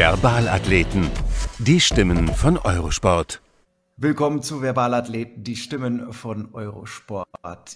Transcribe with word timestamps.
Verbalathleten. 0.00 1.10
Die 1.58 1.78
Stimmen 1.78 2.28
von 2.28 2.56
Eurosport. 2.56 3.42
Willkommen 3.98 4.42
zu 4.42 4.60
Verbalathleten, 4.60 5.44
die 5.44 5.56
Stimmen 5.56 6.14
von 6.14 6.54
Eurosport. 6.54 7.26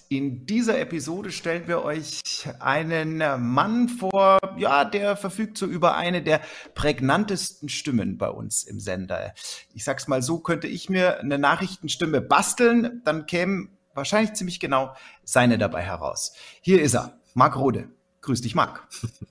In 0.09 0.47
dieser 0.47 0.79
Episode 0.79 1.31
stellen 1.31 1.67
wir 1.67 1.83
euch 1.83 2.21
einen 2.59 3.19
Mann 3.53 3.89
vor, 3.89 4.39
ja, 4.57 4.85
der 4.85 5.17
verfügt 5.17 5.59
so 5.59 5.67
über 5.67 5.97
eine 5.97 6.23
der 6.23 6.41
prägnantesten 6.73 7.69
Stimmen 7.69 8.17
bei 8.17 8.29
uns 8.29 8.63
im 8.63 8.79
Sender. 8.79 9.35
Ich 9.75 9.83
sag's 9.83 10.07
mal 10.07 10.23
so, 10.23 10.39
könnte 10.39 10.65
ich 10.65 10.89
mir 10.89 11.19
eine 11.19 11.37
Nachrichtenstimme 11.37 12.21
basteln, 12.21 13.03
dann 13.05 13.27
käme 13.27 13.67
wahrscheinlich 13.93 14.33
ziemlich 14.33 14.59
genau 14.59 14.95
seine 15.23 15.59
dabei 15.59 15.83
heraus. 15.83 16.33
Hier 16.61 16.81
ist 16.81 16.95
er, 16.95 17.19
Marc 17.35 17.55
Rode. 17.55 17.94
Grüß 18.25 18.41
dich, 18.41 18.55
Marc. 18.55 18.81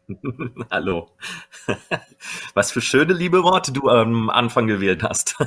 Hallo. 0.71 1.09
Was 2.55 2.71
für 2.71 2.81
schöne 2.81 3.13
liebe 3.13 3.43
Worte 3.43 3.73
du 3.73 3.89
am 3.89 4.31
Anfang 4.31 4.67
gewählt 4.67 5.03
hast. 5.03 5.37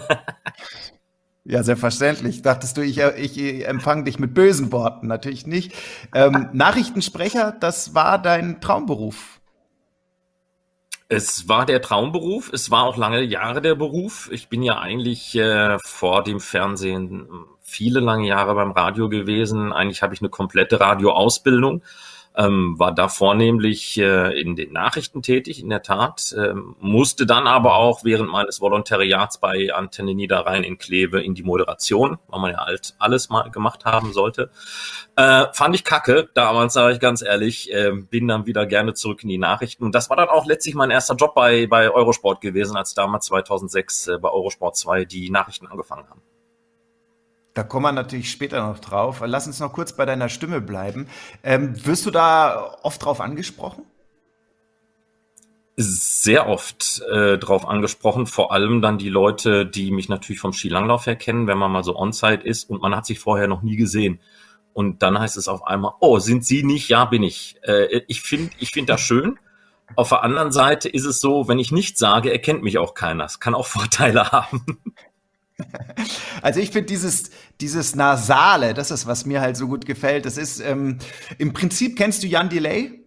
Ja, 1.50 1.64
selbstverständlich. 1.64 2.42
Dachtest 2.42 2.76
du, 2.76 2.82
ich, 2.82 2.98
ich 2.98 3.66
empfange 3.66 4.04
dich 4.04 4.20
mit 4.20 4.34
bösen 4.34 4.74
Worten? 4.74 5.08
Natürlich 5.08 5.48
nicht. 5.48 5.72
Ähm, 6.14 6.50
Nachrichtensprecher, 6.52 7.56
das 7.58 7.96
war 7.96 8.22
dein 8.22 8.60
Traumberuf. 8.60 9.40
Es 11.08 11.48
war 11.48 11.66
der 11.66 11.82
Traumberuf. 11.82 12.52
Es 12.52 12.70
war 12.70 12.84
auch 12.84 12.98
lange 12.98 13.22
Jahre 13.22 13.62
der 13.62 13.76
Beruf. 13.76 14.28
Ich 14.34 14.50
bin 14.50 14.62
ja 14.62 14.78
eigentlich 14.80 15.36
äh, 15.36 15.78
vor 15.86 16.22
dem 16.22 16.42
Fernsehen 16.42 17.30
viele 17.62 18.02
lange 18.02 18.28
Jahre 18.28 18.54
beim 18.54 18.72
Radio 18.72 19.08
gewesen. 19.08 19.72
Eigentlich 19.72 20.02
habe 20.02 20.14
ich 20.14 20.20
eine 20.20 20.30
komplette 20.30 20.82
Radioausbildung 20.82 21.82
ähm, 22.38 22.78
war 22.78 22.94
da 22.94 23.08
vornehmlich 23.08 23.98
äh, 23.98 24.40
in 24.40 24.56
den 24.56 24.72
Nachrichten 24.72 25.24
tätig, 25.24 25.60
in 25.60 25.70
der 25.70 25.82
Tat, 25.82 26.36
ähm, 26.38 26.76
musste 26.80 27.26
dann 27.26 27.48
aber 27.48 27.76
auch 27.76 28.04
während 28.04 28.32
meines 28.32 28.62
Volontariats 28.62 29.40
bei 29.40 29.74
Antenne 29.74 30.14
Niederrhein 30.14 30.64
in 30.64 30.78
Kleve 30.78 31.22
in 31.22 31.34
die 31.34 31.42
Moderation, 31.42 32.20
weil 32.28 32.40
man 32.40 32.52
ja 32.52 32.60
alt 32.60 32.96
alles 33.00 33.30
mal 33.30 33.50
gemacht 33.50 33.86
haben 33.86 34.14
sollte. 34.14 34.52
Äh, 35.16 35.46
fand 35.54 35.74
ich 35.74 35.84
kacke, 35.84 36.30
damals 36.36 36.74
sage 36.74 36.94
ich 36.94 37.00
ganz 37.00 37.24
ehrlich, 37.24 37.74
äh, 37.74 37.92
bin 37.92 38.28
dann 38.28 38.46
wieder 38.46 38.68
gerne 38.68 38.94
zurück 38.94 39.24
in 39.24 39.30
die 39.30 39.40
Nachrichten. 39.40 39.84
Und 39.84 39.96
das 39.96 40.12
war 40.12 40.18
dann 40.18 40.30
auch 40.30 40.46
letztlich 40.46 40.76
mein 40.76 40.92
erster 40.92 41.16
Job 41.16 41.34
bei, 41.34 41.66
bei 41.66 41.90
Eurosport 41.90 42.42
gewesen, 42.42 42.78
als 42.78 42.94
damals 42.94 43.26
2006 43.26 44.08
äh, 44.08 44.18
bei 44.20 44.30
Eurosport 44.30 44.78
2 44.78 45.06
die 45.06 45.32
Nachrichten 45.32 45.66
angefangen 45.66 46.08
haben. 46.08 46.22
Da 47.58 47.64
kommen 47.64 47.86
wir 47.86 47.92
natürlich 47.92 48.30
später 48.30 48.64
noch 48.68 48.78
drauf. 48.78 49.24
Lass 49.26 49.48
uns 49.48 49.60
noch 49.60 49.74
kurz 49.74 49.92
bei 49.92 50.06
deiner 50.06 50.30
Stimme 50.30 50.62
bleiben. 50.62 51.08
Ähm, 51.42 51.74
wirst 51.88 52.06
du 52.06 52.12
da 52.12 52.78
oft 52.84 53.04
drauf 53.04 53.20
angesprochen? 53.20 53.84
Sehr 55.76 56.48
oft 56.48 57.02
äh, 57.12 57.40
drauf 57.40 57.68
angesprochen, 57.68 58.28
vor 58.28 58.52
allem 58.52 58.84
dann 58.84 59.00
die 59.00 59.10
Leute, 59.10 59.66
die 59.66 59.90
mich 59.90 60.08
natürlich 60.08 60.40
vom 60.40 60.54
Skilanglauf 60.54 61.08
her 61.08 61.16
kennen, 61.16 61.48
wenn 61.48 61.58
man 61.58 61.72
mal 61.72 61.84
so 61.84 61.98
on-site 61.98 62.44
ist 62.44 62.70
und 62.70 62.84
man 62.84 62.96
hat 62.96 63.08
sich 63.08 63.18
vorher 63.18 63.48
noch 63.48 63.64
nie 63.64 63.76
gesehen. 63.76 64.20
Und 64.74 65.02
dann 65.02 65.18
heißt 65.18 65.36
es 65.36 65.48
auf 65.48 65.66
einmal, 65.66 65.94
oh, 66.00 66.20
sind 66.20 66.46
Sie 66.46 66.62
nicht? 66.62 66.90
Ja, 66.90 67.06
bin 67.06 67.24
ich. 67.24 67.56
Äh, 67.64 68.04
ich 68.08 68.22
finde 68.22 68.52
ich 68.60 68.70
find 68.70 68.88
das 68.88 69.02
schön. 69.02 69.40
Auf 69.96 70.10
der 70.10 70.22
anderen 70.22 70.52
Seite 70.52 70.90
ist 70.90 71.06
es 71.06 71.20
so, 71.20 71.48
wenn 71.48 71.58
ich 71.58 71.72
nichts 71.72 72.00
sage, 72.00 72.32
erkennt 72.32 72.62
mich 72.62 72.78
auch 72.78 72.94
keiner. 72.94 73.24
Das 73.24 73.40
kann 73.40 73.56
auch 73.56 73.66
Vorteile 73.66 74.32
haben. 74.32 74.64
Also 76.42 76.60
ich 76.60 76.72
finde 76.72 76.88
dieses, 76.88 77.32
dieses 77.60 77.96
Nasale, 77.96 78.74
das 78.74 78.92
ist, 78.92 79.08
was 79.08 79.26
mir 79.26 79.42
halt 79.42 79.58
so 79.58 79.68
gut 79.68 79.86
gefällt. 79.86 80.26
Das 80.26 80.38
ist, 80.38 80.60
ähm, 80.60 81.00
im 81.40 81.54
Prinzip 81.54 81.98
kennst 81.98 82.24
du 82.24 82.28
Jan 82.28 82.50
Delay 82.50 83.04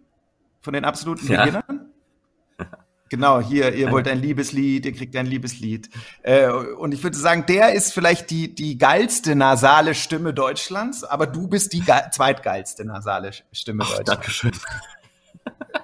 von 0.59 0.73
den 0.73 0.85
absoluten 0.85 1.27
ja. 1.31 1.45
Beginnern? 1.45 1.91
Genau, 3.11 3.41
hier, 3.41 3.73
ihr 3.73 3.91
wollt 3.91 4.07
ein 4.07 4.19
Liebeslied, 4.21 4.85
ihr 4.85 4.93
kriegt 4.93 5.13
ein 5.17 5.25
Liebeslied. 5.25 5.89
Äh, 6.23 6.47
und 6.49 6.93
ich 6.93 7.03
würde 7.03 7.17
sagen, 7.17 7.45
der 7.45 7.73
ist 7.73 7.93
vielleicht 7.93 8.29
die, 8.29 8.55
die 8.55 8.77
geilste 8.77 9.35
nasale 9.35 9.95
Stimme 9.95 10.33
Deutschlands, 10.33 11.03
aber 11.03 11.27
du 11.27 11.49
bist 11.49 11.73
die 11.73 11.83
zweitgeilste 11.83 12.85
nasale 12.85 13.31
Stimme 13.51 13.83
Ach, 13.85 13.97
Deutschlands. 13.97 14.11
Dankeschön. 14.11 14.51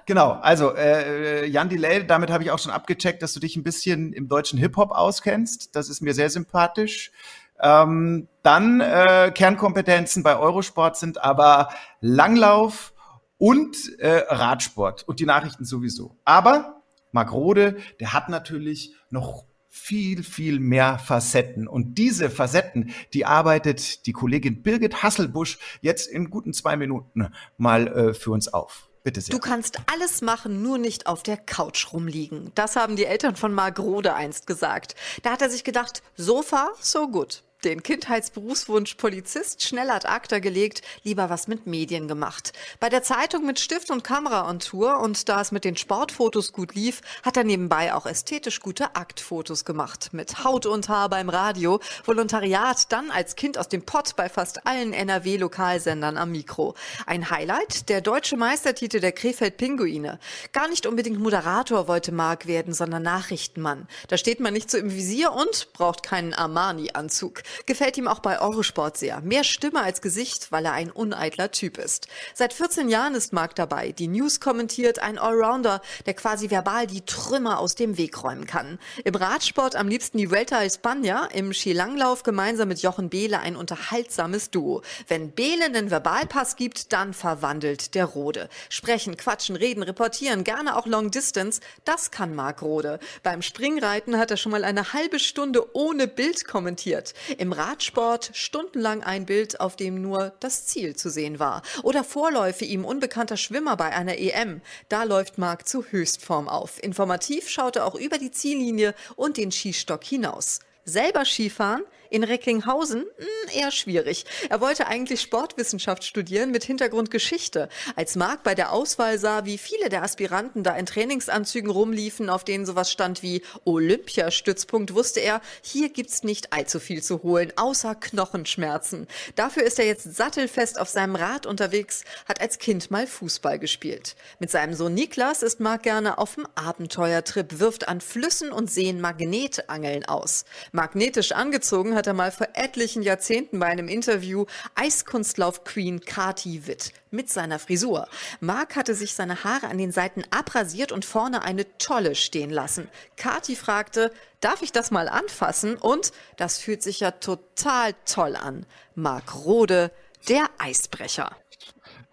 Genau, 0.06 0.32
also 0.32 0.74
äh, 0.76 1.46
Jan 1.48 1.70
Delay, 1.70 2.06
damit 2.06 2.32
habe 2.32 2.44
ich 2.44 2.52
auch 2.52 2.60
schon 2.60 2.72
abgecheckt, 2.72 3.22
dass 3.22 3.34
du 3.34 3.40
dich 3.40 3.56
ein 3.56 3.64
bisschen 3.64 4.14
im 4.14 4.28
deutschen 4.28 4.58
Hip-Hop 4.58 4.92
auskennst. 4.92 5.76
Das 5.76 5.90
ist 5.90 6.02
mir 6.02 6.14
sehr 6.14 6.30
sympathisch. 6.30 7.12
Ähm, 7.60 8.28
dann 8.44 8.82
äh, 8.82 9.32
Kernkompetenzen 9.34 10.24
bei 10.24 10.38
Eurosport 10.38 10.96
sind 10.98 11.24
aber 11.24 11.70
Langlauf 12.02 12.94
und 13.38 13.76
äh, 14.00 14.24
Radsport 14.30 15.04
und 15.08 15.20
die 15.20 15.26
Nachrichten 15.26 15.66
sowieso. 15.66 16.16
Aber 16.24 16.82
Marc 17.12 17.32
Rode, 17.32 17.78
der 18.00 18.14
hat 18.14 18.30
natürlich 18.30 18.94
noch 19.10 19.46
viel, 19.70 20.24
viel 20.24 20.60
mehr 20.60 21.00
Facetten. 21.00 21.68
Und 21.68 21.98
diese 21.98 22.30
Facetten, 22.30 22.92
die 23.14 23.26
arbeitet 23.26 24.06
die 24.06 24.14
Kollegin 24.14 24.64
Birgit 24.64 25.04
Hasselbusch 25.04 25.60
jetzt 25.82 26.08
in 26.08 26.30
guten 26.30 26.54
zwei 26.54 26.78
Minuten 26.78 27.28
mal 27.58 27.88
äh, 27.88 28.14
für 28.14 28.32
uns 28.32 28.54
auf. 28.54 28.87
Bitte 29.08 29.22
sehr. 29.22 29.34
Du 29.34 29.40
kannst 29.40 29.80
alles 29.90 30.22
machen, 30.22 30.62
nur 30.62 30.78
nicht 30.78 31.08
auf 31.08 31.24
der 31.24 31.38
Couch 31.38 31.94
rumliegen. 31.94 32.52
Das 32.56 32.76
haben 32.76 32.98
die 32.98 33.06
Eltern 33.06 33.38
von 33.38 33.54
Marc 33.54 33.80
Rode 33.80 34.14
einst 34.14 34.48
gesagt. 34.48 34.96
Da 35.24 35.32
hat 35.32 35.42
er 35.42 35.50
sich 35.50 35.64
gedacht, 35.64 36.04
Sofa, 36.18 36.74
so 36.82 37.08
gut 37.08 37.42
den 37.64 37.82
Kindheitsberufswunsch 37.82 38.96
Polizist 38.96 39.64
schnell 39.64 39.90
ad 39.90 40.08
acta 40.08 40.40
gelegt, 40.40 40.82
lieber 41.04 41.30
was 41.30 41.48
mit 41.48 41.66
Medien 41.66 42.08
gemacht. 42.08 42.54
Bei 42.80 42.90
der 42.90 43.02
Zeitung 43.02 43.46
mit 43.46 43.60
Stift 43.60 43.90
und 43.90 44.04
Kamera 44.04 44.48
on 44.48 44.60
Tour 44.60 45.00
und 45.00 45.28
da 45.28 45.42
es 45.42 45.52
mit 45.52 45.64
den 45.64 45.76
Sportfotos 45.76 46.52
gut 46.52 46.76
lief, 46.76 47.02
hat 47.24 47.36
er 47.36 47.44
nebenbei 47.44 47.94
auch 47.94 48.06
ästhetisch 48.06 48.60
gute 48.60 48.96
Aktfotos 48.96 49.66
gemacht. 49.66 50.10
Mit 50.12 50.44
Haut 50.44 50.66
und 50.66 50.88
Haar 50.88 51.10
beim 51.10 51.30
Radio, 51.30 51.80
Volontariat, 52.06 52.92
dann 52.92 53.10
als 53.10 53.36
Kind 53.36 53.58
aus 53.58 53.70
dem 53.70 53.84
Pott 53.84 54.16
bei 54.16 54.30
fast 54.30 54.68
allen 54.68 54.94
NRW-Lokalsendern 54.94 56.18
am 56.18 56.32
Mikro. 56.32 56.76
Ein 57.08 57.30
Highlight, 57.32 57.90
der 57.90 58.02
deutsche 58.02 58.38
Meistertitel 58.38 59.00
der 59.00 59.14
Krefeld-Pinguine. 59.14 60.20
Gar 60.54 60.68
nicht 60.68 60.86
unbedingt 60.86 61.20
Moderator 61.20 61.88
wollte 61.88 62.12
Mark 62.12 62.46
werden, 62.46 62.74
sondern 62.74 63.02
Nachrichtenmann. 63.02 63.88
Da 64.10 64.18
steht 64.18 64.40
man 64.40 64.54
nicht 64.54 64.70
so 64.70 64.78
im 64.78 64.92
Visier 64.92 65.34
und 65.34 65.74
braucht 65.74 66.04
keinen 66.04 66.34
Armani-Anzug. 66.34 67.42
Gefällt 67.66 67.98
ihm 67.98 68.08
auch 68.08 68.20
bei 68.20 68.40
Eurosport 68.40 68.98
sehr. 68.98 69.22
Mehr 69.22 69.44
Stimme 69.44 69.82
als 69.82 70.02
Gesicht, 70.02 70.52
weil 70.52 70.66
er 70.66 70.74
ein 70.74 70.92
uneitler 70.92 71.52
Typ 71.52 71.78
ist. 71.78 72.08
Seit 72.34 72.54
14 72.54 72.90
Jahren 72.90 73.16
ist 73.16 73.34
Marc 73.34 73.56
dabei. 73.56 73.92
Die 73.92 74.08
News 74.08 74.40
kommentiert, 74.40 75.00
ein 75.00 75.18
Allrounder, 75.18 75.82
der 76.06 76.14
quasi 76.14 76.50
verbal 76.50 76.88
die 76.88 77.06
Trümmer 77.06 77.60
aus 77.60 77.76
dem 77.76 77.98
Weg 77.98 78.24
räumen 78.24 78.48
kann. 78.48 78.80
Im 79.04 79.16
Radsport 79.16 79.76
am 79.76 79.88
liebsten 79.88 80.18
die 80.18 80.32
Vuelta 80.32 80.60
España, 80.62 81.30
im 81.32 81.54
Skilanglauf 81.54 82.24
gemeinsam 82.24 82.68
mit 82.68 82.82
Jochen 82.82 83.10
Behle 83.10 83.40
ein 83.40 83.56
unterhaltsames 83.56 84.50
Duo. 84.52 84.82
Wenn 85.08 85.32
Behle 85.32 85.66
einen 85.66 85.90
Verbalpass 85.90 86.56
gibt, 86.56 86.94
dann 86.94 87.14
verwandelt 87.14 87.96
der 87.96 88.06
Rode. 88.06 88.50
Sprechen, 88.70 89.18
quatschen, 89.18 89.56
reden, 89.56 89.84
reportieren, 89.84 90.44
gerne 90.44 90.76
auch 90.76 90.86
Long 90.86 91.12
Distance, 91.12 91.62
das 91.86 92.12
kann 92.12 92.36
Marc 92.36 92.62
Rode. 92.62 93.00
Beim 93.24 93.42
Springreiten 93.42 94.18
hat 94.18 94.32
er 94.32 94.38
schon 94.38 94.52
mal 94.52 94.64
eine 94.64 94.94
halbe 94.94 95.20
Stunde 95.20 95.76
ohne 95.76 96.08
Bild 96.08 96.46
kommentiert. 96.46 97.14
Im 97.38 97.52
Radsport 97.52 98.32
stundenlang 98.34 99.04
ein 99.04 99.26
Bild, 99.26 99.60
auf 99.60 99.76
dem 99.76 100.02
nur 100.02 100.34
das 100.40 100.66
Ziel 100.66 100.96
zu 100.96 101.10
sehen 101.10 101.40
war. 101.40 101.62
Oder 101.84 102.04
Vorläufe 102.04 102.66
ihm 102.66 102.84
unbekannter 102.84 103.38
Schwimmer 103.38 103.78
bei 103.78 103.96
einer 103.96 104.18
EM. 104.18 104.62
Da 104.90 105.04
läuft 105.04 105.38
Marc 105.38 105.68
zu 105.68 105.86
Höchstform 105.86 106.50
auf. 106.50 106.82
Informativ 106.84 107.48
schaut 107.50 107.76
er 107.76 107.86
auch 107.86 107.96
über 107.96 108.18
die 108.18 108.32
Ziellinie 108.32 108.96
und 109.16 109.38
den 109.38 109.52
Skistock 109.52 110.04
hinaus. 110.04 110.60
Selber 110.84 111.26
Skifahren? 111.26 111.84
In 112.10 112.24
Recklinghausen? 112.24 113.02
Hm, 113.02 113.28
eher 113.54 113.72
schwierig. 113.72 114.26
Er 114.50 114.62
wollte 114.62 114.88
eigentlich 114.88 115.22
Sportwissenschaft 115.22 116.04
studieren 116.04 116.52
mit 116.52 116.64
Hintergrund 116.64 117.12
Geschichte. 117.12 117.70
Als 117.96 118.16
Marc 118.16 118.44
bei 118.44 118.56
der 118.56 118.72
Auswahl 118.72 119.20
sah, 119.20 119.46
wie 119.46 119.58
viele 119.58 119.90
der 119.90 120.04
Aspiranten 120.04 120.64
da 120.64 120.76
in 120.76 120.86
Trainingsanzügen 120.86 121.70
rumliefen, 121.70 122.30
auf 122.30 122.44
denen 122.44 122.66
sowas 122.66 122.92
stand 122.92 123.24
wie 123.24 123.42
Olympiastützpunkt, 123.66 124.94
wusste 124.94 125.20
er, 125.20 125.42
hier 125.62 125.90
gibt's 125.90 126.24
nicht 126.24 126.54
allzu 126.54 126.80
viel 126.80 127.04
zu 127.04 127.24
holen, 127.24 127.52
außer 127.56 127.96
Knochenschmerzen. 127.96 129.08
Dafür 129.36 129.64
ist 129.64 129.80
er 129.80 129.86
jetzt 129.86 130.16
sattelfest 130.16 130.80
auf 130.80 130.90
seinem 130.90 131.16
Rad 131.16 131.46
unterwegs, 131.46 132.04
hat 132.28 132.42
als 132.42 132.60
Kind 132.60 132.92
mal 132.92 133.08
Fußball 133.08 133.60
gespielt. 133.60 134.16
Mit 134.40 134.52
seinem 134.52 134.74
Sohn 134.74 134.94
Niklas 134.94 135.44
ist 135.44 135.60
Marc 135.60 135.84
gerne 135.84 136.18
auf 136.18 136.36
dem 136.36 136.48
Abenteuertrip, 136.56 137.60
wirft 137.60 137.88
an 137.88 138.02
Flüssen 138.02 138.52
und 138.52 138.72
Seen 138.72 139.02
Magnetangeln 139.02 140.06
aus. 140.06 140.46
Magnetisch 140.72 141.32
angezogen 141.32 141.96
hat 141.98 142.08
er 142.08 142.14
mal 142.14 142.32
vor 142.32 142.48
etlichen 142.54 143.02
Jahrzehnten 143.02 143.60
bei 143.60 143.66
einem 143.66 143.90
Interview 143.90 144.46
Eiskunstlauf-Queen 144.76 146.06
Kati 146.06 146.68
Witt 146.68 146.94
mit 147.12 147.30
seiner 147.30 147.60
Frisur. 147.60 148.08
Mark 148.40 148.78
hatte 148.78 148.96
sich 148.96 149.14
seine 149.14 149.44
Haare 149.44 149.68
an 149.68 149.78
den 149.78 149.92
Seiten 149.92 150.24
abrasiert 150.30 150.94
und 150.94 151.04
vorne 151.04 151.42
eine 151.42 151.66
Tolle 151.78 152.16
stehen 152.16 152.50
lassen. 152.50 152.88
Kati 153.18 153.58
fragte, 153.58 154.14
darf 154.40 154.62
ich 154.62 154.72
das 154.72 154.92
mal 154.92 155.10
anfassen? 155.10 155.76
Und 155.76 156.14
das 156.38 156.58
fühlt 156.58 156.82
sich 156.82 157.02
ja 157.02 157.12
total 157.12 157.94
toll 158.06 158.38
an. 158.38 158.66
Mark 158.96 159.44
Rode, 159.44 159.92
der 160.30 160.46
Eisbrecher. 160.60 161.36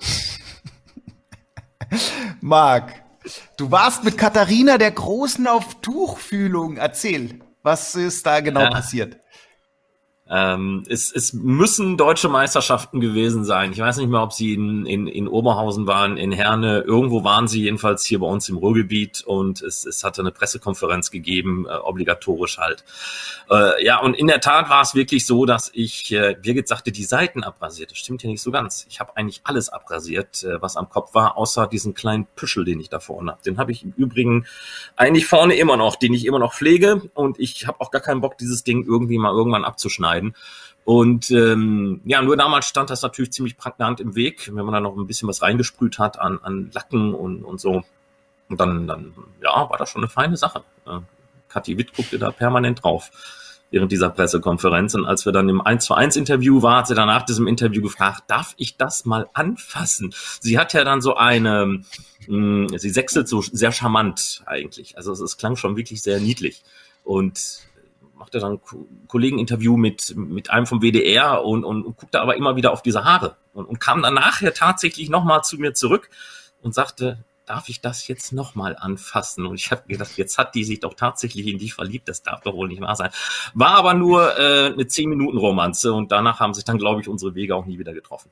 Marc, 2.41 3.05
Du 3.57 3.71
warst 3.71 4.05
mit 4.05 4.19
Katharina 4.19 4.77
der 4.77 4.91
Großen 4.91 5.47
auf 5.47 5.81
Tuchfühlung. 5.81 6.77
Erzähl, 6.77 7.41
was 7.63 7.95
ist 7.95 8.27
da 8.27 8.41
genau 8.41 8.61
ja. 8.61 8.71
passiert? 8.71 9.19
Ähm, 10.31 10.85
es, 10.88 11.12
es 11.12 11.35
müssen 11.35 11.99
deutsche 11.99 12.31
Meisterschaften 12.31 12.99
gewesen 13.00 13.44
sein. 13.44 13.73
Ich 13.73 13.79
weiß 13.79 13.99
nicht 13.99 14.09
mehr, 14.09 14.23
ob 14.23 14.32
sie 14.32 14.55
in, 14.55 14.87
in, 14.87 15.06
in 15.06 15.29
Oberhausen 15.29 15.87
waren, 15.87 16.17
in 16.17 16.32
Herne. 16.32 16.81
Irgendwo 16.81 17.25
waren 17.25 17.47
sie 17.47 17.62
jedenfalls 17.62 18.06
hier 18.06 18.21
bei 18.21 18.26
uns 18.26 18.49
im 18.49 18.56
Ruhrgebiet 18.56 19.23
und 19.26 19.61
es, 19.61 19.85
es 19.85 20.03
hatte 20.03 20.23
eine 20.23 20.31
Pressekonferenz 20.31 21.11
gegeben, 21.11 21.67
äh, 21.69 21.75
obligatorisch 21.75 22.56
halt. 22.56 22.85
Äh, 23.50 23.85
ja, 23.85 24.00
und 24.00 24.15
in 24.15 24.26
der 24.26 24.41
Tat 24.41 24.71
war 24.71 24.81
es 24.81 24.94
wirklich 24.94 25.26
so, 25.26 25.44
dass 25.44 25.71
ich, 25.75 26.11
äh, 26.12 26.37
Birgit 26.41 26.69
sagte, 26.69 26.91
die 26.91 27.05
Seiten 27.05 27.44
abrasiert. 27.44 27.91
Das 27.91 27.99
stimmt 27.99 28.23
ja 28.23 28.31
nicht 28.31 28.41
so 28.41 28.50
ganz. 28.50 28.87
Ich 28.88 29.00
habe 29.00 29.15
eigentlich 29.19 29.43
alles 29.44 29.69
abrasiert, 29.69 30.43
äh, 30.43 30.62
was 30.62 30.79
am 30.79 30.88
Kopf 30.88 31.15
war, 31.15 31.37
außer 31.37 31.67
diesen 31.67 31.93
kleinen 31.93 32.27
Püschel, 32.35 32.65
den 32.65 32.81
ich 32.81 32.88
da 32.88 32.99
vorne 32.99 33.32
habe. 33.32 33.43
Den 33.43 33.59
habe 33.59 33.73
ich 33.73 33.85
im 33.85 33.93
Übrigen 33.99 34.47
eigentlich 34.97 35.27
vorne 35.27 35.55
immer 35.56 35.77
noch, 35.77 35.97
den 35.97 36.15
ich 36.15 36.25
immer 36.25 36.38
noch 36.38 36.55
pflege 36.55 37.03
und 37.12 37.38
ich 37.38 37.67
habe 37.67 37.82
auch 37.82 37.91
gar 37.91 38.00
keinen 38.00 38.23
Bock, 38.23 38.38
dieses 38.38 38.65
Ding 38.65 38.87
irgendwie 38.87 39.19
mal 39.19 39.32
irgendwann 39.32 39.67
abzuschneiden 39.67 40.14
schneiden. 40.15 40.35
Und 40.85 41.31
ähm, 41.31 42.03
ja, 42.05 42.21
nur 42.21 42.37
damals 42.37 42.67
stand 42.67 42.91
das 42.91 43.03
natürlich 43.03 43.33
ziemlich 43.33 43.57
prägnant 43.57 44.01
im 44.01 44.15
Weg, 44.15 44.51
wenn 44.53 44.65
man 44.65 44.75
da 44.75 44.81
noch 44.81 44.97
ein 44.97 45.07
bisschen 45.07 45.29
was 45.29 45.41
reingesprüht 45.41 45.99
hat 45.99 46.21
an, 46.21 46.39
an 46.43 46.71
Lacken 46.75 47.15
und, 47.15 47.43
und 47.43 47.61
so. 47.61 47.83
Und 48.51 48.61
dann, 48.61 48.87
dann, 48.87 49.15
ja, 49.43 49.69
war 49.71 49.79
das 49.79 49.91
schon 49.91 50.03
eine 50.03 50.11
feine 50.11 50.37
Sache. 50.37 50.63
Äh, 50.87 50.99
Kathi 51.49 51.79
Witt 51.79 51.95
guckte 51.95 52.19
da 52.19 52.31
permanent 52.31 52.85
drauf 52.85 53.11
während 53.71 53.91
dieser 53.91 54.11
Pressekonferenz. 54.11 54.95
Und 54.95 55.07
als 55.07 55.25
wir 55.25 55.33
dann 55.33 55.49
im 55.49 55.63
1 55.63 55.87
zu 55.87 55.95
1 55.95 56.17
Interview 56.17 56.61
waren, 56.61 56.79
hat 56.79 56.87
sie 56.87 56.95
dann 56.95 57.09
nach 57.09 57.25
diesem 57.25 57.47
Interview 57.47 57.83
gefragt, 57.83 58.25
darf 58.27 58.53
ich 58.59 58.77
das 58.77 59.07
mal 59.07 59.27
anfassen? 59.33 60.15
Sie 60.41 60.59
hat 60.59 60.75
ja 60.75 60.85
dann 60.85 61.01
so 61.01 61.17
eine, 61.17 61.81
mh, 62.27 62.69
hm, 62.69 62.79
sie 62.79 62.91
sechselt 62.91 63.27
so 63.27 63.41
sehr 63.41 63.73
charmant 63.73 64.43
eigentlich. 64.45 64.99
Also 64.99 65.13
es, 65.13 65.21
es 65.21 65.39
klang 65.39 65.57
schon 65.57 65.77
wirklich 65.77 66.03
sehr 66.03 66.21
niedlich. 66.21 66.63
Und 67.05 67.65
machte 68.17 68.39
dann 68.39 68.55
ein 68.55 68.61
Kollegeninterview 69.09 69.77
mit, 69.77 70.15
mit 70.17 70.51
einem 70.51 70.67
vom 70.67 70.81
WDR 70.81 71.45
und, 71.45 71.65
und, 71.65 71.85
und 71.85 71.97
guckte 71.97 72.21
aber 72.21 72.37
immer 72.37 72.57
wieder 72.57 72.73
auf 72.73 72.83
diese 72.83 73.05
Haare 73.05 73.37
und, 73.53 73.67
und 73.67 73.81
kam 73.81 74.03
dann 74.03 74.15
nachher 74.15 74.55
tatsächlich 74.55 75.09
nochmal 75.09 75.43
zu 75.43 75.59
mir 75.59 75.75
zurück 75.75 76.11
und 76.63 76.75
sagte, 76.75 77.19
darf 77.47 77.69
ich 77.69 77.81
das 77.81 78.09
jetzt 78.09 78.33
nochmal 78.33 78.77
anfassen? 78.79 79.47
Und 79.47 79.57
ich 79.57 79.71
habe 79.71 79.83
gedacht, 79.87 80.17
jetzt 80.17 80.39
hat 80.39 80.55
die 80.55 80.65
sich 80.65 80.81
doch 80.81 80.95
tatsächlich 80.95 81.47
in 81.47 81.59
dich 81.59 81.75
verliebt, 81.75 82.09
das 82.09 82.23
darf 82.23 82.41
doch 82.41 82.55
wohl 82.55 82.69
nicht 82.69 82.81
wahr 82.81 82.97
sein. 82.97 83.11
War 83.55 83.73
aber 83.77 83.95
nur 83.95 84.39
äh, 84.39 84.67
eine 84.67 84.85
10-Minuten-Romanze 84.85 85.93
und 85.93 86.13
danach 86.13 86.41
haben 86.41 86.55
sich 86.55 86.65
dann, 86.65 86.79
glaube 86.79 87.01
ich, 87.01 87.09
unsere 87.09 87.35
Wege 87.35 87.55
auch 87.55 87.67
nie 87.67 87.79
wieder 87.79 87.93
getroffen. 87.93 88.31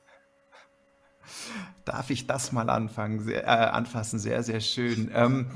Darf 1.85 2.09
ich 2.09 2.27
das 2.27 2.51
mal 2.51 2.69
anfangen, 2.69 3.19
sehr, 3.19 3.43
äh, 3.43 3.47
anfassen? 3.47 4.17
Sehr, 4.17 4.41
sehr 4.43 4.61
schön. 4.61 5.11
Ähm, 5.13 5.47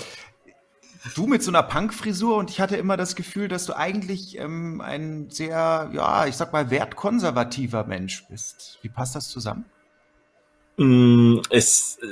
du 1.15 1.27
mit 1.27 1.43
so 1.43 1.51
einer 1.51 1.63
Punk-Frisur 1.63 2.37
und 2.37 2.49
ich 2.49 2.59
hatte 2.59 2.77
immer 2.77 2.97
das 2.97 3.15
Gefühl, 3.15 3.47
dass 3.47 3.65
du 3.65 3.75
eigentlich 3.75 4.37
ähm, 4.37 4.81
ein 4.81 5.29
sehr, 5.29 5.89
ja, 5.93 6.25
ich 6.25 6.35
sag 6.35 6.53
mal, 6.53 6.69
wertkonservativer 6.69 7.83
Mensch 7.85 8.25
bist. 8.27 8.79
Wie 8.81 8.89
passt 8.89 9.15
das 9.15 9.29
zusammen? 9.29 9.65
Mm, 10.79 11.39
es, 11.49 11.97
äh, 12.03 12.05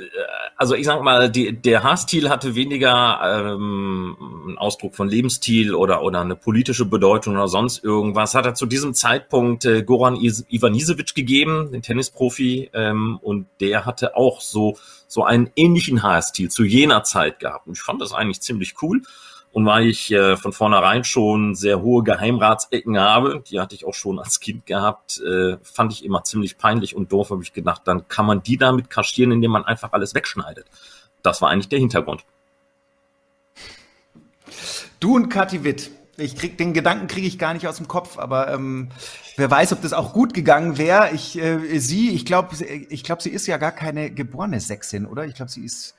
also 0.56 0.74
ich 0.74 0.86
sag 0.86 1.00
mal, 1.00 1.30
die, 1.30 1.52
der 1.52 1.84
Haarstil 1.84 2.28
hatte 2.28 2.56
weniger 2.56 3.20
ähm, 3.22 4.16
einen 4.44 4.58
Ausdruck 4.58 4.96
von 4.96 5.08
Lebensstil 5.08 5.72
oder 5.72 6.02
oder 6.02 6.20
eine 6.20 6.34
politische 6.34 6.84
Bedeutung 6.84 7.34
oder 7.34 7.46
sonst 7.46 7.84
irgendwas. 7.84 8.34
Hat 8.34 8.44
er 8.44 8.54
zu 8.54 8.66
diesem 8.66 8.92
Zeitpunkt 8.92 9.64
äh, 9.66 9.84
Goran 9.84 10.16
Ivanisevic 10.16 11.14
gegeben, 11.14 11.70
den 11.70 11.82
Tennisprofi, 11.82 12.70
ähm, 12.72 13.20
und 13.22 13.46
der 13.60 13.86
hatte 13.86 14.16
auch 14.16 14.40
so 14.40 14.76
so 15.06 15.22
einen 15.22 15.48
ähnlichen 15.54 16.02
Haarstil 16.02 16.50
zu 16.50 16.64
jener 16.64 17.04
Zeit 17.04 17.38
gehabt. 17.38 17.68
Und 17.68 17.74
ich 17.74 17.82
fand 17.82 18.00
das 18.02 18.12
eigentlich 18.12 18.40
ziemlich 18.40 18.74
cool. 18.82 19.02
Und 19.56 19.64
weil 19.64 19.86
ich 19.86 20.12
äh, 20.12 20.36
von 20.36 20.52
vornherein 20.52 21.02
schon 21.02 21.54
sehr 21.54 21.80
hohe 21.80 22.02
Geheimratsecken 22.02 23.00
habe, 23.00 23.42
die 23.48 23.58
hatte 23.58 23.74
ich 23.74 23.86
auch 23.86 23.94
schon 23.94 24.18
als 24.18 24.38
Kind 24.38 24.66
gehabt, 24.66 25.18
äh, 25.22 25.56
fand 25.62 25.94
ich 25.94 26.04
immer 26.04 26.24
ziemlich 26.24 26.58
peinlich 26.58 26.94
und 26.94 27.10
doof, 27.10 27.30
habe 27.30 27.42
ich 27.42 27.54
gedacht, 27.54 27.80
dann 27.86 28.06
kann 28.06 28.26
man 28.26 28.42
die 28.42 28.58
damit 28.58 28.90
kaschieren, 28.90 29.32
indem 29.32 29.52
man 29.52 29.64
einfach 29.64 29.94
alles 29.94 30.14
wegschneidet. 30.14 30.66
Das 31.22 31.40
war 31.40 31.48
eigentlich 31.48 31.70
der 31.70 31.78
Hintergrund. 31.78 32.26
Du 35.00 35.16
und 35.16 35.30
Kathi 35.30 35.64
Witt, 35.64 35.90
ich 36.18 36.36
krieg 36.36 36.58
den 36.58 36.74
Gedanken 36.74 37.06
kriege 37.06 37.26
ich 37.26 37.38
gar 37.38 37.54
nicht 37.54 37.66
aus 37.66 37.78
dem 37.78 37.88
Kopf, 37.88 38.18
aber 38.18 38.52
ähm, 38.52 38.90
wer 39.38 39.50
weiß, 39.50 39.72
ob 39.72 39.80
das 39.80 39.94
auch 39.94 40.12
gut 40.12 40.34
gegangen 40.34 40.76
wäre. 40.76 41.12
Ich 41.14 41.38
äh, 41.38 41.78
sie, 41.78 42.10
ich 42.10 42.26
glaube, 42.26 42.54
ich 42.62 43.04
glaube, 43.04 43.22
sie 43.22 43.30
ist 43.30 43.46
ja 43.46 43.56
gar 43.56 43.72
keine 43.72 44.10
geborene 44.10 44.60
Sächsin, 44.60 45.06
oder? 45.06 45.24
Ich 45.24 45.34
glaube, 45.34 45.50
sie 45.50 45.64
ist 45.64 45.95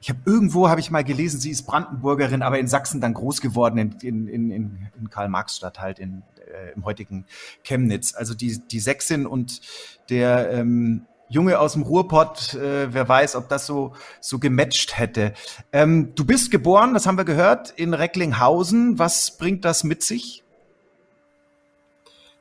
ich 0.00 0.10
habe 0.10 0.20
irgendwo 0.24 0.68
habe 0.68 0.80
ich 0.80 0.90
mal 0.90 1.04
gelesen, 1.04 1.40
sie 1.40 1.50
ist 1.50 1.62
Brandenburgerin, 1.62 2.42
aber 2.42 2.58
in 2.58 2.68
Sachsen 2.68 3.00
dann 3.00 3.14
groß 3.14 3.40
geworden 3.40 3.78
in, 3.78 3.92
in, 4.00 4.28
in, 4.28 4.88
in 4.98 5.10
Karl-Marx-Stadt 5.10 5.80
halt 5.80 5.98
in, 5.98 6.22
äh, 6.46 6.72
im 6.74 6.84
heutigen 6.84 7.24
Chemnitz. 7.64 8.14
Also 8.14 8.34
die, 8.34 8.60
die 8.60 8.80
Sächsin 8.80 9.26
und 9.26 9.60
der 10.08 10.52
ähm, 10.52 11.06
Junge 11.28 11.58
aus 11.58 11.74
dem 11.74 11.82
Ruhrpott, 11.82 12.54
äh, 12.54 12.92
wer 12.92 13.08
weiß, 13.08 13.36
ob 13.36 13.48
das 13.48 13.66
so, 13.66 13.92
so 14.20 14.38
gematcht 14.38 14.98
hätte. 14.98 15.34
Ähm, 15.72 16.14
du 16.14 16.24
bist 16.24 16.50
geboren, 16.50 16.94
das 16.94 17.06
haben 17.06 17.18
wir 17.18 17.24
gehört, 17.24 17.70
in 17.70 17.92
Recklinghausen. 17.92 18.98
Was 18.98 19.36
bringt 19.36 19.64
das 19.64 19.84
mit 19.84 20.02
sich? 20.02 20.44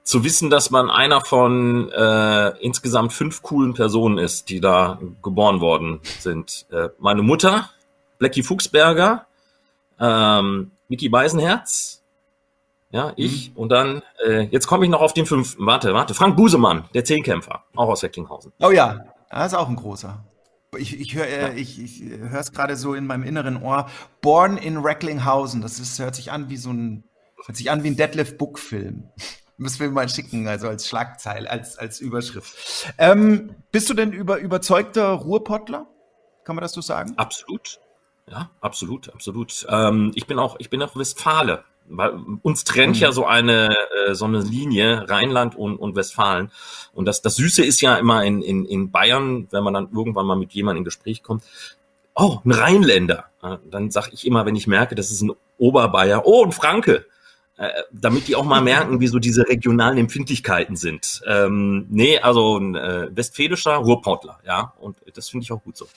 Zu 0.08 0.24
wissen, 0.24 0.50
dass 0.50 0.72
man 0.72 0.90
einer 0.90 1.20
von 1.20 1.92
äh, 1.92 2.58
insgesamt 2.60 3.12
fünf 3.12 3.42
coolen 3.42 3.74
Personen 3.74 4.18
ist, 4.18 4.48
die 4.48 4.62
da 4.62 5.00
geboren 5.22 5.60
worden 5.60 6.00
sind. 6.20 6.66
Äh, 6.72 6.88
meine 6.98 7.24
Mutter, 7.24 7.70
Blackie 8.18 8.42
Fuchsberger, 8.42 9.28
ähm, 10.00 10.72
Mickey 10.88 11.10
Beisenherz, 11.10 12.02
ja, 12.90 13.12
ich 13.18 13.50
mhm. 13.50 13.58
und 13.58 13.70
dann, 13.70 14.02
äh, 14.26 14.44
jetzt 14.44 14.66
komme 14.66 14.86
ich 14.86 14.90
noch 14.90 15.02
auf 15.02 15.14
den 15.14 15.26
fünften, 15.26 15.66
warte, 15.66 15.94
warte, 15.94 16.14
Frank 16.14 16.38
Busemann, 16.38 16.86
der 16.94 17.04
Zehnkämpfer, 17.04 17.66
auch 17.76 17.90
aus 17.90 18.02
Recklinghausen. 18.02 18.54
Oh 18.62 18.72
ja, 18.72 19.04
er 19.30 19.46
ist 19.46 19.56
auch 19.56 19.68
ein 19.68 19.76
großer. 19.76 20.24
Ich, 20.78 20.98
ich 20.98 21.16
höre 21.16 21.28
äh, 21.28 21.60
ich, 21.60 21.82
ich 21.84 22.02
höre 22.18 22.40
es 22.40 22.54
gerade 22.54 22.78
so 22.78 22.94
in 22.94 23.08
meinem 23.08 23.24
inneren 23.24 23.62
Ohr. 23.62 23.90
Born 24.22 24.56
in 24.56 24.78
Recklinghausen. 24.78 25.62
Das 25.62 25.80
ist, 25.80 26.00
hört 26.00 26.16
sich 26.16 26.32
an 26.32 26.50
wie 26.50 26.58
so 26.58 26.72
ein, 26.72 27.04
hört 27.46 27.58
sich 27.58 27.70
an 27.72 27.84
wie 27.84 27.90
ein 27.90 27.98
Deadlift 27.98 28.38
Book 28.38 28.58
Film. 28.58 29.10
Müssen 29.58 29.80
wir 29.80 29.90
mal 29.90 30.08
schicken, 30.08 30.48
also 30.48 30.68
als 30.68 30.88
Schlagzeile, 30.88 31.50
als, 31.50 31.78
als 31.78 32.00
Überschrift. 32.00 32.94
Ähm, 32.98 33.56
bist 33.72 33.90
du 33.90 33.96
denn 33.96 34.12
über, 34.12 34.38
überzeugter 34.38 35.10
Ruhrpottler? 35.10 35.88
Kann 36.44 36.56
man 36.56 36.62
das 36.62 36.74
so 36.74 36.82
sagen? 36.82 37.14
Absolut. 37.18 37.80
Ja, 38.30 38.52
absolut, 38.62 39.12
absolut. 39.14 39.66
Ähm, 39.70 40.12
ich 40.14 40.28
bin 40.28 40.38
auch, 40.38 40.58
ich 40.60 40.70
bin 40.70 40.82
auch 40.82 40.96
Westfale. 40.96 41.64
Weil 41.90 42.20
uns 42.42 42.66
trennt 42.66 42.98
mhm. 42.98 43.02
ja 43.02 43.12
so 43.12 43.26
eine 43.26 43.74
äh, 44.08 44.14
so 44.14 44.26
eine 44.26 44.42
Linie 44.42 45.10
Rheinland 45.10 45.56
und, 45.56 45.78
und 45.78 45.96
Westfalen 45.96 46.52
und 46.94 47.06
das 47.06 47.22
das 47.22 47.38
Süße 47.38 47.64
ist 47.64 47.82
ja 47.82 47.96
immer 47.96 48.26
in, 48.26 48.42
in, 48.42 48.66
in 48.66 48.92
Bayern, 48.92 49.48
wenn 49.52 49.64
man 49.64 49.74
dann 49.74 49.90
irgendwann 49.94 50.26
mal 50.26 50.36
mit 50.36 50.52
jemandem 50.52 50.82
in 50.82 50.86
Gespräch 50.86 51.24
kommt, 51.24 51.44
oh 52.14 52.40
ein 52.44 52.52
Rheinländer, 52.52 53.26
dann 53.70 53.90
sage 53.90 54.10
ich 54.12 54.28
immer, 54.28 54.46
wenn 54.46 54.56
ich 54.56 54.68
merke, 54.68 54.96
das 54.96 55.12
ist 55.12 55.22
ein 55.22 55.32
Oberbayer, 55.58 56.26
oh 56.26 56.44
ein 56.44 56.52
Franke, 56.52 57.06
damit 57.92 58.28
die 58.28 58.36
auch 58.36 58.46
mal 58.46 58.62
merken, 58.62 59.00
wie 59.00 59.08
so 59.08 59.20
diese 59.20 59.48
regionalen 59.48 59.98
Empfindlichkeiten 59.98 60.76
sind. 60.76 61.22
Ähm, 61.26 61.88
nee, 61.90 62.20
also 62.20 62.58
ein 62.58 62.76
äh, 62.76 63.08
westfälischer 63.16 63.76
Ruhrpottler, 63.76 64.40
ja, 64.46 64.74
und 64.80 64.98
das 65.16 65.30
finde 65.30 65.44
ich 65.44 65.52
auch 65.52 65.64
gut 65.64 65.76
so. 65.76 65.88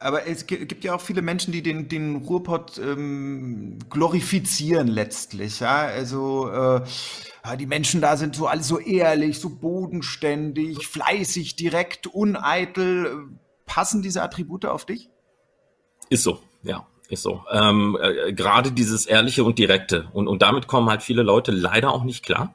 Aber 0.00 0.28
es 0.28 0.46
gibt 0.46 0.84
ja 0.84 0.94
auch 0.94 1.00
viele 1.00 1.22
Menschen, 1.22 1.52
die 1.52 1.62
den, 1.62 1.88
den 1.88 2.16
Ruhrpott 2.16 2.78
ähm, 2.78 3.78
glorifizieren 3.90 4.86
letztlich. 4.86 5.58
Ja? 5.58 5.78
Also 5.78 6.48
äh, 6.50 6.82
die 7.56 7.66
Menschen 7.66 8.00
da 8.00 8.16
sind 8.16 8.36
so 8.36 8.46
alle 8.46 8.62
so 8.62 8.78
ehrlich, 8.78 9.40
so 9.40 9.50
bodenständig, 9.50 10.86
fleißig, 10.86 11.56
direkt, 11.56 12.06
uneitel. 12.06 13.28
Passen 13.66 14.00
diese 14.00 14.22
Attribute 14.22 14.66
auf 14.66 14.86
dich? 14.86 15.10
Ist 16.10 16.22
so, 16.22 16.38
ja. 16.62 16.86
Ist 17.08 17.22
so. 17.22 17.42
Ähm, 17.50 17.96
äh, 18.00 18.32
Gerade 18.32 18.72
dieses 18.72 19.06
Ehrliche 19.06 19.44
und 19.44 19.58
Direkte. 19.58 20.08
Und, 20.12 20.28
und 20.28 20.42
damit 20.42 20.66
kommen 20.66 20.90
halt 20.90 21.02
viele 21.02 21.22
Leute 21.22 21.52
leider 21.52 21.92
auch 21.92 22.04
nicht 22.04 22.24
klar. 22.24 22.54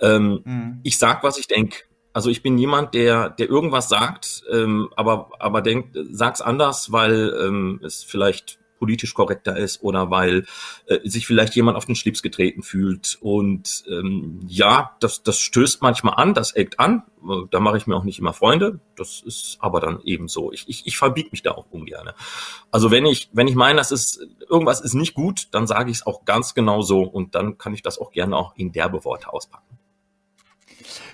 Ähm, 0.00 0.40
mhm. 0.44 0.80
Ich 0.82 0.98
sag, 0.98 1.22
was 1.22 1.38
ich 1.38 1.46
denk. 1.46 1.86
Also 2.12 2.30
ich 2.30 2.42
bin 2.42 2.58
jemand, 2.58 2.94
der, 2.94 3.30
der 3.30 3.48
irgendwas 3.48 3.88
sagt, 3.88 4.42
ähm, 4.50 4.88
aber, 4.96 5.30
aber 5.38 5.62
denkt, 5.62 5.96
sag's 6.10 6.40
anders, 6.40 6.90
weil 6.90 7.32
ähm, 7.40 7.80
es 7.84 8.02
vielleicht 8.02 8.58
politisch 8.80 9.14
korrekter 9.14 9.56
ist 9.56 9.82
oder 9.84 10.10
weil 10.10 10.46
äh, 10.86 10.98
sich 11.08 11.26
vielleicht 11.26 11.54
jemand 11.54 11.76
auf 11.76 11.84
den 11.84 11.94
Schlips 11.94 12.22
getreten 12.22 12.62
fühlt. 12.62 13.18
Und 13.20 13.84
ähm, 13.88 14.40
ja, 14.48 14.96
das, 14.98 15.22
das 15.22 15.38
stößt 15.38 15.82
manchmal 15.82 16.14
an, 16.16 16.34
das 16.34 16.52
eckt 16.52 16.80
an. 16.80 17.04
Da 17.50 17.60
mache 17.60 17.76
ich 17.76 17.86
mir 17.86 17.94
auch 17.94 18.04
nicht 18.04 18.18
immer 18.18 18.32
Freunde. 18.32 18.80
Das 18.96 19.20
ist 19.20 19.58
aber 19.60 19.80
dann 19.80 20.00
eben 20.02 20.26
so. 20.26 20.50
Ich, 20.50 20.68
ich, 20.68 20.86
ich 20.86 20.96
verbiege 20.96 21.28
mich 21.30 21.42
da 21.42 21.52
auch 21.52 21.66
ungern. 21.70 22.10
Also 22.70 22.90
wenn 22.90 23.04
ich, 23.04 23.28
wenn 23.32 23.46
ich 23.46 23.54
meine, 23.54 23.76
das 23.76 23.92
ist, 23.92 24.26
irgendwas 24.48 24.80
ist 24.80 24.94
nicht 24.94 25.14
gut, 25.14 25.48
dann 25.52 25.66
sage 25.66 25.90
ich 25.90 25.98
es 25.98 26.06
auch 26.06 26.24
ganz 26.24 26.54
genau 26.54 26.80
so 26.80 27.02
und 27.02 27.34
dann 27.34 27.58
kann 27.58 27.74
ich 27.74 27.82
das 27.82 27.98
auch 27.98 28.10
gerne 28.10 28.36
auch 28.36 28.56
in 28.56 28.72
derbe 28.72 29.04
Worte 29.04 29.30
auspacken. 29.32 29.78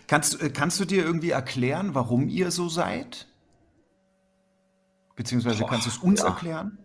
Kannst, 0.07 0.39
kannst 0.55 0.79
du 0.79 0.85
dir 0.85 1.05
irgendwie 1.05 1.31
erklären, 1.31 1.97
warum 1.97 2.29
ihr 2.29 2.53
so 2.53 2.69
seid? 2.69 3.27
Beziehungsweise 5.17 5.65
kannst 5.65 5.87
du 5.87 5.91
es 5.91 5.99
uns 5.99 6.21
ja. 6.21 6.29
erklären? 6.29 6.79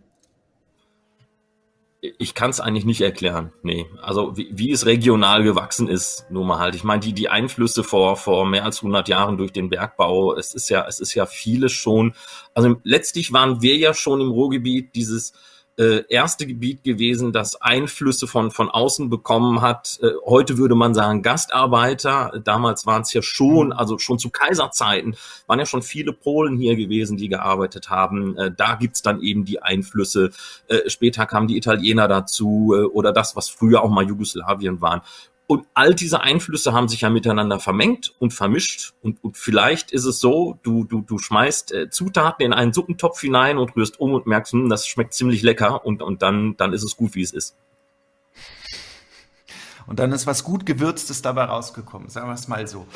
Ich 2.01 2.33
kann 2.33 2.49
es 2.49 2.59
eigentlich 2.59 2.85
nicht 2.85 3.01
erklären. 3.01 3.53
Nee. 3.61 3.85
Also 4.01 4.35
wie, 4.35 4.49
wie 4.51 4.71
es 4.71 4.87
regional 4.87 5.43
gewachsen 5.43 5.87
ist, 5.87 6.25
nur 6.31 6.43
mal 6.43 6.57
halt. 6.57 6.73
Ich 6.73 6.83
meine, 6.83 6.99
die, 6.99 7.13
die 7.13 7.29
Einflüsse 7.29 7.83
vor, 7.83 8.17
vor 8.17 8.45
mehr 8.45 8.65
als 8.65 8.79
100 8.79 9.07
Jahren 9.07 9.37
durch 9.37 9.51
den 9.51 9.69
Bergbau, 9.69 10.33
es 10.35 10.55
ist 10.55 10.69
ja, 10.69 10.85
es 10.87 10.99
ist 10.99 11.13
ja 11.13 11.27
vieles 11.27 11.71
schon. 11.71 12.15
Also 12.55 12.77
letztlich 12.83 13.31
waren 13.33 13.61
wir 13.61 13.77
ja 13.77 13.93
schon 13.93 14.19
im 14.19 14.31
Ruhrgebiet 14.31 14.95
dieses 14.95 15.33
äh, 15.81 16.05
erste 16.09 16.45
Gebiet 16.45 16.83
gewesen, 16.83 17.33
das 17.33 17.59
Einflüsse 17.59 18.27
von, 18.27 18.51
von 18.51 18.69
außen 18.69 19.09
bekommen 19.09 19.61
hat. 19.61 19.99
Äh, 20.03 20.09
heute 20.25 20.59
würde 20.59 20.75
man 20.75 20.93
sagen 20.93 21.23
Gastarbeiter. 21.23 22.39
Damals 22.43 22.85
waren 22.85 23.01
es 23.01 23.13
ja 23.13 23.23
schon, 23.23 23.67
mhm. 23.67 23.73
also 23.73 23.97
schon 23.97 24.19
zu 24.19 24.29
Kaiserzeiten, 24.29 25.15
waren 25.47 25.57
ja 25.57 25.65
schon 25.65 25.81
viele 25.81 26.13
Polen 26.13 26.57
hier 26.57 26.75
gewesen, 26.75 27.17
die 27.17 27.29
gearbeitet 27.29 27.89
haben. 27.89 28.37
Äh, 28.37 28.51
da 28.55 28.75
gibt's 28.75 29.01
dann 29.01 29.21
eben 29.21 29.43
die 29.43 29.63
Einflüsse. 29.63 30.29
Äh, 30.67 30.87
später 30.87 31.25
kamen 31.25 31.47
die 31.47 31.57
Italiener 31.57 32.07
dazu 32.07 32.75
äh, 32.75 32.83
oder 32.83 33.11
das, 33.11 33.35
was 33.35 33.49
früher 33.49 33.81
auch 33.81 33.89
mal 33.89 34.05
Jugoslawien 34.05 34.81
waren. 34.81 35.01
Und 35.51 35.67
all 35.73 35.93
diese 35.93 36.21
Einflüsse 36.21 36.71
haben 36.71 36.87
sich 36.87 37.01
ja 37.01 37.09
miteinander 37.09 37.59
vermengt 37.59 38.15
und 38.19 38.33
vermischt. 38.33 38.93
Und, 39.01 39.21
und 39.21 39.35
vielleicht 39.35 39.91
ist 39.91 40.05
es 40.05 40.21
so, 40.21 40.57
du, 40.63 40.85
du, 40.85 41.01
du 41.01 41.17
schmeißt 41.17 41.73
äh, 41.73 41.89
Zutaten 41.89 42.45
in 42.45 42.53
einen 42.53 42.71
Suppentopf 42.71 43.19
hinein 43.19 43.57
und 43.57 43.75
rührst 43.75 43.99
um 43.99 44.13
und 44.13 44.27
merkst, 44.27 44.53
hm, 44.53 44.69
das 44.69 44.87
schmeckt 44.87 45.13
ziemlich 45.13 45.41
lecker 45.41 45.85
und, 45.85 46.01
und 46.01 46.21
dann, 46.21 46.55
dann 46.55 46.71
ist 46.71 46.83
es 46.83 46.95
gut, 46.95 47.15
wie 47.15 47.21
es 47.21 47.33
ist. 47.33 47.57
Und 49.87 49.99
dann 49.99 50.13
ist 50.13 50.25
was 50.25 50.45
gut 50.45 50.65
Gewürztes 50.65 51.21
dabei 51.21 51.43
rausgekommen, 51.43 52.07
sagen 52.07 52.29
wir 52.29 52.33
es 52.33 52.47
mal 52.47 52.65
so. 52.65 52.87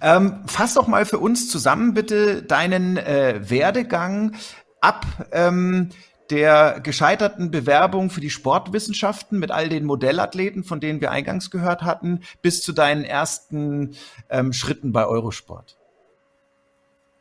Ähm, 0.00 0.44
fass 0.46 0.74
doch 0.74 0.86
mal 0.86 1.06
für 1.06 1.18
uns 1.18 1.50
zusammen 1.50 1.94
bitte 1.94 2.44
deinen 2.44 2.96
äh, 2.96 3.40
Werdegang 3.42 4.36
ab. 4.80 5.04
Ähm, 5.32 5.90
der 6.30 6.80
gescheiterten 6.80 7.50
Bewerbung 7.50 8.10
für 8.10 8.20
die 8.20 8.30
Sportwissenschaften 8.30 9.38
mit 9.38 9.50
all 9.50 9.68
den 9.68 9.84
Modellathleten, 9.84 10.64
von 10.64 10.80
denen 10.80 11.00
wir 11.00 11.10
eingangs 11.10 11.50
gehört 11.50 11.82
hatten, 11.82 12.20
bis 12.42 12.62
zu 12.62 12.72
deinen 12.72 13.04
ersten 13.04 13.94
ähm, 14.30 14.52
Schritten 14.52 14.92
bei 14.92 15.06
Eurosport? 15.06 15.76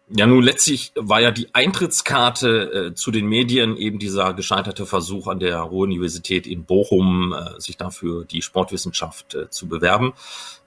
Ja, 0.09 0.27
nun 0.27 0.43
letztlich 0.43 0.91
war 0.95 1.21
ja 1.21 1.31
die 1.31 1.47
Eintrittskarte 1.53 2.89
äh, 2.89 2.93
zu 2.93 3.09
den 3.09 3.25
Medien 3.25 3.77
eben 3.77 3.99
dieser 3.99 4.33
gescheiterte 4.33 4.85
Versuch 4.85 5.27
an 5.27 5.39
der 5.39 5.57
Ruhr-Universität 5.59 6.45
in 6.45 6.65
Bochum, 6.65 7.33
äh, 7.33 7.59
sich 7.59 7.77
dafür 7.77 8.25
die 8.25 8.41
Sportwissenschaft 8.41 9.33
äh, 9.33 9.49
zu 9.49 9.67
bewerben. 9.67 10.13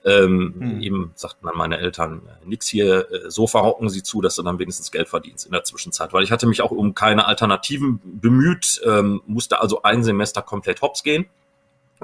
Ähm, 0.03 0.55
hm. 0.57 0.81
Eben 0.81 1.11
sagten 1.13 1.45
dann 1.45 1.55
meine 1.55 1.77
Eltern, 1.77 2.23
äh, 2.27 2.47
nix 2.47 2.67
hier, 2.67 3.11
äh, 3.11 3.29
Sofa 3.29 3.61
hocken 3.61 3.89
Sie 3.89 4.01
zu, 4.01 4.21
dass 4.21 4.35
du 4.35 4.43
dann 4.43 4.57
wenigstens 4.57 4.91
Geld 4.91 5.07
verdienst 5.07 5.45
in 5.45 5.51
der 5.51 5.63
Zwischenzeit. 5.63 6.13
Weil 6.13 6.23
ich 6.23 6.31
hatte 6.31 6.47
mich 6.47 6.61
auch 6.61 6.71
um 6.71 6.95
keine 6.95 7.27
Alternativen 7.27 8.01
bemüht, 8.03 8.81
ähm, 8.85 9.21
musste 9.27 9.61
also 9.61 9.83
ein 9.83 10.03
Semester 10.03 10.41
komplett 10.41 10.81
hops 10.81 11.03
gehen. 11.03 11.27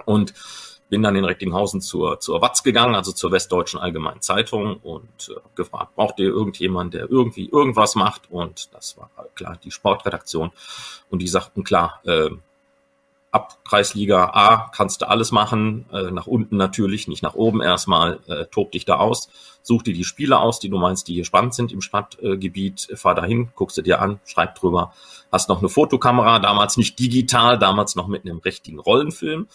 Und 0.06 0.34
bin 0.94 1.02
dann 1.02 1.16
in 1.16 1.26
Recklinghausen 1.26 1.82
zur, 1.82 2.20
zur 2.20 2.40
Watz 2.44 2.62
gegangen, 2.62 2.94
also 2.94 3.12
zur 3.12 3.32
Westdeutschen 3.32 3.80
Allgemeinen 3.80 4.22
Zeitung 4.22 4.78
und 4.78 5.36
äh, 5.36 5.40
gefragt, 5.56 5.96
braucht 5.96 6.20
ihr 6.20 6.28
irgendjemand, 6.28 6.94
der 6.94 7.10
irgendwie 7.10 7.50
irgendwas 7.50 7.96
macht? 7.96 8.30
Und 8.30 8.72
das 8.76 8.96
war 8.96 9.10
klar 9.34 9.58
die 9.64 9.72
Sportredaktion. 9.72 10.52
Und 11.10 11.24
die 11.24 11.28
sagten, 11.28 11.64
klar, 11.64 12.00
äh, 12.06 12.30
ab 13.34 13.58
Kreisliga 13.66 14.26
A 14.34 14.70
kannst 14.76 15.02
du 15.02 15.10
alles 15.10 15.32
machen, 15.32 15.86
äh, 15.92 16.12
nach 16.12 16.28
unten 16.28 16.56
natürlich, 16.56 17.08
nicht 17.08 17.24
nach 17.24 17.34
oben 17.34 17.62
erstmal, 17.62 18.20
äh, 18.28 18.46
tob 18.46 18.72
dich 18.72 18.86
da 18.86 18.98
aus, 18.98 19.28
such 19.64 19.82
dir 19.82 19.96
die 19.96 20.04
Spiele 20.04 20.40
aus, 20.40 20.60
die 20.60 20.70
du 20.70 20.78
meinst, 20.78 21.08
die 21.08 21.16
hier 21.16 21.26
spannend 21.26 21.56
sind 21.56 21.72
im 21.72 21.82
Stadtgebiet, 21.82 22.92
äh, 22.92 22.96
fahr 22.96 23.16
dahin, 23.16 23.50
guckst 23.56 23.76
du 23.76 23.82
dir 23.82 24.02
an, 24.02 24.20
schreib 24.26 24.54
drüber, 24.54 24.94
hast 25.32 25.50
noch 25.50 25.60
eine 25.60 25.70
Fotokamera, 25.70 26.38
damals 26.38 26.78
nicht 26.78 27.00
digital, 27.00 27.58
damals 27.58 27.96
noch 27.96 28.08
mit 28.08 28.24
einem 28.24 28.38
richtigen 28.38 28.78
Rollenfilm 28.78 29.48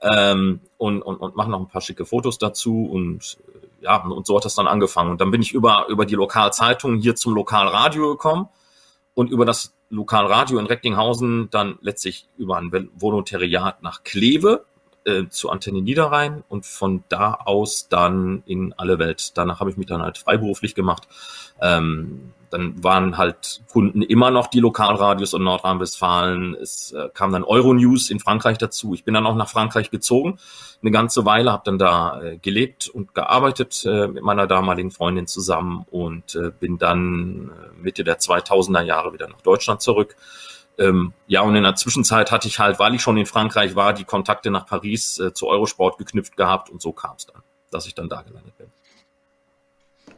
ähm, 0.00 0.60
und, 0.78 1.02
und, 1.02 1.16
und 1.16 1.36
mach 1.36 1.46
noch 1.46 1.60
ein 1.60 1.68
paar 1.68 1.82
schicke 1.82 2.06
Fotos 2.06 2.38
dazu 2.38 2.86
und 2.86 3.36
äh, 3.48 3.84
ja, 3.84 4.02
und 4.02 4.26
so 4.26 4.38
hat 4.38 4.46
das 4.46 4.54
dann 4.54 4.66
angefangen. 4.66 5.10
Und 5.10 5.20
dann 5.20 5.30
bin 5.30 5.42
ich 5.42 5.52
über, 5.52 5.86
über 5.88 6.06
die 6.06 6.14
Lokalzeitung 6.14 6.96
hier 6.96 7.14
zum 7.14 7.34
Lokalradio 7.34 8.08
gekommen 8.12 8.48
und 9.12 9.30
über 9.30 9.44
das 9.44 9.75
Lokalradio 9.90 10.58
in 10.58 10.66
Recklinghausen 10.66 11.48
dann 11.50 11.78
letztlich 11.80 12.28
über 12.36 12.56
ein 12.56 12.90
Volontariat 12.94 13.82
nach 13.82 14.02
Kleve 14.04 14.64
äh, 15.04 15.28
zur 15.28 15.52
Antenne 15.52 15.80
Niederrhein 15.80 16.42
und 16.48 16.66
von 16.66 17.04
da 17.08 17.34
aus 17.34 17.88
dann 17.88 18.42
in 18.46 18.72
alle 18.72 18.98
Welt. 18.98 19.36
Danach 19.38 19.60
habe 19.60 19.70
ich 19.70 19.76
mich 19.76 19.86
dann 19.86 20.02
halt 20.02 20.18
freiberuflich 20.18 20.74
gemacht. 20.74 21.06
Ähm, 21.60 22.32
dann 22.50 22.82
waren 22.82 23.16
halt 23.18 23.62
Kunden 23.70 24.02
immer 24.02 24.30
noch 24.30 24.46
die 24.46 24.60
Lokalradios 24.60 25.32
in 25.32 25.42
Nordrhein-Westfalen. 25.42 26.54
Es 26.54 26.92
äh, 26.92 27.08
kam 27.12 27.32
dann 27.32 27.44
Euronews 27.44 28.10
in 28.10 28.20
Frankreich 28.20 28.58
dazu. 28.58 28.94
Ich 28.94 29.04
bin 29.04 29.14
dann 29.14 29.26
auch 29.26 29.34
nach 29.34 29.48
Frankreich 29.48 29.90
gezogen, 29.90 30.38
eine 30.82 30.90
ganze 30.90 31.24
Weile, 31.24 31.52
habe 31.52 31.62
dann 31.64 31.78
da 31.78 32.20
äh, 32.20 32.38
gelebt 32.38 32.88
und 32.88 33.14
gearbeitet 33.14 33.84
äh, 33.86 34.08
mit 34.08 34.22
meiner 34.22 34.46
damaligen 34.46 34.90
Freundin 34.90 35.26
zusammen 35.26 35.84
und 35.90 36.34
äh, 36.34 36.50
bin 36.50 36.78
dann 36.78 37.50
äh, 37.50 37.82
Mitte 37.82 38.04
der 38.04 38.18
2000er 38.18 38.82
Jahre 38.82 39.12
wieder 39.12 39.28
nach 39.28 39.42
Deutschland 39.42 39.82
zurück. 39.82 40.16
Ähm, 40.78 41.12
ja, 41.26 41.40
und 41.40 41.56
in 41.56 41.62
der 41.62 41.74
Zwischenzeit 41.74 42.30
hatte 42.30 42.48
ich 42.48 42.58
halt, 42.58 42.78
weil 42.78 42.94
ich 42.94 43.02
schon 43.02 43.16
in 43.16 43.26
Frankreich 43.26 43.74
war, 43.76 43.92
die 43.92 44.04
Kontakte 44.04 44.50
nach 44.50 44.66
Paris 44.66 45.18
äh, 45.18 45.32
zu 45.32 45.48
Eurosport 45.48 45.98
geknüpft 45.98 46.36
gehabt 46.36 46.70
und 46.70 46.82
so 46.82 46.92
kam 46.92 47.16
es 47.16 47.26
dann, 47.26 47.42
dass 47.70 47.86
ich 47.86 47.94
dann 47.94 48.08
da 48.08 48.22
gelandet 48.22 48.56
bin. 48.58 48.70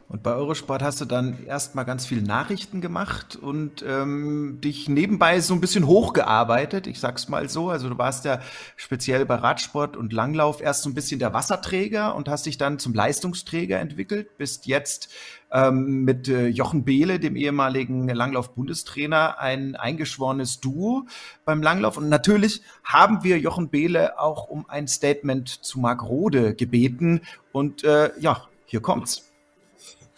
Und 0.09 0.23
bei 0.23 0.33
Eurosport 0.33 0.81
hast 0.81 0.99
du 1.01 1.05
dann 1.05 1.45
erstmal 1.45 1.85
ganz 1.85 2.07
viel 2.07 2.23
Nachrichten 2.23 2.81
gemacht 2.81 3.35
und 3.35 3.85
ähm, 3.87 4.57
dich 4.59 4.89
nebenbei 4.89 5.39
so 5.39 5.53
ein 5.53 5.61
bisschen 5.61 5.85
hochgearbeitet, 5.85 6.87
ich 6.87 6.99
sag's 6.99 7.29
mal 7.29 7.47
so. 7.47 7.69
Also 7.69 7.89
du 7.89 7.97
warst 7.99 8.25
ja 8.25 8.41
speziell 8.75 9.27
bei 9.27 9.35
Radsport 9.35 9.95
und 9.95 10.11
Langlauf 10.11 10.61
erst 10.61 10.81
so 10.81 10.89
ein 10.89 10.95
bisschen 10.95 11.19
der 11.19 11.35
Wasserträger 11.35 12.15
und 12.15 12.27
hast 12.27 12.47
dich 12.47 12.57
dann 12.57 12.79
zum 12.79 12.95
Leistungsträger 12.95 13.77
entwickelt, 13.77 14.35
bist 14.39 14.65
jetzt 14.65 15.09
ähm, 15.51 16.05
mit 16.05 16.27
äh, 16.27 16.47
Jochen 16.47 16.85
Behle, 16.85 17.19
dem 17.19 17.35
ehemaligen 17.35 18.09
Langlauf-Bundestrainer, 18.09 19.37
ein 19.37 19.75
eingeschworenes 19.75 20.59
Duo 20.59 21.05
beim 21.45 21.61
Langlauf. 21.61 21.97
Und 21.97 22.09
natürlich 22.09 22.63
haben 22.83 23.23
wir 23.23 23.37
Jochen 23.37 23.69
Behle 23.69 24.19
auch 24.19 24.47
um 24.47 24.67
ein 24.71 24.87
Statement 24.87 25.49
zu 25.49 25.79
Marc 25.79 26.01
Rode 26.01 26.55
gebeten. 26.55 27.21
Und 27.51 27.83
äh, 27.83 28.09
ja, 28.19 28.47
hier 28.65 28.81
kommt's. 28.81 29.28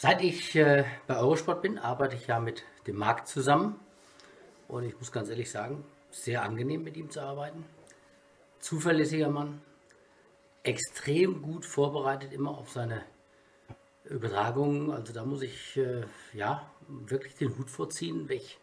Seit 0.01 0.23
ich 0.23 0.55
äh, 0.55 0.83
bei 1.05 1.19
Eurosport 1.19 1.61
bin, 1.61 1.77
arbeite 1.77 2.15
ich 2.15 2.25
ja 2.25 2.39
mit 2.39 2.63
dem 2.87 2.95
Marc 2.95 3.27
zusammen. 3.27 3.79
Und 4.67 4.83
ich 4.83 4.97
muss 4.97 5.11
ganz 5.11 5.29
ehrlich 5.29 5.51
sagen, 5.51 5.85
sehr 6.09 6.41
angenehm 6.41 6.83
mit 6.83 6.97
ihm 6.97 7.11
zu 7.11 7.21
arbeiten. 7.21 7.65
Zuverlässiger 8.57 9.29
Mann, 9.29 9.61
extrem 10.63 11.43
gut 11.43 11.67
vorbereitet 11.67 12.33
immer 12.33 12.57
auf 12.57 12.71
seine 12.71 13.03
Übertragungen. 14.05 14.89
Also 14.89 15.13
da 15.13 15.23
muss 15.23 15.43
ich 15.43 15.77
äh, 15.77 16.01
ja 16.33 16.67
wirklich 16.87 17.35
den 17.35 17.55
Hut 17.55 17.69
vorziehen, 17.69 18.27
welch 18.27 18.57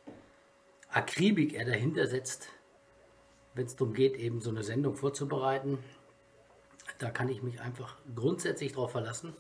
Akribik 0.89 1.55
er 1.55 1.67
dahinter 1.67 2.09
setzt, 2.09 2.49
wenn 3.55 3.67
es 3.67 3.77
darum 3.77 3.95
geht, 3.95 4.17
eben 4.17 4.41
so 4.41 4.51
eine 4.51 4.65
Sendung 4.65 4.97
vorzubereiten. 4.97 5.79
Da 6.99 7.11
kann 7.11 7.29
ich 7.29 7.45
mich 7.45 7.61
einfach 7.61 7.97
grundsätzlich 8.13 8.73
darauf 8.73 8.91
verlassen 8.91 9.37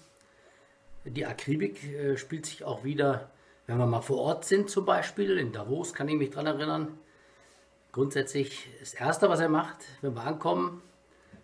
die 1.10 1.26
Akribik 1.26 1.84
äh, 1.84 2.16
spielt 2.16 2.46
sich 2.46 2.64
auch 2.64 2.84
wieder, 2.84 3.30
wenn 3.66 3.78
wir 3.78 3.86
mal 3.86 4.00
vor 4.00 4.18
Ort 4.18 4.44
sind, 4.44 4.70
zum 4.70 4.84
Beispiel 4.84 5.38
in 5.38 5.52
Davos, 5.52 5.92
kann 5.92 6.08
ich 6.08 6.16
mich 6.16 6.30
daran 6.30 6.46
erinnern. 6.46 6.98
Grundsätzlich 7.92 8.68
das 8.80 8.94
Erste, 8.94 9.28
was 9.28 9.40
er 9.40 9.48
macht, 9.48 9.78
wenn 10.00 10.14
wir 10.14 10.22
ankommen, 10.22 10.82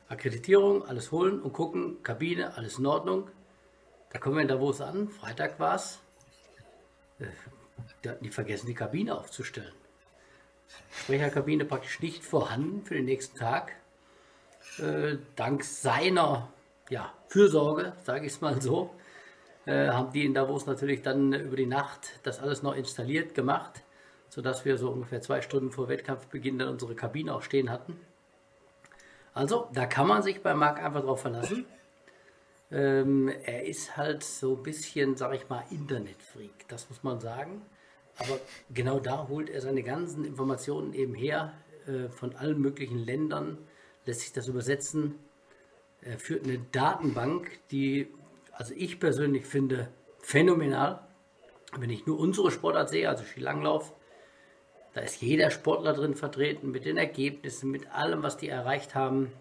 Akkreditierung, 0.09 0.85
alles 0.87 1.11
holen 1.13 1.41
und 1.41 1.53
gucken, 1.53 2.03
Kabine, 2.03 2.57
alles 2.57 2.79
in 2.79 2.87
Ordnung. 2.87 3.31
Da 4.11 4.19
kommen 4.19 4.37
wir 4.37 4.43
in 4.43 4.49
Davos 4.49 4.81
an, 4.81 5.09
Freitag 5.09 5.59
war 5.59 5.77
es. 5.77 5.99
Äh, 7.19 7.27
die 8.03 8.09
hatten 8.09 8.25
die 8.25 8.31
vergessen, 8.31 8.67
die 8.67 8.75
Kabine 8.75 9.17
aufzustellen. 9.19 9.73
Sprecherkabine 10.91 11.65
praktisch 11.65 12.01
nicht 12.01 12.25
vorhanden 12.25 12.85
für 12.85 12.95
den 12.95 13.05
nächsten 13.07 13.37
Tag. 13.39 13.73
Äh, 14.79 15.17
dank 15.37 15.65
seiner 15.65 16.49
ja, 16.91 17.13
Fürsorge, 17.29 17.95
sage 18.05 18.27
ich 18.27 18.33
es 18.33 18.41
mal 18.41 18.61
so, 18.61 18.95
äh, 19.67 19.89
haben 19.89 20.13
die 20.13 20.25
in 20.25 20.35
Davos 20.35 20.67
natürlich 20.67 21.03
dann 21.03 21.33
über 21.33 21.57
die 21.57 21.67
Nacht 21.67 22.21
das 22.23 22.41
alles 22.41 22.63
noch 22.63 22.75
installiert 22.75 23.35
gemacht, 23.35 23.83
sodass 24.29 24.65
wir 24.65 24.79
so 24.79 24.91
ungefähr 24.91 25.21
zwei 25.21 25.41
Stunden 25.41 25.71
vor 25.71 25.89
Wettkampfbeginn 25.89 26.59
dann 26.59 26.69
unsere 26.69 26.95
Kabine 26.95 27.35
auch 27.35 27.43
stehen 27.43 27.71
hatten. 27.71 27.99
Also, 29.33 29.69
da 29.73 29.87
kann 29.87 30.07
man 30.07 30.23
sich 30.23 30.43
bei 30.43 30.55
Marc 30.55 30.83
einfach 30.83 31.03
drauf 31.03 31.23
verlassen. 31.23 31.67
Ähm, 32.71 33.29
er 33.29 33.67
ist 33.67 33.97
halt 33.97 34.23
so 34.23 34.57
ein 34.57 34.63
bisschen, 34.63 35.17
sag 35.17 35.35
ich 35.35 35.49
mal, 35.49 35.65
Internetfreak, 35.71 36.69
das 36.69 36.89
muss 36.89 37.03
man 37.03 37.21
sagen. 37.21 37.63
Aber 38.19 38.39
genau 38.73 39.01
da 39.01 39.27
holt 39.29 39.51
er 39.51 39.61
seine 39.61 39.83
ganzen 39.83 40.25
Informationen 40.25 40.93
eben 40.93 41.15
her, 41.15 41.53
äh, 41.87 42.09
von 42.09 42.37
allen 42.37 42.61
möglichen 42.61 42.99
Ländern, 42.99 43.59
lässt 44.07 44.21
sich 44.21 44.33
das 44.33 44.49
übersetzen. 44.49 45.19
Er 46.01 46.19
führt 46.19 46.45
eine 46.45 46.59
Datenbank, 46.71 47.51
die 47.71 48.09
also 48.57 48.75
ich 48.77 49.01
persönlich 49.01 49.47
finde 49.47 49.89
phänomenal, 50.21 51.01
wenn 51.77 51.91
ich 51.91 52.07
nur 52.07 52.19
unsere 52.19 52.51
Sportart 52.51 52.89
sehe, 52.89 53.09
also 53.09 53.25
Skilanglauf, 53.25 53.93
Da 54.95 55.01
ist 55.01 55.21
jeder 55.21 55.51
Sportler 55.51 55.93
drin 55.93 56.15
vertreten 56.15 56.71
mit 56.71 56.85
den 56.85 56.97
Ergebnissen, 56.97 57.71
mit 57.71 57.91
allem, 57.93 58.23
was 58.23 58.37
die 58.37 58.49
erreicht 58.49 58.95
haben. 58.95 59.33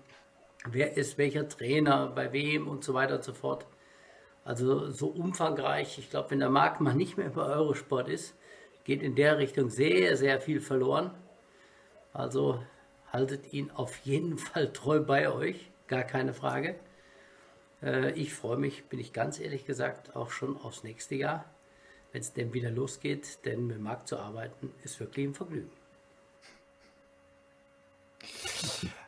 Wer 0.66 0.98
ist 0.98 1.20
welcher 1.20 1.48
Trainer, 1.48 2.08
bei 2.08 2.34
wem 2.34 2.68
und 2.68 2.84
so 2.84 2.96
weiter 2.96 3.16
und 3.18 3.24
so 3.24 3.34
fort. 3.34 3.68
Also 4.44 4.90
so 4.90 5.08
umfangreich. 5.08 6.00
Ich 6.00 6.10
glaube, 6.10 6.32
wenn 6.32 6.40
der 6.40 6.50
Markt 6.50 6.82
mal 6.82 6.96
nicht 6.96 7.18
mehr 7.18 7.28
über 7.28 7.46
Eurosport 7.46 8.10
ist, 8.10 8.36
geht 8.84 9.04
in 9.04 9.16
der 9.16 9.38
Richtung 9.38 9.70
sehr, 9.70 10.18
sehr 10.18 10.42
viel 10.42 10.60
verloren. 10.60 11.12
Also 12.14 12.64
haltet 13.12 13.54
ihn 13.54 13.70
auf 13.70 13.96
jeden 13.98 14.40
Fall 14.40 14.74
treu 14.74 15.02
bei 15.02 15.32
euch, 15.32 15.70
gar 15.88 16.04
keine 16.04 16.34
Frage. 16.34 16.76
Äh, 17.84 18.12
ich 18.12 18.34
freue 18.34 18.58
mich, 18.58 18.86
bin 18.86 19.00
ich 19.00 19.14
ganz 19.14 19.40
ehrlich 19.40 19.66
gesagt, 19.66 20.16
auch 20.16 20.32
schon 20.32 20.58
aufs 20.58 20.84
nächste 20.84 21.16
Jahr, 21.16 21.46
wenn 22.12 22.22
es 22.22 22.34
denn 22.34 22.54
wieder 22.54 22.72
losgeht, 22.72 23.46
denn 23.46 23.68
mit 23.68 23.80
Markt 23.80 24.08
zu 24.08 24.18
arbeiten 24.18 24.74
ist 24.84 25.00
wirklich 25.00 25.28
ein 25.28 25.34
Vergnügen. 25.34 25.72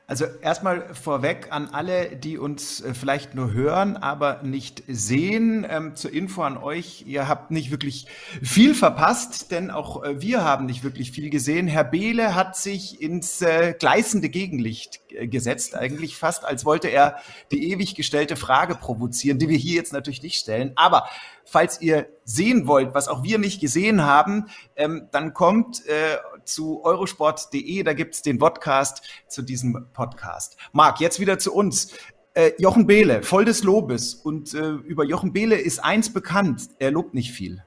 Also 0.07 0.25
erstmal 0.41 0.93
vorweg 0.93 1.47
an 1.50 1.69
alle, 1.71 2.15
die 2.15 2.38
uns 2.38 2.79
äh, 2.79 2.93
vielleicht 2.93 3.33
nur 3.33 3.53
hören, 3.53 3.97
aber 3.97 4.43
nicht 4.43 4.83
sehen. 4.88 5.65
Ähm, 5.67 5.95
zur 5.95 6.13
Info 6.13 6.43
an 6.43 6.57
euch, 6.57 7.05
ihr 7.07 7.27
habt 7.27 7.50
nicht 7.50 7.71
wirklich 7.71 8.05
viel 8.43 8.75
verpasst, 8.75 9.50
denn 9.50 9.71
auch 9.71 10.03
äh, 10.03 10.21
wir 10.21 10.43
haben 10.43 10.67
nicht 10.67 10.83
wirklich 10.83 11.12
viel 11.12 11.31
gesehen. 11.31 11.67
Herr 11.67 11.83
Behle 11.83 12.35
hat 12.35 12.55
sich 12.55 13.01
ins 13.01 13.41
äh, 13.41 13.74
gleißende 13.79 14.29
Gegenlicht 14.29 15.00
äh, 15.09 15.27
gesetzt, 15.27 15.75
eigentlich 15.75 16.17
fast, 16.17 16.45
als 16.45 16.65
wollte 16.65 16.88
er 16.89 17.17
die 17.51 17.71
ewig 17.71 17.95
gestellte 17.95 18.35
Frage 18.35 18.75
provozieren, 18.75 19.39
die 19.39 19.50
wir 19.50 19.57
hier 19.57 19.75
jetzt 19.75 19.91
natürlich 19.91 20.21
nicht 20.21 20.39
stellen. 20.39 20.74
Aber 20.75 21.09
falls 21.46 21.82
ihr 21.82 22.08
sehen 22.25 22.68
wollt, 22.68 22.94
was 22.94 23.08
auch 23.08 23.24
wir 23.24 23.38
nicht 23.38 23.62
gesehen 23.62 24.04
haben, 24.04 24.48
ähm, 24.75 25.08
dann 25.12 25.34
kommt 25.34 25.86
äh, 25.88 26.18
zu 26.44 26.84
eurosport.de, 26.84 27.84
da 27.84 27.94
gibt's 27.94 28.22
den 28.22 28.40
Podcast 28.40 29.04
zu 29.28 29.42
diesem 29.42 29.88
Podcast. 29.94 30.58
Marc, 30.74 31.00
jetzt 31.00 31.20
wieder 31.20 31.40
zu 31.40 31.54
uns. 31.54 31.94
Äh, 32.34 32.52
Jochen 32.58 32.86
Behle, 32.86 33.24
voll 33.24 33.46
des 33.46 33.64
Lobes. 33.64 34.14
Und 34.14 34.54
äh, 34.54 34.72
über 34.72 35.06
Jochen 35.06 35.32
Behle 35.32 35.56
ist 35.56 35.80
eins 35.80 36.12
bekannt, 36.12 36.64
er 36.80 36.92
lobt 36.92 37.14
nicht 37.14 37.32
viel. 37.32 37.64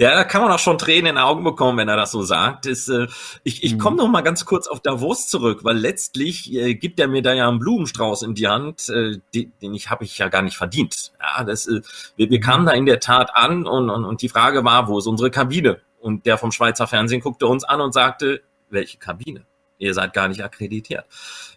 ja, 0.00 0.14
da 0.14 0.22
kann 0.22 0.42
man 0.42 0.52
auch 0.52 0.60
schon 0.60 0.78
Tränen 0.78 1.06
in 1.06 1.14
den 1.16 1.18
Augen 1.18 1.42
bekommen, 1.42 1.78
wenn 1.78 1.88
er 1.88 1.96
das 1.96 2.12
so 2.12 2.22
sagt. 2.22 2.66
Ist, 2.66 2.88
äh, 2.88 3.08
ich 3.42 3.64
ich 3.64 3.78
komme 3.80 3.94
mhm. 3.94 3.98
noch 3.98 4.08
mal 4.08 4.20
ganz 4.20 4.44
kurz 4.44 4.68
auf 4.68 4.78
Davos 4.78 5.26
zurück, 5.26 5.64
weil 5.64 5.76
letztlich 5.76 6.52
äh, 6.54 6.74
gibt 6.74 7.00
er 7.00 7.08
mir 7.08 7.20
da 7.20 7.32
ja 7.32 7.48
einen 7.48 7.58
Blumenstrauß 7.58 8.22
in 8.22 8.34
die 8.34 8.46
Hand, 8.46 8.88
äh, 8.90 9.18
den, 9.34 9.52
den 9.60 9.74
ich 9.74 9.90
habe 9.90 10.04
ich 10.04 10.16
ja 10.16 10.28
gar 10.28 10.42
nicht 10.42 10.56
verdient. 10.56 11.12
Ja, 11.20 11.42
das, 11.42 11.66
äh, 11.66 11.80
wir, 12.14 12.30
wir 12.30 12.38
kamen 12.38 12.64
da 12.64 12.72
in 12.72 12.86
der 12.86 13.00
Tat 13.00 13.34
an 13.34 13.66
und, 13.66 13.90
und, 13.90 14.04
und 14.04 14.22
die 14.22 14.28
Frage 14.28 14.64
war, 14.64 14.86
wo 14.86 14.98
ist 14.98 15.08
unsere 15.08 15.32
Kabine? 15.32 15.80
Und 16.00 16.26
der 16.26 16.38
vom 16.38 16.52
Schweizer 16.52 16.86
Fernsehen 16.86 17.20
guckte 17.20 17.48
uns 17.48 17.64
an 17.64 17.80
und 17.80 17.92
sagte, 17.92 18.42
welche 18.70 18.98
Kabine? 18.98 19.46
Ihr 19.78 19.94
seid 19.94 20.12
gar 20.12 20.28
nicht 20.28 20.44
akkreditiert. 20.44 21.06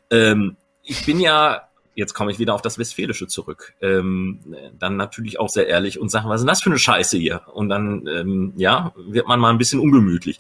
Ähm, 0.09 0.57
ich 0.81 1.05
bin 1.05 1.19
ja 1.19 1.69
jetzt 1.95 2.13
komme 2.13 2.31
ich 2.31 2.39
wieder 2.39 2.53
auf 2.53 2.61
das 2.61 2.77
Westfälische 2.77 3.27
zurück. 3.27 3.73
Ähm, 3.81 4.39
dann 4.77 4.97
natürlich 4.97 5.39
auch 5.39 5.49
sehr 5.49 5.67
ehrlich 5.67 5.99
und 5.99 6.09
sagen, 6.09 6.29
was 6.29 6.41
ist 6.41 6.43
denn 6.43 6.47
das 6.47 6.61
für 6.61 6.69
eine 6.69 6.79
Scheiße 6.79 7.17
hier? 7.17 7.41
Und 7.53 7.69
dann, 7.69 8.07
ähm, 8.07 8.53
ja, 8.55 8.93
wird 8.95 9.27
man 9.27 9.39
mal 9.39 9.49
ein 9.49 9.57
bisschen 9.57 9.79
ungemütlich. 9.79 10.39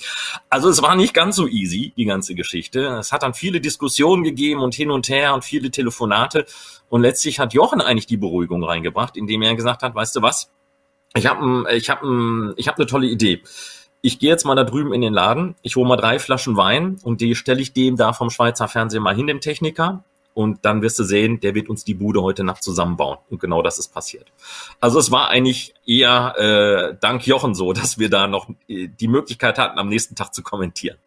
Also 0.49 0.69
es 0.69 0.81
war 0.81 0.95
nicht 0.95 1.13
ganz 1.13 1.35
so 1.35 1.47
easy, 1.47 1.93
die 1.97 2.05
ganze 2.05 2.35
Geschichte. 2.35 2.97
Es 2.99 3.11
hat 3.11 3.23
dann 3.23 3.33
viele 3.33 3.59
Diskussionen 3.59 4.23
gegeben 4.23 4.61
und 4.61 4.75
hin 4.75 4.91
und 4.91 5.09
her 5.09 5.33
und 5.33 5.43
viele 5.43 5.71
Telefonate. 5.71 6.45
Und 6.89 7.01
letztlich 7.01 7.39
hat 7.39 7.53
Jochen 7.53 7.81
eigentlich 7.81 8.07
die 8.07 8.17
Beruhigung 8.17 8.63
reingebracht, 8.63 9.17
indem 9.17 9.41
er 9.41 9.55
gesagt 9.55 9.83
hat, 9.83 9.95
weißt 9.95 10.15
du 10.15 10.21
was? 10.21 10.51
Ich 11.15 11.25
habe 11.25 11.65
ich 11.73 11.89
hab, 11.89 12.03
ich 12.55 12.67
hab 12.67 12.77
eine 12.77 12.85
tolle 12.85 13.07
Idee 13.07 13.41
ich 14.01 14.17
gehe 14.17 14.29
jetzt 14.29 14.45
mal 14.45 14.55
da 14.55 14.63
drüben 14.63 14.93
in 14.93 15.01
den 15.01 15.13
Laden, 15.13 15.55
ich 15.61 15.75
hole 15.75 15.87
mal 15.87 15.95
drei 15.95 16.17
Flaschen 16.17 16.57
Wein 16.57 16.97
und 17.03 17.21
die 17.21 17.35
stelle 17.35 17.61
ich 17.61 17.73
dem 17.73 17.97
da 17.97 18.13
vom 18.13 18.31
Schweizer 18.31 18.67
Fernsehen 18.67 19.03
mal 19.03 19.15
hin, 19.15 19.27
dem 19.27 19.41
Techniker 19.41 20.03
und 20.33 20.65
dann 20.65 20.81
wirst 20.81 20.97
du 20.99 21.03
sehen, 21.03 21.39
der 21.39 21.55
wird 21.55 21.69
uns 21.69 21.83
die 21.83 21.93
Bude 21.93 22.21
heute 22.21 22.43
Nacht 22.43 22.63
zusammenbauen. 22.63 23.17
Und 23.29 23.39
genau 23.39 23.61
das 23.61 23.79
ist 23.79 23.93
passiert. 23.93 24.31
Also 24.79 24.99
es 24.99 25.11
war 25.11 25.29
eigentlich 25.29 25.73
eher 25.85 26.35
äh, 26.37 26.97
dank 26.99 27.25
Jochen 27.27 27.55
so, 27.55 27.73
dass 27.73 27.99
wir 27.99 28.09
da 28.09 28.27
noch 28.27 28.49
äh, 28.67 28.87
die 28.87 29.07
Möglichkeit 29.07 29.57
hatten, 29.57 29.79
am 29.79 29.89
nächsten 29.89 30.15
Tag 30.15 30.33
zu 30.33 30.43
kommentieren. 30.43 30.97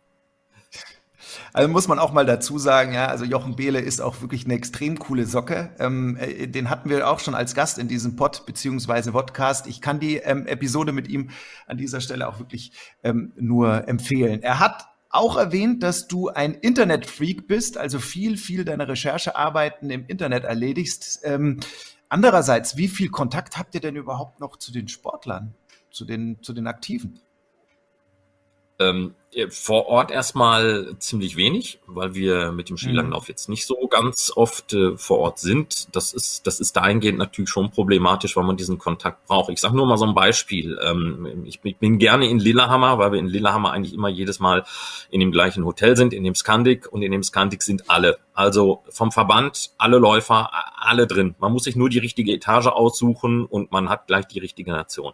Also 1.53 1.69
muss 1.69 1.87
man 1.87 2.01
auch 2.01 2.13
mal 2.13 2.27
dazu 2.27 2.59
sagen, 2.59 2.95
ja, 2.95 3.07
also 3.07 3.25
Jochen 3.25 3.55
Behle 3.55 3.79
ist 3.79 4.01
auch 4.01 4.21
wirklich 4.21 4.45
eine 4.45 4.55
extrem 4.55 4.99
coole 4.99 5.25
Socke. 5.25 5.71
Ähm, 5.79 6.17
äh, 6.17 6.49
den 6.49 6.69
hatten 6.69 6.91
wir 6.91 7.09
auch 7.09 7.21
schon 7.21 7.35
als 7.35 7.55
Gast 7.55 7.79
in 7.79 7.87
diesem 7.87 8.17
Pod 8.17 8.45
beziehungsweise 8.45 9.13
Podcast. 9.13 9.69
Ich 9.69 9.81
kann 9.81 10.01
die 10.01 10.17
ähm, 10.17 10.47
Episode 10.47 10.93
mit 10.93 11.09
ihm 11.09 11.31
an 11.67 11.77
dieser 11.77 12.01
Stelle 12.01 12.29
auch 12.29 12.41
wirklich 12.41 12.73
ähm, 13.05 13.33
nur 13.37 13.87
empfehlen. 13.89 14.43
Er 14.43 14.59
hat 14.59 14.85
auch 15.15 15.37
erwähnt, 15.37 15.83
dass 15.83 16.09
du 16.09 16.29
ein 16.29 16.55
Internetfreak 16.55 17.47
bist, 17.47 17.79
also 17.79 17.99
viel, 17.99 18.37
viel 18.37 18.65
deiner 18.65 18.89
Recherchearbeiten 18.89 19.91
im 19.91 20.07
Internet 20.07 20.45
erledigst. 20.45 21.21
Ähm, 21.23 21.61
andererseits, 22.09 22.77
wie 22.77 22.89
viel 22.89 23.11
Kontakt 23.11 23.57
habt 23.57 23.75
ihr 23.75 23.81
denn 23.81 23.97
überhaupt 23.97 24.41
noch 24.41 24.57
zu 24.57 24.73
den 24.73 24.89
Sportlern, 24.89 25.55
zu 25.91 26.05
den, 26.05 26.43
zu 26.43 26.53
den 26.53 26.67
Aktiven? 26.67 27.21
Ähm, 28.81 29.15
äh, 29.15 29.24
vor 29.49 29.87
Ort 29.87 30.11
erstmal 30.11 30.97
ziemlich 30.99 31.37
wenig, 31.37 31.81
weil 31.87 32.15
wir 32.15 32.53
mit 32.53 32.69
dem 32.69 32.77
Skilanglauf 32.77 33.25
mhm. 33.25 33.29
jetzt 33.29 33.49
nicht 33.49 33.67
so 33.67 33.87
ganz 33.89 34.33
oft 34.35 34.73
äh, 34.73 34.97
vor 34.97 35.19
Ort 35.19 35.39
sind. 35.39 35.95
Das 35.95 36.13
ist, 36.13 36.47
das 36.47 36.61
ist 36.61 36.77
dahingehend 36.77 37.19
natürlich 37.19 37.51
schon 37.51 37.71
problematisch, 37.71 38.37
weil 38.37 38.45
man 38.45 38.57
diesen 38.57 38.79
Kontakt 38.79 39.27
braucht. 39.27 39.51
Ich 39.51 39.61
sage 39.61 39.77
nur 39.77 39.87
mal 39.87 39.97
so 39.97 40.07
ein 40.07 40.15
Beispiel. 40.15 40.79
Ähm, 40.83 41.45
ich, 41.45 41.61
ich, 41.63 41.77
bin 41.77 41.99
gerne 41.99 42.29
in 42.29 42.39
Lillehammer, 42.39 42.99
weil 42.99 43.13
wir 43.13 43.19
in 43.19 43.27
Lillehammer 43.27 43.73
eigentlich 43.73 43.95
immer 43.95 44.09
jedes 44.09 44.41
Mal 44.41 44.65
in 45.11 45.21
dem 45.21 45.33
gleichen 45.33 45.65
Hotel 45.65 45.97
sind, 45.97 46.13
in 46.13 46.25
dem 46.25 46.35
Skandik 46.35 46.93
und 46.93 47.03
in 47.03 47.13
dem 47.13 47.23
Skandik 47.23 47.63
sind 47.63 47.91
alle. 47.91 48.19
Also 48.35 48.83
vom 48.91 49.13
Verband, 49.13 49.71
alle 49.79 49.99
Läufer, 49.99 50.51
alle 50.77 51.07
drin. 51.07 51.35
Man 51.39 51.53
muss 51.53 51.65
sich 51.65 51.77
nur 51.77 51.89
die 51.89 51.99
richtige 51.99 52.33
Etage 52.33 52.67
aussuchen 52.67 53.45
und 53.45 53.71
man 53.71 53.89
hat 53.89 54.07
gleich 54.07 54.27
die 54.27 54.41
richtige 54.41 54.73
Nation. 54.73 55.13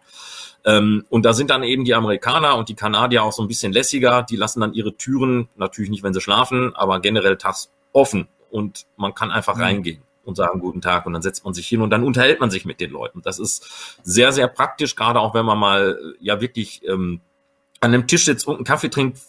Ähm, 0.63 1.05
und 1.09 1.25
da 1.25 1.33
sind 1.33 1.49
dann 1.49 1.63
eben 1.63 1.85
die 1.85 1.95
Amerikaner 1.95 2.57
und 2.57 2.69
die 2.69 2.75
Kanadier 2.75 3.23
auch 3.23 3.31
so 3.31 3.41
ein 3.41 3.47
bisschen 3.47 3.73
lässiger. 3.73 4.10
Die 4.29 4.35
lassen 4.35 4.61
dann 4.61 4.73
ihre 4.73 4.95
Türen, 4.95 5.49
natürlich 5.55 5.89
nicht, 5.89 6.03
wenn 6.03 6.13
sie 6.13 6.21
schlafen, 6.21 6.75
aber 6.75 6.99
generell 6.99 7.37
tags 7.37 7.71
offen. 7.93 8.27
Und 8.49 8.85
man 8.97 9.15
kann 9.15 9.31
einfach 9.31 9.55
mhm. 9.55 9.61
reingehen 9.61 10.01
und 10.23 10.35
sagen 10.35 10.59
guten 10.59 10.81
Tag 10.81 11.05
und 11.05 11.13
dann 11.13 11.21
setzt 11.21 11.45
man 11.45 11.53
sich 11.53 11.67
hin 11.67 11.81
und 11.81 11.89
dann 11.89 12.03
unterhält 12.03 12.39
man 12.39 12.51
sich 12.51 12.65
mit 12.65 12.79
den 12.79 12.91
Leuten. 12.91 13.21
Das 13.21 13.39
ist 13.39 13.97
sehr, 14.03 14.31
sehr 14.31 14.47
praktisch, 14.47 14.95
gerade 14.95 15.19
auch 15.19 15.33
wenn 15.33 15.45
man 15.45 15.57
mal 15.57 15.99
ja 16.19 16.41
wirklich 16.41 16.85
ähm, 16.87 17.21
an 17.79 17.93
einem 17.93 18.07
Tisch 18.07 18.25
sitzt 18.25 18.47
und 18.47 18.55
einen 18.57 18.63
Kaffee 18.65 18.89
trinkt, 18.89 19.19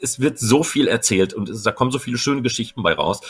es 0.00 0.20
wird 0.20 0.38
so 0.38 0.62
viel 0.62 0.88
erzählt 0.88 1.34
und 1.34 1.48
es, 1.48 1.62
da 1.62 1.72
kommen 1.72 1.90
so 1.90 1.98
viele 1.98 2.18
schöne 2.18 2.42
Geschichten 2.42 2.82
bei 2.82 2.94
raus. 2.94 3.20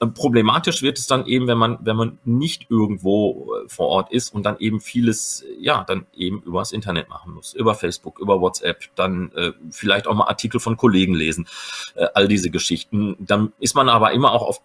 Ähm, 0.00 0.14
problematisch 0.14 0.82
wird 0.82 0.98
es 0.98 1.06
dann 1.06 1.26
eben, 1.26 1.46
wenn 1.46 1.58
man, 1.58 1.78
wenn 1.80 1.96
man 1.96 2.18
nicht 2.24 2.66
irgendwo 2.70 3.54
äh, 3.54 3.68
vor 3.68 3.88
Ort 3.88 4.12
ist 4.12 4.32
und 4.32 4.44
dann 4.44 4.58
eben 4.58 4.80
vieles, 4.80 5.44
ja, 5.58 5.84
dann 5.84 6.06
eben 6.14 6.42
übers 6.42 6.72
Internet 6.72 7.08
machen 7.08 7.34
muss, 7.34 7.54
über 7.54 7.74
Facebook, 7.74 8.18
über 8.18 8.40
WhatsApp, 8.40 8.84
dann 8.94 9.32
äh, 9.32 9.52
vielleicht 9.70 10.06
auch 10.06 10.14
mal 10.14 10.28
Artikel 10.28 10.60
von 10.60 10.76
Kollegen 10.76 11.14
lesen, 11.14 11.48
äh, 11.94 12.06
all 12.14 12.28
diese 12.28 12.50
Geschichten. 12.50 13.16
Dann 13.18 13.52
ist 13.58 13.74
man 13.74 13.88
aber 13.88 14.12
immer 14.12 14.32
auch 14.32 14.42
auf 14.42 14.60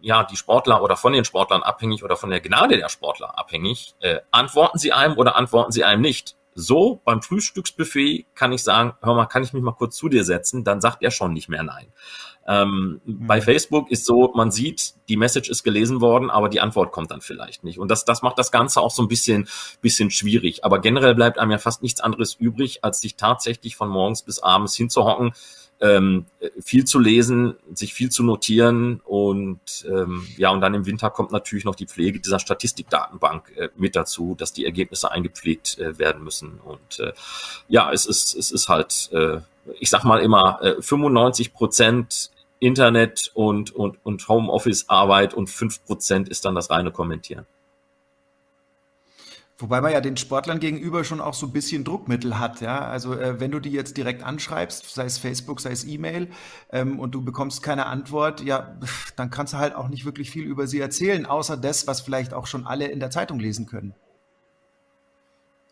ja, 0.00 0.24
die 0.24 0.36
Sportler 0.36 0.82
oder 0.82 0.96
von 0.96 1.12
den 1.12 1.24
Sportlern 1.24 1.62
abhängig 1.62 2.02
oder 2.02 2.16
von 2.16 2.30
der 2.30 2.40
Gnade 2.40 2.76
der 2.76 2.88
Sportler 2.88 3.38
abhängig. 3.38 3.94
Äh, 4.00 4.18
antworten 4.32 4.78
sie 4.78 4.92
einem 4.92 5.16
oder 5.16 5.36
antworten 5.36 5.70
sie 5.70 5.84
einem 5.84 6.02
nicht? 6.02 6.34
So 6.54 7.00
beim 7.04 7.22
Frühstücksbuffet 7.22 8.26
kann 8.34 8.52
ich 8.52 8.62
sagen, 8.62 8.94
hör 9.02 9.14
mal, 9.14 9.26
kann 9.26 9.42
ich 9.42 9.52
mich 9.52 9.62
mal 9.62 9.72
kurz 9.72 9.96
zu 9.96 10.08
dir 10.08 10.24
setzen? 10.24 10.64
Dann 10.64 10.80
sagt 10.80 11.02
er 11.02 11.10
schon 11.10 11.32
nicht 11.32 11.48
mehr 11.48 11.62
nein. 11.62 11.86
Ähm, 12.46 13.00
mhm. 13.04 13.26
Bei 13.26 13.40
Facebook 13.40 13.90
ist 13.90 14.04
so, 14.04 14.32
man 14.34 14.50
sieht, 14.50 14.94
die 15.08 15.16
Message 15.16 15.48
ist 15.48 15.62
gelesen 15.62 16.00
worden, 16.00 16.30
aber 16.30 16.48
die 16.48 16.60
Antwort 16.60 16.92
kommt 16.92 17.10
dann 17.10 17.20
vielleicht 17.20 17.64
nicht. 17.64 17.78
Und 17.78 17.90
das, 17.90 18.04
das 18.04 18.22
macht 18.22 18.38
das 18.38 18.50
Ganze 18.50 18.80
auch 18.80 18.90
so 18.90 19.02
ein 19.02 19.08
bisschen, 19.08 19.48
bisschen 19.80 20.10
schwierig. 20.10 20.64
Aber 20.64 20.80
generell 20.80 21.14
bleibt 21.14 21.38
einem 21.38 21.52
ja 21.52 21.58
fast 21.58 21.82
nichts 21.82 22.00
anderes 22.00 22.34
übrig, 22.34 22.84
als 22.84 23.00
sich 23.00 23.16
tatsächlich 23.16 23.76
von 23.76 23.88
morgens 23.88 24.22
bis 24.22 24.40
abends 24.40 24.74
hinzuhocken, 24.74 25.32
ähm, 25.82 26.26
viel 26.64 26.84
zu 26.84 27.00
lesen, 27.00 27.56
sich 27.74 27.92
viel 27.92 28.08
zu 28.08 28.22
notieren 28.22 29.00
und 29.04 29.84
ähm, 29.88 30.26
ja, 30.36 30.50
und 30.50 30.60
dann 30.60 30.74
im 30.74 30.86
Winter 30.86 31.10
kommt 31.10 31.32
natürlich 31.32 31.64
noch 31.64 31.74
die 31.74 31.86
Pflege 31.86 32.20
dieser 32.20 32.38
Statistikdatenbank 32.38 33.52
äh, 33.56 33.68
mit 33.76 33.96
dazu, 33.96 34.36
dass 34.38 34.52
die 34.52 34.64
Ergebnisse 34.64 35.10
eingepflegt 35.10 35.78
äh, 35.78 35.98
werden 35.98 36.22
müssen. 36.22 36.60
Und 36.64 37.00
äh, 37.00 37.12
ja, 37.68 37.92
es 37.92 38.06
ist, 38.06 38.34
es 38.36 38.52
ist 38.52 38.68
halt, 38.68 39.10
äh, 39.12 39.40
ich 39.80 39.90
sag 39.90 40.04
mal 40.04 40.20
immer, 40.20 40.60
äh, 40.62 40.80
95 40.80 41.52
Prozent 41.52 42.30
Internet 42.60 43.32
und, 43.34 43.74
und, 43.74 43.98
und 44.04 44.28
Homeoffice-Arbeit 44.28 45.34
und 45.34 45.50
fünf 45.50 45.84
Prozent 45.84 46.28
ist 46.28 46.44
dann 46.44 46.54
das 46.54 46.70
reine 46.70 46.92
Kommentieren. 46.92 47.44
Wobei 49.62 49.80
man 49.80 49.92
ja 49.92 50.00
den 50.00 50.16
Sportlern 50.16 50.58
gegenüber 50.58 51.04
schon 51.04 51.20
auch 51.20 51.34
so 51.34 51.46
ein 51.46 51.52
bisschen 51.52 51.84
Druckmittel 51.84 52.38
hat, 52.38 52.60
ja. 52.60 52.80
Also 52.80 53.14
äh, 53.14 53.38
wenn 53.38 53.52
du 53.52 53.60
die 53.60 53.70
jetzt 53.70 53.96
direkt 53.96 54.24
anschreibst, 54.24 54.92
sei 54.92 55.04
es 55.04 55.18
Facebook, 55.18 55.60
sei 55.60 55.70
es 55.70 55.84
E-Mail, 55.84 56.28
ähm, 56.70 56.98
und 56.98 57.14
du 57.14 57.24
bekommst 57.24 57.62
keine 57.62 57.86
Antwort, 57.86 58.42
ja, 58.42 58.76
dann 59.16 59.30
kannst 59.30 59.52
du 59.52 59.58
halt 59.58 59.74
auch 59.76 59.88
nicht 59.88 60.04
wirklich 60.04 60.30
viel 60.30 60.44
über 60.44 60.66
sie 60.66 60.80
erzählen, 60.80 61.26
außer 61.26 61.56
das, 61.56 61.86
was 61.86 62.00
vielleicht 62.00 62.34
auch 62.34 62.46
schon 62.46 62.66
alle 62.66 62.88
in 62.88 62.98
der 62.98 63.10
Zeitung 63.10 63.38
lesen 63.38 63.66
können. 63.66 63.94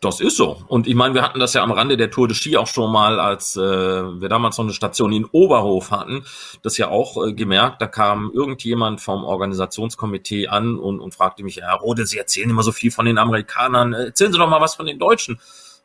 Das 0.01 0.19
ist 0.19 0.35
so. 0.35 0.59
Und 0.67 0.87
ich 0.87 0.95
meine, 0.95 1.13
wir 1.13 1.21
hatten 1.21 1.39
das 1.39 1.53
ja 1.53 1.61
am 1.61 1.71
Rande 1.71 1.95
der 1.95 2.09
Tour 2.09 2.27
de 2.27 2.35
Ski 2.35 2.57
auch 2.57 2.65
schon 2.65 2.91
mal, 2.91 3.19
als 3.19 3.55
äh, 3.55 3.61
wir 3.61 4.29
damals 4.29 4.57
noch 4.57 4.65
eine 4.65 4.73
Station 4.73 5.13
in 5.13 5.25
Oberhof 5.25 5.91
hatten, 5.91 6.25
das 6.63 6.79
ja 6.79 6.89
auch 6.89 7.23
äh, 7.23 7.33
gemerkt, 7.33 7.83
da 7.83 7.85
kam 7.85 8.31
irgendjemand 8.33 8.99
vom 8.99 9.23
Organisationskomitee 9.23 10.47
an 10.47 10.79
und, 10.79 10.99
und 10.99 11.13
fragte 11.13 11.43
mich, 11.43 11.57
Herr 11.57 11.75
Rode, 11.75 12.07
Sie 12.07 12.17
erzählen 12.17 12.49
immer 12.49 12.63
so 12.63 12.71
viel 12.71 12.89
von 12.89 13.05
den 13.05 13.19
Amerikanern, 13.19 13.93
erzählen 13.93 14.33
Sie 14.33 14.39
doch 14.39 14.49
mal 14.49 14.59
was 14.59 14.73
von 14.73 14.87
den 14.87 14.97
Deutschen. 14.97 15.39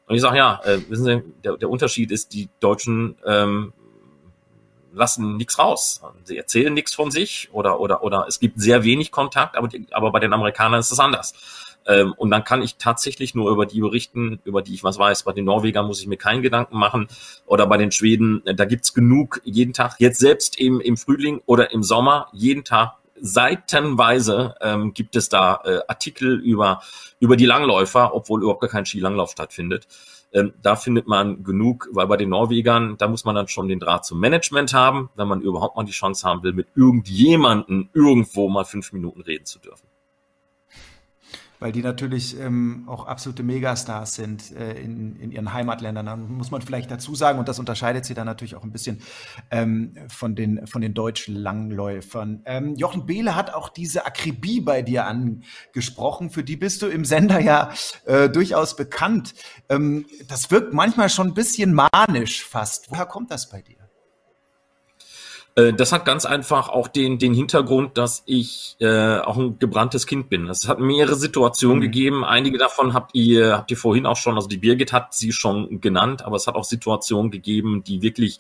Und 0.07 0.15
ich 0.15 0.23
sage, 0.23 0.39
ja, 0.39 0.63
äh, 0.65 0.81
wissen 0.89 1.05
Sie, 1.05 1.23
der, 1.45 1.59
der 1.59 1.69
Unterschied 1.69 2.11
ist, 2.11 2.33
die 2.33 2.49
Deutschen 2.59 3.19
ähm, 3.27 3.75
lassen 4.95 5.37
nichts 5.37 5.59
raus. 5.59 6.01
Sie 6.25 6.39
erzählen 6.39 6.73
nichts 6.73 6.95
von 6.95 7.11
sich 7.11 7.51
oder, 7.53 7.81
oder, 7.81 8.03
oder 8.03 8.25
es 8.27 8.41
gibt 8.41 8.59
sehr 8.63 8.83
wenig 8.83 9.11
Kontakt, 9.11 9.59
aber, 9.59 9.69
die, 9.69 9.87
aber 9.91 10.11
bei 10.11 10.21
den 10.21 10.33
Amerikanern 10.33 10.81
ist 10.81 10.91
es 10.91 11.01
anders. 11.01 11.35
Ähm, 11.87 12.13
und 12.17 12.31
dann 12.31 12.45
kann 12.45 12.63
ich 12.63 12.77
tatsächlich 12.77 13.35
nur 13.35 13.51
über 13.51 13.67
die 13.67 13.81
berichten, 13.81 14.41
über 14.45 14.63
die 14.63 14.75
ich 14.75 14.85
was 14.85 14.99
weiß. 14.99 15.23
Bei 15.23 15.33
den 15.33 15.45
Norwegern 15.45 15.87
muss 15.87 16.01
ich 16.01 16.07
mir 16.07 16.17
keinen 16.17 16.43
Gedanken 16.43 16.79
machen. 16.79 17.09
Oder 17.47 17.67
bei 17.67 17.77
den 17.77 17.93
Schweden, 17.93 18.45
äh, 18.47 18.55
da 18.55 18.65
gibt's 18.65 18.93
genug 18.95 19.41
jeden 19.45 19.73
Tag. 19.73 19.97
Jetzt 19.99 20.19
selbst 20.19 20.59
im, 20.59 20.81
im 20.81 20.97
Frühling 20.97 21.41
oder 21.47 21.73
im 21.73 21.83
Sommer, 21.83 22.29
jeden 22.33 22.65
Tag 22.65 22.97
seitenweise 23.19 24.55
ähm, 24.61 24.93
gibt 24.93 25.17
es 25.17 25.29
da 25.29 25.61
äh, 25.65 25.81
Artikel 25.89 26.39
über, 26.39 26.83
über 27.19 27.37
die 27.37 27.47
Langläufer, 27.47 28.15
obwohl 28.15 28.43
überhaupt 28.43 28.61
gar 28.61 28.71
kein 28.71 28.85
Skilanglauf 28.85 29.31
stattfindet. 29.31 29.87
Ähm, 30.33 30.53
da 30.61 30.77
findet 30.77 31.07
man 31.07 31.43
genug, 31.43 31.89
weil 31.93 32.07
bei 32.09 32.19
den 32.19 32.29
Norwegern, 32.29 32.97
da 32.99 33.09
muss 33.09 33.25
man 33.25 33.35
dann 33.35 33.49
schon 33.49 33.69
den 33.69 33.81
Draht 33.81 34.05
zum 34.05 34.21
Management 34.21 34.75
haben, 34.75 35.09
wenn 35.15 35.29
man 35.29 35.41
überhaupt 35.41 35.77
mal 35.77 35.85
die 35.85 35.93
Chance 35.93 36.29
haben 36.29 36.43
will, 36.43 36.53
mit 36.53 36.67
irgendjemanden 36.75 37.89
irgendwo 37.95 38.49
mal 38.49 38.65
fünf 38.65 38.93
Minuten 38.93 39.23
reden 39.23 39.47
zu 39.47 39.59
dürfen 39.61 39.87
weil 41.61 41.73
die 41.73 41.83
natürlich 41.83 42.39
ähm, 42.39 42.85
auch 42.87 43.07
absolute 43.07 43.43
Megastars 43.43 44.15
sind 44.15 44.53
äh, 44.53 44.81
in, 44.81 45.17
in 45.17 45.31
ihren 45.31 45.53
Heimatländern. 45.53 46.07
Da 46.07 46.17
muss 46.17 46.51
man 46.51 46.63
vielleicht 46.63 46.91
dazu 46.91 47.15
sagen, 47.15 47.39
und 47.39 47.49
das 47.49 47.59
unterscheidet 47.59 48.05
sie 48.05 48.15
dann 48.15 48.27
natürlich 48.27 48.57
auch 48.57 48.65
ein 48.65 48.73
bisschen 48.73 49.01
ähm, 49.51 49.95
von, 50.09 50.35
den, 50.35 50.67
von 50.67 50.83
den 50.83 50.95
deutschen 50.95 51.35
Langläufern. 51.35 52.43
Ähm, 52.45 52.75
Jochen 52.77 53.07
Behle 53.07 53.35
hat 53.35 53.53
auch 53.53 53.69
diese 53.69 54.07
Akribie 54.07 54.61
bei 54.61 54.83
dir 54.83 55.07
angesprochen, 55.07 56.31
für 56.31 56.45
die 56.45 56.57
bist 56.57 56.83
du 56.83 56.87
im 56.87 57.05
Sender 57.05 57.41
ja 57.41 57.71
äh, 58.05 58.29
durchaus 58.29 58.77
bekannt. 58.77 59.35
Ähm, 59.69 60.07
das 60.29 60.51
wirkt 60.51 60.73
manchmal 60.73 61.09
schon 61.09 61.29
ein 61.29 61.35
bisschen 61.35 61.75
manisch 61.75 62.45
fast. 62.45 62.91
Woher 62.91 63.07
kommt 63.07 63.31
das 63.31 63.49
bei 63.49 63.63
dir? 63.63 63.86
Äh, 65.57 65.73
das 65.73 65.91
hat 65.91 66.05
ganz 66.05 66.25
einfach 66.25 66.69
auch 66.69 66.87
den, 66.87 67.19
den 67.19 67.35
Hintergrund, 67.35 67.99
dass 67.99 68.23
ich 68.27 68.77
äh, 68.79 69.19
auch 69.19 69.37
ein 69.37 69.59
gebranntes 69.59 70.07
Kind 70.07 70.29
bin. 70.29 70.49
Es 70.49 70.69
hat 70.69 70.79
mehrere 70.79 71.17
Situationen 71.17 71.79
mhm. 71.79 71.83
gegeben. 71.83 72.25
Einige 72.25 72.59
davon 72.59 72.95
habt 72.95 73.15
ihr, 73.15 73.57
habt 73.57 73.71
ihr 73.71 73.77
vorhin 73.77 74.07
auch 74.07 74.17
schon, 74.17 74.37
also 74.37 74.49
die 74.49 74.59
Birgit 74.59 74.93
hat 74.93 75.15
sie 75.15 75.33
schon 75.33 75.81
genannt, 75.81 76.25
aber 76.25 76.37
es 76.37 76.47
hat 76.47 76.55
auch 76.55 76.65
Situationen 76.65 77.31
gegeben, 77.31 77.83
die 77.83 78.03
wirklich 78.03 78.39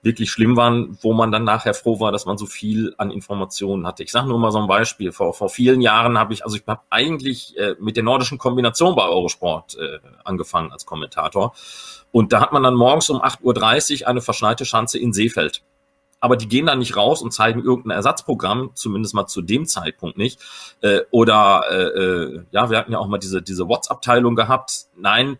wirklich 0.00 0.30
schlimm 0.30 0.56
waren, 0.56 0.96
wo 1.02 1.12
man 1.12 1.32
dann 1.32 1.42
nachher 1.42 1.74
froh 1.74 1.98
war, 1.98 2.12
dass 2.12 2.24
man 2.24 2.38
so 2.38 2.46
viel 2.46 2.94
an 2.98 3.10
Informationen 3.10 3.84
hatte. 3.84 4.04
Ich 4.04 4.12
sage 4.12 4.28
nur 4.28 4.38
mal 4.38 4.52
so 4.52 4.60
ein 4.60 4.68
Beispiel. 4.68 5.10
Vor, 5.10 5.34
vor 5.34 5.48
vielen 5.48 5.80
Jahren 5.80 6.16
habe 6.16 6.32
ich, 6.32 6.44
also 6.44 6.56
ich 6.56 6.62
habe 6.68 6.82
eigentlich 6.88 7.58
äh, 7.58 7.74
mit 7.80 7.96
der 7.96 8.04
nordischen 8.04 8.38
Kombination 8.38 8.94
bei 8.94 9.08
Eurosport 9.08 9.76
äh, 9.76 9.98
angefangen 10.22 10.70
als 10.70 10.86
Kommentator. 10.86 11.52
Und 12.12 12.32
da 12.32 12.40
hat 12.40 12.52
man 12.52 12.62
dann 12.62 12.74
morgens 12.74 13.10
um 13.10 13.20
8.30 13.20 14.02
Uhr 14.02 14.08
eine 14.08 14.20
verschneite 14.20 14.64
Schanze 14.64 15.00
in 15.00 15.12
Seefeld 15.12 15.62
aber 16.20 16.36
die 16.36 16.48
gehen 16.48 16.66
dann 16.66 16.78
nicht 16.78 16.96
raus 16.96 17.22
und 17.22 17.32
zeigen 17.32 17.62
irgendein 17.62 17.96
Ersatzprogramm, 17.96 18.70
zumindest 18.74 19.14
mal 19.14 19.26
zu 19.26 19.42
dem 19.42 19.66
Zeitpunkt 19.66 20.18
nicht. 20.18 20.40
Äh, 20.80 21.00
oder 21.10 21.64
äh, 21.70 21.74
äh, 21.74 22.42
ja, 22.50 22.70
wir 22.70 22.78
hatten 22.78 22.92
ja 22.92 22.98
auch 22.98 23.08
mal 23.08 23.18
diese, 23.18 23.42
diese 23.42 23.68
WhatsApp-Teilung 23.68 24.34
gehabt. 24.34 24.86
Nein, 24.96 25.38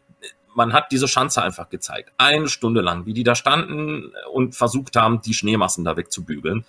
man 0.54 0.72
hat 0.72 0.90
diese 0.90 1.08
Schanze 1.08 1.42
einfach 1.42 1.68
gezeigt. 1.68 2.12
Eine 2.18 2.48
Stunde 2.48 2.80
lang, 2.80 3.06
wie 3.06 3.14
die 3.14 3.24
da 3.24 3.34
standen 3.34 4.12
und 4.32 4.54
versucht 4.54 4.96
haben, 4.96 5.20
die 5.20 5.34
Schneemassen 5.34 5.84
da 5.84 5.96
wegzubügeln. 5.96 6.64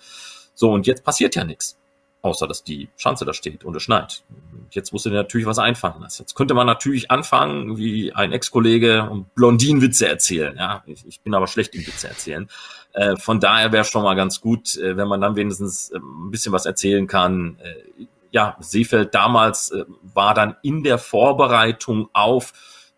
So, 0.54 0.72
und 0.72 0.86
jetzt 0.86 1.04
passiert 1.04 1.34
ja 1.34 1.44
nichts. 1.44 1.79
Außer, 2.22 2.46
dass 2.46 2.62
die 2.62 2.88
Schanze 2.96 3.24
da 3.24 3.32
steht 3.32 3.64
und 3.64 3.74
es 3.76 3.82
schneit. 3.82 4.22
Jetzt 4.70 4.92
musste 4.92 5.08
dir 5.08 5.16
natürlich 5.16 5.46
was 5.46 5.58
einfallen 5.58 6.02
lassen. 6.02 6.22
Jetzt 6.22 6.34
könnte 6.34 6.52
man 6.54 6.66
natürlich 6.66 7.10
anfangen, 7.10 7.78
wie 7.78 8.12
ein 8.12 8.32
Ex-Kollege, 8.32 9.08
und 9.08 9.34
Blondinenwitze 9.34 10.06
erzählen. 10.06 10.54
Ja, 10.56 10.82
ich, 10.86 11.06
ich 11.06 11.20
bin 11.22 11.34
aber 11.34 11.46
schlecht 11.46 11.74
im 11.74 11.86
Witze 11.86 12.08
erzählen. 12.08 12.48
Äh, 12.92 13.16
von 13.16 13.40
daher 13.40 13.72
wäre 13.72 13.84
schon 13.84 14.02
mal 14.02 14.14
ganz 14.14 14.40
gut, 14.40 14.76
äh, 14.76 14.96
wenn 14.96 15.08
man 15.08 15.20
dann 15.20 15.36
wenigstens 15.36 15.90
äh, 15.90 15.98
ein 15.98 16.30
bisschen 16.30 16.52
was 16.52 16.66
erzählen 16.66 17.06
kann. 17.06 17.58
Äh, 17.60 18.06
ja, 18.32 18.56
Seefeld 18.60 19.14
damals 19.14 19.70
äh, 19.70 19.84
war 20.02 20.34
dann 20.34 20.56
in 20.62 20.82
der 20.82 20.98
Vorbereitung 20.98 22.10
auf 22.12 22.52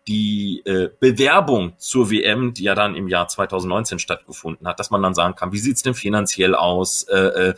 die 0.07 0.61
äh, 0.65 0.89
Bewerbung 0.99 1.73
zur 1.77 2.11
WM, 2.11 2.53
die 2.53 2.63
ja 2.63 2.75
dann 2.75 2.95
im 2.95 3.07
Jahr 3.07 3.29
2019 3.29 3.99
stattgefunden 3.99 4.67
hat, 4.67 4.79
dass 4.79 4.91
man 4.91 5.01
dann 5.01 5.13
sagen 5.13 5.35
kann, 5.35 5.53
wie 5.53 5.59
sieht's 5.59 5.81
denn 5.81 5.93
finanziell 5.93 6.55
aus, 6.55 7.03
äh, 7.03 7.15
äh, 7.15 7.53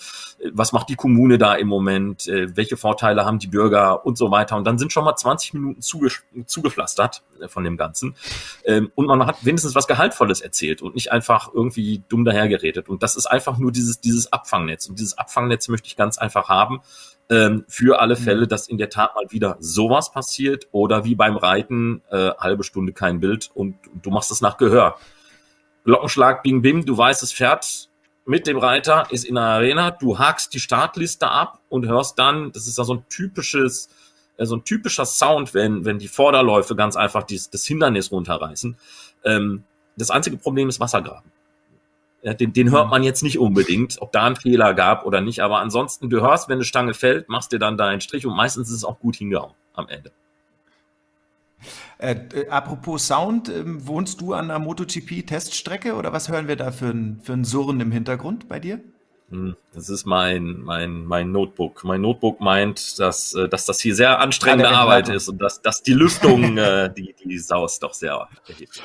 was 0.54 0.72
macht 0.72 0.90
die 0.90 0.96
Kommune 0.96 1.40
da 1.40 1.56
im 1.56 1.68
Moment, 1.68 2.28
äh, 2.28 2.56
welche 2.56 2.78
Vorteile 2.78 3.26
haben 3.26 3.40
die 3.40 3.48
Bürger 3.48 4.06
und 4.06 4.18
so 4.18 4.30
weiter. 4.30 4.58
Und 4.58 4.66
dann 4.66 4.78
sind 4.78 4.94
schon 4.94 5.06
mal 5.06 5.16
20 5.16 5.56
Minuten 5.56 5.82
zuge 5.82 6.10
zugepflastert 6.46 7.24
äh, 7.42 7.48
von 7.48 7.64
dem 7.64 7.78
Ganzen. 7.78 8.16
Ähm, 8.64 8.92
und 8.94 9.08
man 9.08 9.26
hat 9.26 9.44
wenigstens 9.44 9.74
was 9.74 9.88
Gehaltvolles 9.88 10.42
erzählt 10.42 10.84
und 10.84 10.94
nicht 10.94 11.12
einfach 11.12 11.52
irgendwie 11.52 12.04
dumm 12.10 12.26
dahergeredet. 12.26 12.90
Und 12.90 13.02
das 13.02 13.16
ist 13.16 13.26
einfach 13.26 13.58
nur 13.58 13.72
dieses, 13.72 14.02
dieses 14.02 14.32
Abfangnetz. 14.32 14.88
Und 14.88 15.00
dieses 15.00 15.18
Abfangnetz 15.18 15.68
möchte 15.68 15.88
ich 15.88 15.96
ganz 15.96 16.20
einfach 16.20 16.48
haben 16.48 16.82
ähm, 17.30 17.66
für 17.68 18.00
alle 18.00 18.16
Fälle, 18.16 18.46
mhm. 18.46 18.50
dass 18.50 18.68
in 18.68 18.78
der 18.78 18.90
Tat 18.90 19.16
mal 19.16 19.26
wieder 19.30 19.58
sowas 19.60 20.12
passiert 20.12 20.68
oder 20.72 21.06
wie 21.06 21.16
beim 21.16 21.38
Reiten, 21.38 22.02
äh, 22.12 22.32
halbe 22.38 22.64
Stunde 22.64 22.94
kein 22.94 23.20
Bild 23.20 23.50
und, 23.54 23.76
und 23.88 24.06
du 24.06 24.10
machst 24.12 24.32
es 24.32 24.42
nach 24.42 24.58
Gehör. 24.58 24.98
Glockenschlag, 25.86 26.44
bing, 26.44 26.62
bim, 26.62 26.86
du 26.86 26.98
weißt, 26.98 27.24
es 27.24 27.32
fährt 27.32 27.90
mit 28.26 28.48
dem 28.48 28.58
Reiter, 28.58 29.08
ist 29.12 29.24
in 29.24 29.36
der 29.36 29.44
Arena, 29.44 29.92
du 29.92 30.18
hakst 30.18 30.54
die 30.54 30.60
Startliste 30.60 31.30
ab 31.30 31.60
und 31.70 31.88
hörst 31.88 32.18
dann, 32.18 32.52
das 32.52 32.68
ist 32.68 32.78
ja 32.78 32.84
so 32.84 32.96
ein 32.96 33.06
typisches, 33.10 33.90
äh, 34.38 34.46
so 34.46 34.56
ein 34.56 34.64
typischer 34.64 35.06
Sound, 35.06 35.54
wenn, 35.54 35.86
wenn 35.86 36.00
die 36.00 36.08
Vorderläufe 36.08 36.76
ganz 36.76 36.96
einfach 36.96 37.24
dies, 37.24 37.50
das 37.50 37.66
Hindernis 37.66 38.12
runterreißen. 38.12 38.78
Ähm, 39.24 39.64
das 39.98 40.12
einzige 40.12 40.38
Problem 40.38 40.70
ist 40.70 40.80
Wassergraben. 40.80 41.32
Den, 42.34 42.54
den 42.54 42.72
hört 42.72 42.90
man 42.90 43.04
jetzt 43.04 43.22
nicht 43.22 43.38
unbedingt, 43.38 44.02
ob 44.02 44.12
da 44.12 44.24
ein 44.24 44.36
Fehler 44.36 44.74
gab 44.74 45.06
oder 45.06 45.22
nicht. 45.22 45.42
Aber 45.42 45.60
ansonsten, 45.60 46.10
du 46.10 46.22
hörst, 46.22 46.50
wenn 46.50 46.56
eine 46.56 46.64
Stange 46.64 46.94
fällt, 46.94 47.30
machst 47.30 47.52
dir 47.52 47.60
dann 47.60 47.78
da 47.78 47.88
einen 47.88 48.02
Strich 48.02 48.26
und 48.26 48.36
meistens 48.36 48.70
ist 48.70 48.78
es 48.78 48.84
auch 48.84 49.00
gut 49.00 49.16
hingehauen 49.16 49.54
am 49.74 49.88
Ende. 49.88 50.12
Äh, 51.98 52.16
äh, 52.34 52.50
apropos 52.50 53.08
Sound, 53.08 53.50
äh, 53.50 53.64
wohnst 53.66 54.22
du 54.22 54.34
an 54.34 54.50
der 54.50 54.60
MotoGP-Teststrecke 54.60 55.96
oder 55.96 56.12
was 56.14 56.30
hören 56.30 56.48
wir 56.48 56.56
da 56.56 56.72
für 56.72 56.88
ein, 56.88 57.22
für 57.24 57.34
ein 57.34 57.46
Surren 57.46 57.80
im 57.80 57.92
Hintergrund 57.92 58.50
bei 58.50 58.60
dir? 58.60 58.82
Hm, 59.30 59.56
das 59.74 59.90
ist 59.90 60.06
mein, 60.06 60.62
mein, 60.62 61.06
mein 61.06 61.32
Notebook. 61.32 61.84
Mein 61.84 62.02
Notebook 62.02 62.42
meint, 62.42 63.00
dass, 63.00 63.34
äh, 63.34 63.50
dass 63.50 63.66
das 63.66 63.80
hier 63.80 63.96
sehr 63.96 64.20
anstrengende 64.20 64.66
ja, 64.66 64.78
Arbeit 64.80 65.10
ist 65.10 65.28
und 65.28 65.42
dass, 65.42 65.62
dass 65.62 65.82
die 65.82 65.94
Lüftung, 65.94 66.58
äh, 66.58 66.94
die, 66.94 67.16
die 67.24 67.40
saust 67.40 67.82
doch 67.82 67.96
sehr. 67.96 68.28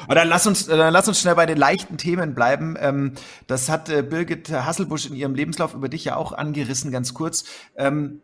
Aber 0.05 0.15
dann 0.15 0.29
lass 0.29 0.47
uns, 0.47 0.67
dann 0.67 0.93
lass 0.93 1.09
uns 1.09 1.21
schnell 1.21 1.35
bei 1.35 1.45
den 1.45 1.59
leichten 1.59 1.99
Themen 1.99 2.35
bleiben. 2.35 2.77
Ähm, 2.81 3.13
das 3.47 3.69
hat 3.69 3.91
äh, 3.91 4.03
Birgit 4.03 4.51
Hasselbusch 4.51 5.07
in 5.07 5.15
ihrem 5.15 5.35
Lebenslauf 5.35 5.75
über 5.75 5.91
dich 5.91 6.07
ja 6.07 6.17
auch 6.17 6.33
angerissen, 6.33 6.91
ganz 6.91 7.13
kurz. 7.13 7.45
Ähm, 7.77 8.23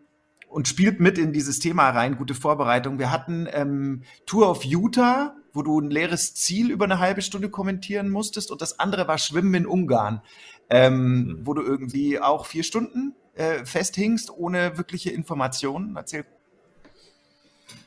und 0.48 0.68
spielt 0.68 1.00
mit 1.00 1.18
in 1.18 1.34
dieses 1.34 1.58
Thema 1.58 1.90
rein. 1.90 2.16
Gute 2.16 2.34
Vorbereitung. 2.34 2.98
Wir 2.98 3.10
hatten 3.10 3.46
ähm, 3.52 4.04
Tour 4.24 4.48
of 4.48 4.64
Utah, 4.64 5.34
wo 5.52 5.62
du 5.62 5.78
ein 5.80 5.90
leeres 5.90 6.34
Ziel 6.34 6.70
über 6.70 6.86
eine 6.86 6.98
halbe 6.98 7.20
Stunde 7.20 7.50
kommentieren 7.50 8.08
musstest 8.08 8.50
und 8.50 8.62
das 8.62 8.78
andere 8.78 9.06
war 9.06 9.18
Schwimmen 9.18 9.54
in 9.54 9.66
Ungarn 9.66 10.22
ähm, 10.70 10.94
mhm. 10.94 11.46
wo 11.46 11.54
du 11.54 11.62
irgendwie 11.62 12.20
auch 12.20 12.46
vier 12.46 12.62
Stunden 12.62 13.14
äh, 13.34 13.64
festhingst, 13.64 14.30
ohne 14.30 14.78
wirkliche 14.78 15.10
Informationen. 15.10 15.96
Erzähl 15.96 16.24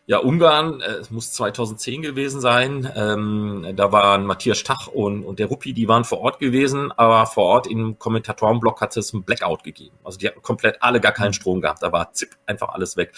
ja, 0.10 0.18
Ungarn, 0.18 0.82
äh, 0.82 0.94
es 0.94 1.12
muss 1.12 1.34
2010 1.34 2.02
gewesen 2.02 2.42
sein. 2.42 2.92
Ähm, 2.96 3.74
da 3.76 3.92
waren 3.92 4.26
Matthias 4.26 4.58
Stach 4.58 4.88
und, 4.88 5.24
und 5.24 5.38
der 5.38 5.46
Ruppi, 5.46 5.72
die 5.72 5.88
waren 5.88 6.04
vor 6.04 6.22
Ort 6.22 6.40
gewesen, 6.40 6.92
aber 6.92 7.28
vor 7.28 7.44
Ort 7.44 7.68
im 7.68 8.00
Kommentatorenblock 8.00 8.82
hat 8.82 8.98
es 8.98 9.14
einen 9.14 9.22
Blackout 9.22 9.64
gegeben. 9.64 9.96
Also 10.04 10.18
die 10.18 10.28
hatten 10.28 10.42
komplett 10.42 10.82
alle 10.82 11.00
gar 11.00 11.12
keinen 11.12 11.34
Strom 11.34 11.62
gehabt. 11.62 11.84
Da 11.84 11.92
war 11.92 12.12
zipp, 12.12 12.32
einfach 12.48 12.70
alles 12.70 12.98
weg. 12.98 13.14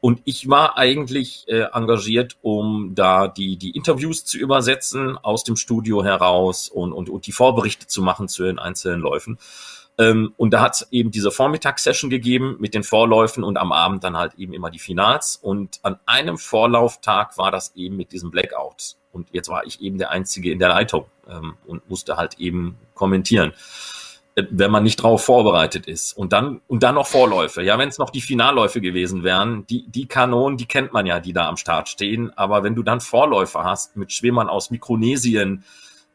Und 0.00 0.20
ich 0.26 0.46
war 0.50 0.76
eigentlich 0.76 1.44
äh, 1.48 1.66
engagiert, 1.72 2.36
um 2.42 2.94
da 2.94 3.26
die, 3.26 3.56
die 3.56 3.70
Interviews 3.70 4.26
zu 4.26 4.36
übersetzen 4.36 5.16
aus 5.16 5.44
dem 5.44 5.56
Studio 5.56 6.04
heraus 6.04 6.68
und, 6.68 6.92
und, 6.92 7.08
und 7.08 7.26
die 7.26 7.32
Vorberichte 7.32 7.86
zu 7.86 8.02
machen 8.02 8.28
zu 8.28 8.42
den 8.42 8.58
einzelnen 8.58 9.00
Läufen. 9.00 9.38
Ähm, 9.96 10.34
und 10.36 10.50
da 10.52 10.60
hat 10.60 10.74
es 10.74 10.88
eben 10.90 11.10
diese 11.10 11.30
Vormittagssession 11.30 12.10
gegeben 12.10 12.56
mit 12.58 12.74
den 12.74 12.82
Vorläufen 12.82 13.44
und 13.44 13.56
am 13.56 13.70
Abend 13.70 14.02
dann 14.02 14.16
halt 14.16 14.34
eben 14.34 14.52
immer 14.52 14.70
die 14.70 14.80
Finals. 14.80 15.36
Und 15.36 15.78
an 15.82 15.98
einem 16.06 16.36
Vorlauftag 16.36 17.38
war 17.38 17.50
das 17.50 17.74
eben 17.76 17.96
mit 17.96 18.12
diesem 18.12 18.30
Blackout. 18.30 18.96
Und 19.12 19.28
jetzt 19.32 19.48
war 19.48 19.64
ich 19.64 19.80
eben 19.80 19.98
der 19.98 20.10
Einzige 20.10 20.50
in 20.50 20.58
der 20.58 20.70
Leitung 20.70 21.06
ähm, 21.28 21.54
und 21.66 21.88
musste 21.88 22.16
halt 22.16 22.40
eben 22.40 22.76
kommentieren. 22.94 23.52
äh, 24.34 24.44
wenn 24.50 24.70
man 24.70 24.82
nicht 24.82 24.96
drauf 24.96 25.24
vorbereitet 25.24 25.86
ist. 25.86 26.12
Und 26.16 26.32
dann, 26.32 26.60
und 26.66 26.82
dann 26.82 26.96
noch 26.96 27.06
Vorläufe. 27.06 27.62
Ja, 27.62 27.78
wenn 27.78 27.88
es 27.88 27.98
noch 27.98 28.10
die 28.10 28.20
Finalläufe 28.20 28.80
gewesen 28.80 29.22
wären, 29.22 29.66
die, 29.66 29.86
die 29.88 30.06
Kanonen, 30.06 30.56
die 30.56 30.66
kennt 30.66 30.92
man 30.92 31.06
ja, 31.06 31.20
die 31.20 31.32
da 31.32 31.48
am 31.48 31.56
Start 31.56 31.88
stehen. 31.88 32.36
Aber 32.36 32.62
wenn 32.64 32.74
du 32.74 32.82
dann 32.82 33.00
Vorläufe 33.00 33.62
hast 33.64 33.96
mit 33.96 34.12
Schwimmern 34.12 34.48
aus 34.48 34.70
Mikronesien, 34.70 35.64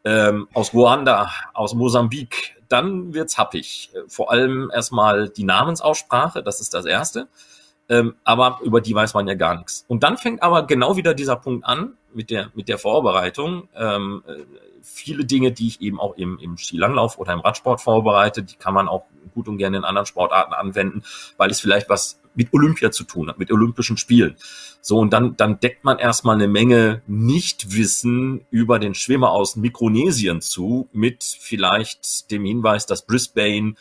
ähm, 0.03 0.47
aus 0.53 0.73
Ruanda, 0.73 1.31
aus 1.53 1.73
Mosambik, 1.73 2.55
dann 2.67 3.13
wird's 3.13 3.37
happig. 3.37 3.91
Vor 4.07 4.31
allem 4.31 4.71
erstmal 4.73 5.29
die 5.29 5.43
Namensaussprache, 5.43 6.43
das 6.43 6.61
ist 6.61 6.73
das 6.73 6.85
Erste. 6.85 7.27
Ähm, 7.89 8.15
aber 8.23 8.59
über 8.63 8.81
die 8.81 8.93
weiß 8.93 9.15
man 9.15 9.27
ja 9.27 9.33
gar 9.33 9.57
nichts. 9.57 9.83
Und 9.87 10.03
dann 10.03 10.17
fängt 10.17 10.43
aber 10.43 10.67
genau 10.67 10.95
wieder 10.95 11.15
dieser 11.15 11.35
Punkt 11.35 11.65
an 11.65 11.93
mit 12.13 12.29
der, 12.29 12.51
mit 12.53 12.69
der 12.69 12.77
Vorbereitung. 12.77 13.67
Ähm, 13.75 14.23
äh, 14.27 14.43
viele 14.81 15.25
Dinge, 15.25 15.51
die 15.51 15.67
ich 15.67 15.81
eben 15.81 15.99
auch 15.99 16.15
im, 16.17 16.39
im 16.39 16.57
Skilanglauf 16.57 17.17
oder 17.17 17.33
im 17.33 17.39
Radsport 17.39 17.81
vorbereite, 17.81 18.43
die 18.43 18.55
kann 18.55 18.73
man 18.73 18.87
auch 18.87 19.05
gut 19.33 19.47
und 19.47 19.57
gerne 19.57 19.77
in 19.77 19.83
anderen 19.83 20.05
Sportarten 20.05 20.53
anwenden, 20.53 21.03
weil 21.37 21.49
es 21.49 21.59
vielleicht 21.59 21.89
was 21.89 22.19
mit 22.35 22.53
Olympia 22.53 22.91
zu 22.91 23.03
tun 23.03 23.27
hat, 23.29 23.37
mit 23.37 23.51
Olympischen 23.51 23.97
Spielen. 23.97 24.35
So, 24.81 24.97
und 24.97 25.11
dann, 25.11 25.35
dann 25.35 25.59
deckt 25.59 25.83
man 25.83 25.99
erstmal 25.99 26.35
eine 26.35 26.47
Menge 26.47 27.01
Nichtwissen 27.07 28.45
über 28.49 28.79
den 28.79 28.95
Schwimmer 28.95 29.31
aus 29.31 29.55
Mikronesien 29.55 30.41
zu, 30.41 30.87
mit 30.93 31.23
vielleicht 31.23 32.31
dem 32.31 32.45
Hinweis, 32.45 32.85
dass 32.85 33.05
Brisbane 33.05 33.75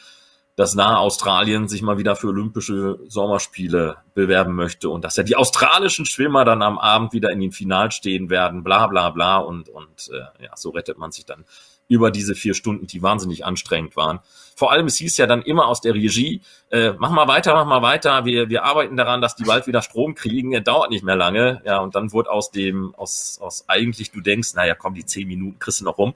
dass 0.59 0.75
nahe 0.75 0.99
Australien 0.99 1.69
sich 1.69 1.83
mal 1.83 1.99
wieder 1.99 2.17
für 2.17 2.27
Olympische 2.27 2.99
Sommerspiele 3.07 3.99
bewerben 4.15 4.57
möchte 4.57 4.89
und 4.89 5.05
dass 5.05 5.15
ja 5.15 5.23
die 5.23 5.37
australischen 5.37 6.05
Schwimmer 6.05 6.45
dann 6.45 6.63
am 6.63 6.79
Abend 6.81 7.13
wieder 7.13 7.31
in 7.31 7.39
den 7.39 7.53
Final 7.53 7.93
stehen 7.93 8.29
werden, 8.29 8.65
bla 8.65 8.89
bla 8.89 9.11
bla 9.11 9.37
und, 9.39 9.69
und 9.69 10.11
äh, 10.13 10.43
ja, 10.43 10.57
so 10.57 10.71
rettet 10.71 10.99
man 10.99 11.13
sich 11.13 11.25
dann 11.25 11.45
über 11.87 12.11
diese 12.11 12.35
vier 12.35 12.55
Stunden, 12.55 12.89
die 12.89 13.03
wahnsinnig 13.05 13.45
anstrengend 13.45 13.95
waren. 13.95 14.19
Vor 14.57 14.73
allem, 14.73 14.87
es 14.87 14.97
hieß 14.97 15.17
ja 15.19 15.29
dann 15.29 15.43
immer 15.43 15.69
aus 15.69 15.81
der 15.81 15.95
Regie, 15.95 16.43
äh, 16.71 16.93
mach 16.99 17.13
mal 17.13 17.29
weiter, 17.29 17.55
mach 17.55 17.65
mal 17.65 17.83
weiter, 17.83 18.25
wir, 18.25 18.49
wir 18.49 18.65
arbeiten 18.65 18.97
daran, 18.97 19.23
dass 19.23 19.37
die 19.37 19.45
bald 19.45 19.69
wieder 19.69 19.81
Strom 19.81 20.17
kriegen, 20.17 20.53
er 20.53 20.61
dauert 20.61 20.91
nicht 20.91 21.05
mehr 21.05 21.15
lange. 21.15 21.63
Ja, 21.65 21.79
und 21.79 21.95
dann 21.95 22.11
wurde 22.11 22.33
aus 22.33 22.51
dem, 22.51 22.97
aus, 22.97 23.39
aus 23.41 23.69
eigentlich, 23.69 24.11
du 24.11 24.21
denkst, 24.21 24.55
naja, 24.55 24.75
komm, 24.75 24.95
die 24.95 25.07
zehn 25.07 25.29
Minuten 25.29 25.61
kriegst 25.61 25.83
du 25.83 25.85
noch 25.85 25.99
rum, 25.99 26.15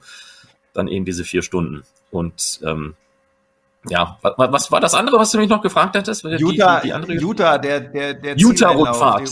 dann 0.73 0.89
eben 0.89 1.05
diese 1.05 1.23
vier 1.23 1.43
Stunden. 1.43 1.83
Und 2.11 2.59
ähm, 2.65 2.95
ja, 3.89 4.17
was, 4.21 4.51
was 4.51 4.71
war 4.71 4.79
das 4.79 4.93
andere, 4.93 5.17
was 5.17 5.31
du 5.31 5.37
mich 5.37 5.49
noch 5.49 5.61
gefragt 5.61 5.95
hattest? 5.95 6.23
Utah, 6.23 6.79
die, 6.79 6.87
die 6.87 6.93
andere 6.93 7.13
Utah, 7.13 7.57
der, 7.57 7.79
der, 7.81 8.13
der 8.13 8.37
Utah-Rundfahrt. 8.37 9.29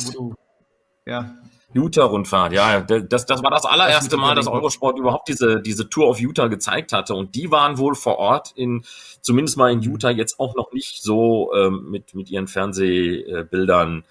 Ja. 1.05 1.35
Utah-Rundfahrt, 1.73 2.51
ja, 2.51 2.81
das, 2.81 3.25
das 3.25 3.41
war 3.43 3.51
das 3.51 3.65
allererste 3.65 4.17
Mal, 4.17 4.35
dass 4.35 4.47
Eurosport 4.47 4.99
überhaupt 4.99 5.29
diese, 5.29 5.61
diese 5.61 5.89
Tour 5.89 6.09
of 6.09 6.19
Utah 6.19 6.47
gezeigt 6.47 6.91
hatte. 6.91 7.15
Und 7.15 7.35
die 7.35 7.49
waren 7.49 7.77
wohl 7.77 7.95
vor 7.95 8.17
Ort 8.17 8.51
in, 8.55 8.83
zumindest 9.21 9.57
mal 9.57 9.71
in 9.71 9.81
Utah, 9.81 10.09
jetzt 10.09 10.39
auch 10.39 10.53
noch 10.55 10.73
nicht 10.73 11.01
so 11.01 11.53
ähm, 11.53 11.89
mit, 11.89 12.13
mit 12.13 12.29
ihren 12.29 12.47
Fernsehbildern. 12.47 14.03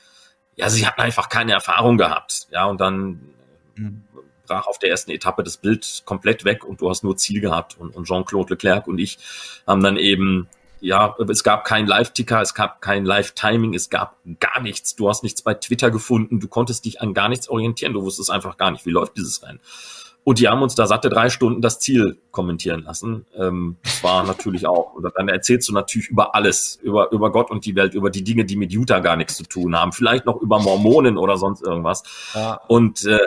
Ja, 0.57 0.71
sie 0.71 0.87
hatten 0.87 1.03
einfach 1.03 1.29
keine 1.29 1.53
Erfahrung 1.53 1.99
gehabt. 1.99 2.49
Ja, 2.51 2.65
und 2.65 2.81
dann 2.81 3.21
mhm 3.75 4.05
brach 4.51 4.67
auf 4.67 4.79
der 4.79 4.91
ersten 4.91 5.13
Etappe 5.13 5.45
das 5.45 5.57
Bild 5.57 6.03
komplett 6.05 6.45
weg 6.45 6.65
und 6.65 6.81
du 6.81 6.91
hast 6.91 7.05
nur 7.05 7.17
Ziel 7.17 7.41
gehabt. 7.41 7.79
Und, 7.79 7.95
und 7.95 8.07
Jean-Claude 8.07 8.55
Leclerc 8.55 8.87
und 8.89 8.99
ich 8.99 9.19
haben 9.67 9.83
dann 9.83 9.97
eben 9.97 10.49
ja, 10.83 11.15
es 11.29 11.45
gab 11.45 11.67
kein 11.67 11.87
Live-Ticker, 11.87 12.41
es 12.41 12.55
gab 12.55 12.81
kein 12.81 13.05
Live-Timing, 13.05 13.75
es 13.75 13.91
gab 13.91 14.17
gar 14.41 14.61
nichts. 14.63 14.97
Du 14.97 15.11
hast 15.11 15.23
nichts 15.23 15.43
bei 15.43 15.53
Twitter 15.53 15.91
gefunden, 15.91 16.41
du 16.41 16.49
konntest 16.49 16.87
dich 16.87 17.03
an 17.03 17.13
gar 17.13 17.29
nichts 17.29 17.51
orientieren, 17.51 17.93
du 17.93 18.03
wusstest 18.03 18.31
einfach 18.31 18.57
gar 18.57 18.71
nicht, 18.71 18.87
wie 18.87 18.91
läuft 18.91 19.17
dieses 19.17 19.43
Rennen. 19.43 19.61
Und 20.23 20.39
die 20.39 20.49
haben 20.49 20.63
uns 20.63 20.75
da 20.75 20.87
satte 20.87 21.09
drei 21.09 21.31
Stunden 21.31 21.63
das 21.63 21.79
Ziel 21.79 22.19
kommentieren 22.31 22.83
lassen. 22.83 23.27
Ähm, 23.35 23.77
das 23.83 24.05
war 24.05 24.23
natürlich 24.27 24.67
auch. 24.67 24.95
Und 24.95 25.11
dann 25.17 25.29
erzählst 25.29 25.69
du 25.69 25.73
natürlich 25.73 26.09
über 26.09 26.35
alles, 26.35 26.79
über, 26.83 27.11
über 27.11 27.33
Gott 27.33 27.51
und 27.51 27.65
die 27.65 27.75
Welt, 27.75 27.95
über 27.95 28.11
die 28.11 28.23
Dinge, 28.23 28.45
die 28.45 28.57
mit 28.57 28.73
Utah 28.73 29.01
gar 29.01 29.17
nichts 29.17 29.37
zu 29.37 29.45
tun 29.45 29.75
haben. 29.75 29.93
Vielleicht 29.93 30.27
noch 30.27 30.41
über 30.41 30.59
Mormonen 30.59 31.17
oder 31.17 31.37
sonst 31.37 31.63
irgendwas. 31.63 32.03
Ja. 32.35 32.61
Und 32.69 33.05
äh, 33.07 33.19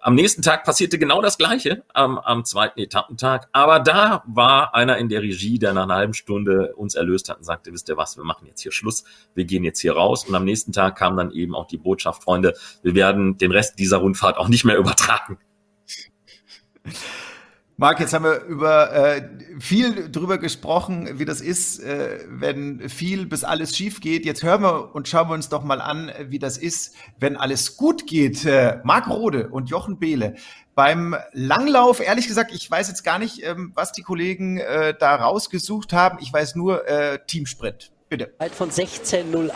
am 0.00 0.14
nächsten 0.14 0.42
Tag 0.42 0.64
passierte 0.64 0.98
genau 0.98 1.20
das 1.20 1.36
Gleiche, 1.36 1.82
am, 1.92 2.18
am 2.18 2.44
zweiten 2.44 2.78
Etappentag. 2.80 3.48
Aber 3.52 3.80
da 3.80 4.22
war 4.26 4.74
einer 4.74 4.98
in 4.98 5.08
der 5.08 5.22
Regie, 5.22 5.58
der 5.58 5.72
nach 5.72 5.84
einer 5.84 5.96
halben 5.96 6.14
Stunde 6.14 6.74
uns 6.76 6.94
erlöst 6.94 7.28
hat 7.28 7.38
und 7.38 7.44
sagte, 7.44 7.72
wisst 7.72 7.88
ihr 7.88 7.96
was, 7.96 8.16
wir 8.16 8.24
machen 8.24 8.46
jetzt 8.46 8.62
hier 8.62 8.72
Schluss, 8.72 9.04
wir 9.34 9.44
gehen 9.44 9.64
jetzt 9.64 9.80
hier 9.80 9.94
raus. 9.94 10.24
Und 10.26 10.34
am 10.34 10.44
nächsten 10.44 10.72
Tag 10.72 10.96
kam 10.96 11.16
dann 11.16 11.32
eben 11.32 11.54
auch 11.54 11.66
die 11.66 11.78
Botschaft, 11.78 12.22
Freunde, 12.22 12.54
wir 12.82 12.94
werden 12.94 13.36
den 13.36 13.50
Rest 13.50 13.78
dieser 13.78 13.98
Rundfahrt 13.98 14.38
auch 14.38 14.48
nicht 14.48 14.64
mehr 14.64 14.78
übertragen. 14.78 15.38
Marc, 17.78 18.00
jetzt 18.00 18.14
haben 18.14 18.24
wir 18.24 18.42
über 18.44 18.90
äh, 18.94 19.28
viel 19.60 20.10
drüber 20.10 20.38
gesprochen, 20.38 21.18
wie 21.18 21.26
das 21.26 21.42
ist, 21.42 21.78
äh, 21.80 22.20
wenn 22.26 22.88
viel 22.88 23.26
bis 23.26 23.44
alles 23.44 23.76
schief 23.76 24.00
geht. 24.00 24.24
Jetzt 24.24 24.42
hören 24.42 24.62
wir 24.62 24.94
und 24.94 25.08
schauen 25.08 25.28
wir 25.28 25.34
uns 25.34 25.50
doch 25.50 25.62
mal 25.62 25.82
an, 25.82 26.10
wie 26.28 26.38
das 26.38 26.56
ist, 26.56 26.94
wenn 27.20 27.36
alles 27.36 27.76
gut 27.76 28.06
geht. 28.06 28.46
Äh, 28.46 28.80
Marc 28.82 29.10
Rode 29.10 29.48
und 29.48 29.68
Jochen 29.68 29.98
Behle 29.98 30.36
beim 30.74 31.16
Langlauf, 31.32 32.00
ehrlich 32.00 32.28
gesagt, 32.28 32.52
ich 32.54 32.70
weiß 32.70 32.88
jetzt 32.88 33.02
gar 33.02 33.18
nicht, 33.18 33.42
ähm, 33.42 33.72
was 33.74 33.92
die 33.92 34.02
Kollegen 34.02 34.58
äh, 34.58 34.94
da 34.98 35.16
rausgesucht 35.16 35.92
haben. 35.92 36.18
Ich 36.20 36.32
weiß 36.32 36.54
nur 36.54 36.88
äh, 36.88 37.18
Teamsprint. 37.26 37.90
Bitte. 38.08 38.30
Von 38.54 38.70
16.08. 38.70 39.50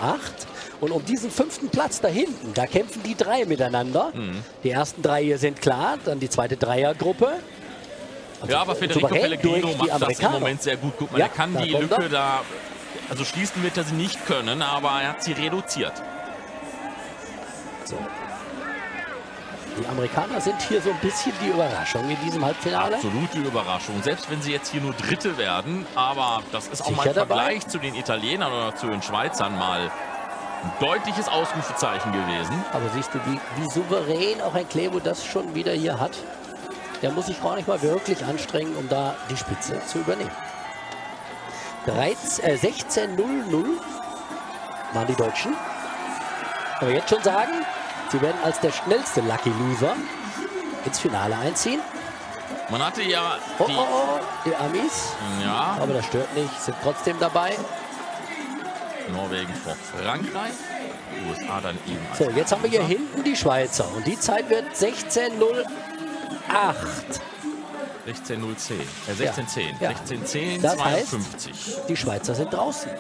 Und 0.81 0.93
um 0.93 1.05
diesen 1.05 1.31
fünften 1.31 1.69
Platz 1.69 2.01
da 2.01 2.09
hinten, 2.09 2.55
da 2.55 2.67
kämpfen 2.67 3.03
die 3.03 3.15
drei 3.15 3.45
miteinander. 3.45 4.13
Mhm. 4.15 4.43
Die 4.65 4.71
ersten 4.71 5.03
drei 5.03 5.23
hier 5.23 5.39
sind 5.39 5.61
klar, 5.61 5.99
dann 6.05 6.19
die 6.21 6.31
zweite 6.31 6.57
Dreiergruppe. 6.57 7.35
Also 8.41 8.53
ja, 8.53 8.63
aber 8.63 8.75
Federico 8.75 9.09
Pellegrino 9.09 9.75
macht 9.77 10.03
das 10.03 10.19
im 10.19 10.33
Moment 10.33 10.63
sehr 10.63 10.77
gut. 10.77 10.95
Guck 10.99 11.13
mal, 11.13 11.19
ja, 11.19 11.27
er 11.27 11.31
kann 11.31 11.57
die 11.63 11.71
Lücke 11.71 12.05
er. 12.05 12.09
da, 12.09 12.41
also 13.11 13.25
schließen 13.25 13.63
wird 13.63 13.77
er 13.77 13.85
sie 13.85 13.95
nicht 13.95 14.25
können, 14.27 14.63
aber 14.63 14.89
er 15.03 15.11
hat 15.11 15.23
sie 15.23 15.33
reduziert. 15.33 15.93
So. 17.85 17.99
Die 19.79 19.87
Amerikaner 19.87 20.41
sind 20.41 20.61
hier 20.63 20.81
so 20.83 20.91
ein 20.91 20.99
bisschen 20.99 21.33
die 21.43 21.49
Überraschung 21.49 22.09
in 22.09 22.21
diesem 22.25 22.45
Halbfinale. 22.45 22.97
Absolute 22.97 23.39
Überraschung, 23.39 24.03
selbst 24.03 24.31
wenn 24.31 24.43
sie 24.43 24.53
jetzt 24.53 24.71
hier 24.71 24.81
nur 24.81 24.93
Dritte 24.95 25.39
werden. 25.39 25.87
Aber 25.95 26.43
das 26.53 26.69
ist 26.69 26.83
auch 26.83 26.91
mal 26.91 27.07
im 27.07 27.15
Vergleich 27.15 27.67
zu 27.67 27.79
den 27.79 27.95
Italienern 27.95 28.53
oder 28.53 28.75
zu 28.75 28.89
den 28.89 29.03
Schweizern 29.03 29.57
mal 29.57 29.91
ein 30.63 30.73
deutliches 30.81 31.29
Ausrufezeichen 31.29 32.13
gewesen. 32.13 32.65
Aber 32.73 32.89
siehst 32.95 33.15
du, 33.15 33.19
wie, 33.27 33.41
wie 33.57 33.71
souverän 33.71 34.41
auch 34.43 34.55
ein 34.55 34.69
Klebo 34.69 34.99
das 35.01 35.25
schon 35.25 35.55
wieder 35.55 35.73
hier 35.73 35.99
hat. 35.99 36.17
Der 37.03 37.11
muss 37.13 37.27
sich 37.27 37.43
gar 37.43 37.57
nicht 37.57 37.67
mal 37.67 37.81
wirklich 37.81 38.25
anstrengen, 38.25 38.77
um 38.77 38.89
da 38.89 39.15
die 39.31 39.37
Spitze 39.37 39.81
zu 39.87 39.99
übernehmen. 40.01 40.31
äh, 41.87 42.57
16-0-0 42.57 43.65
waren 44.93 45.07
die 45.07 45.15
Deutschen. 45.15 45.55
Aber 46.79 46.91
jetzt 46.91 47.09
schon 47.09 47.23
sagen, 47.23 47.53
sie 48.11 48.21
werden 48.21 48.39
als 48.43 48.61
der 48.61 48.73
schnellste 48.73 49.21
Lucky 49.21 49.51
Loser 49.51 49.97
ins 50.85 50.99
Finale 50.99 51.37
einziehen. 51.37 51.81
Man 52.71 52.85
hatte 52.85 53.03
ja 53.03 53.37
oh, 53.59 53.65
die, 53.67 53.73
oh, 53.73 53.87
oh, 53.91 54.21
die 54.45 54.55
Amis. 54.55 55.13
Ja. 55.43 55.79
Aber 55.81 55.95
das 55.95 56.07
stört 56.07 56.33
nicht, 56.35 56.61
sind 56.61 56.77
trotzdem 56.83 57.19
dabei. 57.19 57.57
Norwegen 59.13 59.53
vor 59.55 59.75
Frankreich. 59.75 60.53
USA 61.29 61.61
dann 61.61 61.77
eben. 61.87 61.99
So, 62.17 62.31
jetzt 62.31 62.53
haben 62.53 62.63
wir 62.63 62.71
hier 62.71 62.85
hinten 62.85 63.25
die 63.25 63.37
Schweizer. 63.37 63.87
Und 63.95 64.07
die 64.07 64.19
Zeit 64.19 64.49
wird 64.49 64.73
16.08. 64.73 65.65
16.010. 68.07 68.75
Äh, 69.09 69.13
16.10. 69.13 69.81
Ja. 69.81 69.91
16.10, 69.91 70.61
das 70.61 70.77
52. 70.77 71.53
Heißt, 71.53 71.89
die 71.89 71.97
Schweizer 71.97 72.35
sind 72.35 72.53
draußen. 72.53 72.91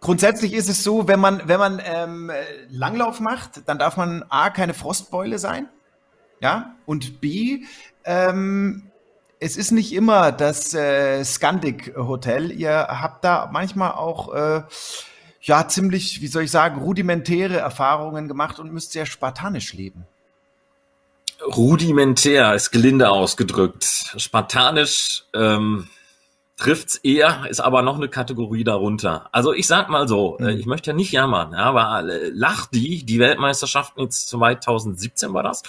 Grundsätzlich 0.00 0.52
ist 0.52 0.68
es 0.68 0.84
so, 0.84 1.08
wenn 1.08 1.18
man, 1.18 1.42
wenn 1.46 1.58
man 1.58 1.82
ähm, 1.84 2.30
Langlauf 2.70 3.20
macht, 3.20 3.68
dann 3.68 3.78
darf 3.78 3.96
man 3.96 4.24
A, 4.28 4.50
keine 4.50 4.74
Frostbeule 4.74 5.38
sein. 5.38 5.68
Ja, 6.40 6.76
und 6.86 7.20
B, 7.20 7.64
ähm, 8.04 8.90
es 9.40 9.56
ist 9.56 9.72
nicht 9.72 9.92
immer 9.92 10.32
das 10.32 10.72
äh, 10.74 11.24
Scandic 11.24 11.96
Hotel. 11.96 12.52
Ihr 12.52 12.72
habt 12.72 13.24
da 13.24 13.48
manchmal 13.52 13.92
auch 13.92 14.32
äh, 14.34 14.62
ja 15.42 15.66
ziemlich, 15.68 16.20
wie 16.20 16.28
soll 16.28 16.44
ich 16.44 16.50
sagen, 16.50 16.80
rudimentäre 16.80 17.56
Erfahrungen 17.56 18.28
gemacht 18.28 18.58
und 18.58 18.72
müsst 18.72 18.92
sehr 18.92 19.06
spartanisch 19.06 19.72
leben. 19.72 20.06
Rudimentär 21.44 22.54
ist 22.54 22.70
gelinde 22.70 23.10
ausgedrückt. 23.10 24.14
Spartanisch 24.16 25.24
ähm, 25.34 25.88
trifft's 26.58 26.96
eher, 26.96 27.46
ist 27.48 27.60
aber 27.60 27.82
noch 27.82 27.96
eine 27.96 28.08
Kategorie 28.08 28.64
darunter. 28.64 29.28
Also 29.32 29.52
ich 29.52 29.66
sag 29.66 29.88
mal 29.88 30.06
so, 30.06 30.36
mhm. 30.38 30.48
ich 30.48 30.66
möchte 30.66 30.90
ja 30.90 30.96
nicht 30.96 31.12
jammern, 31.12 31.52
ja, 31.52 31.60
aber 31.60 32.06
äh, 32.06 32.28
Lachdi, 32.28 33.04
die 33.04 33.18
Weltmeisterschaften 33.18 34.02
jetzt 34.02 34.28
2017 34.28 35.32
war 35.32 35.42
das, 35.42 35.62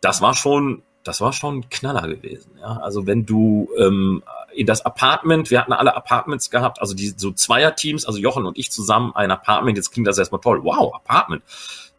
das 0.00 0.22
war 0.22 0.34
schon 0.34 0.82
das 1.08 1.22
war 1.22 1.32
schon 1.32 1.60
ein 1.60 1.70
Knaller 1.70 2.06
gewesen. 2.06 2.58
Ja? 2.60 2.80
Also 2.82 3.06
wenn 3.06 3.24
du 3.24 3.70
ähm, 3.78 4.22
in 4.54 4.66
das 4.66 4.84
Apartment, 4.84 5.50
wir 5.50 5.60
hatten 5.60 5.72
alle 5.72 5.96
Apartments 5.96 6.50
gehabt, 6.50 6.80
also 6.80 6.94
die 6.94 7.14
so 7.16 7.32
Zweierteams, 7.32 8.04
also 8.04 8.18
Jochen 8.18 8.44
und 8.44 8.58
ich 8.58 8.70
zusammen 8.70 9.12
ein 9.14 9.30
Apartment, 9.30 9.78
jetzt 9.78 9.90
klingt 9.90 10.06
das 10.06 10.18
erstmal 10.18 10.42
toll. 10.42 10.62
Wow, 10.64 10.94
Apartment. 10.94 11.42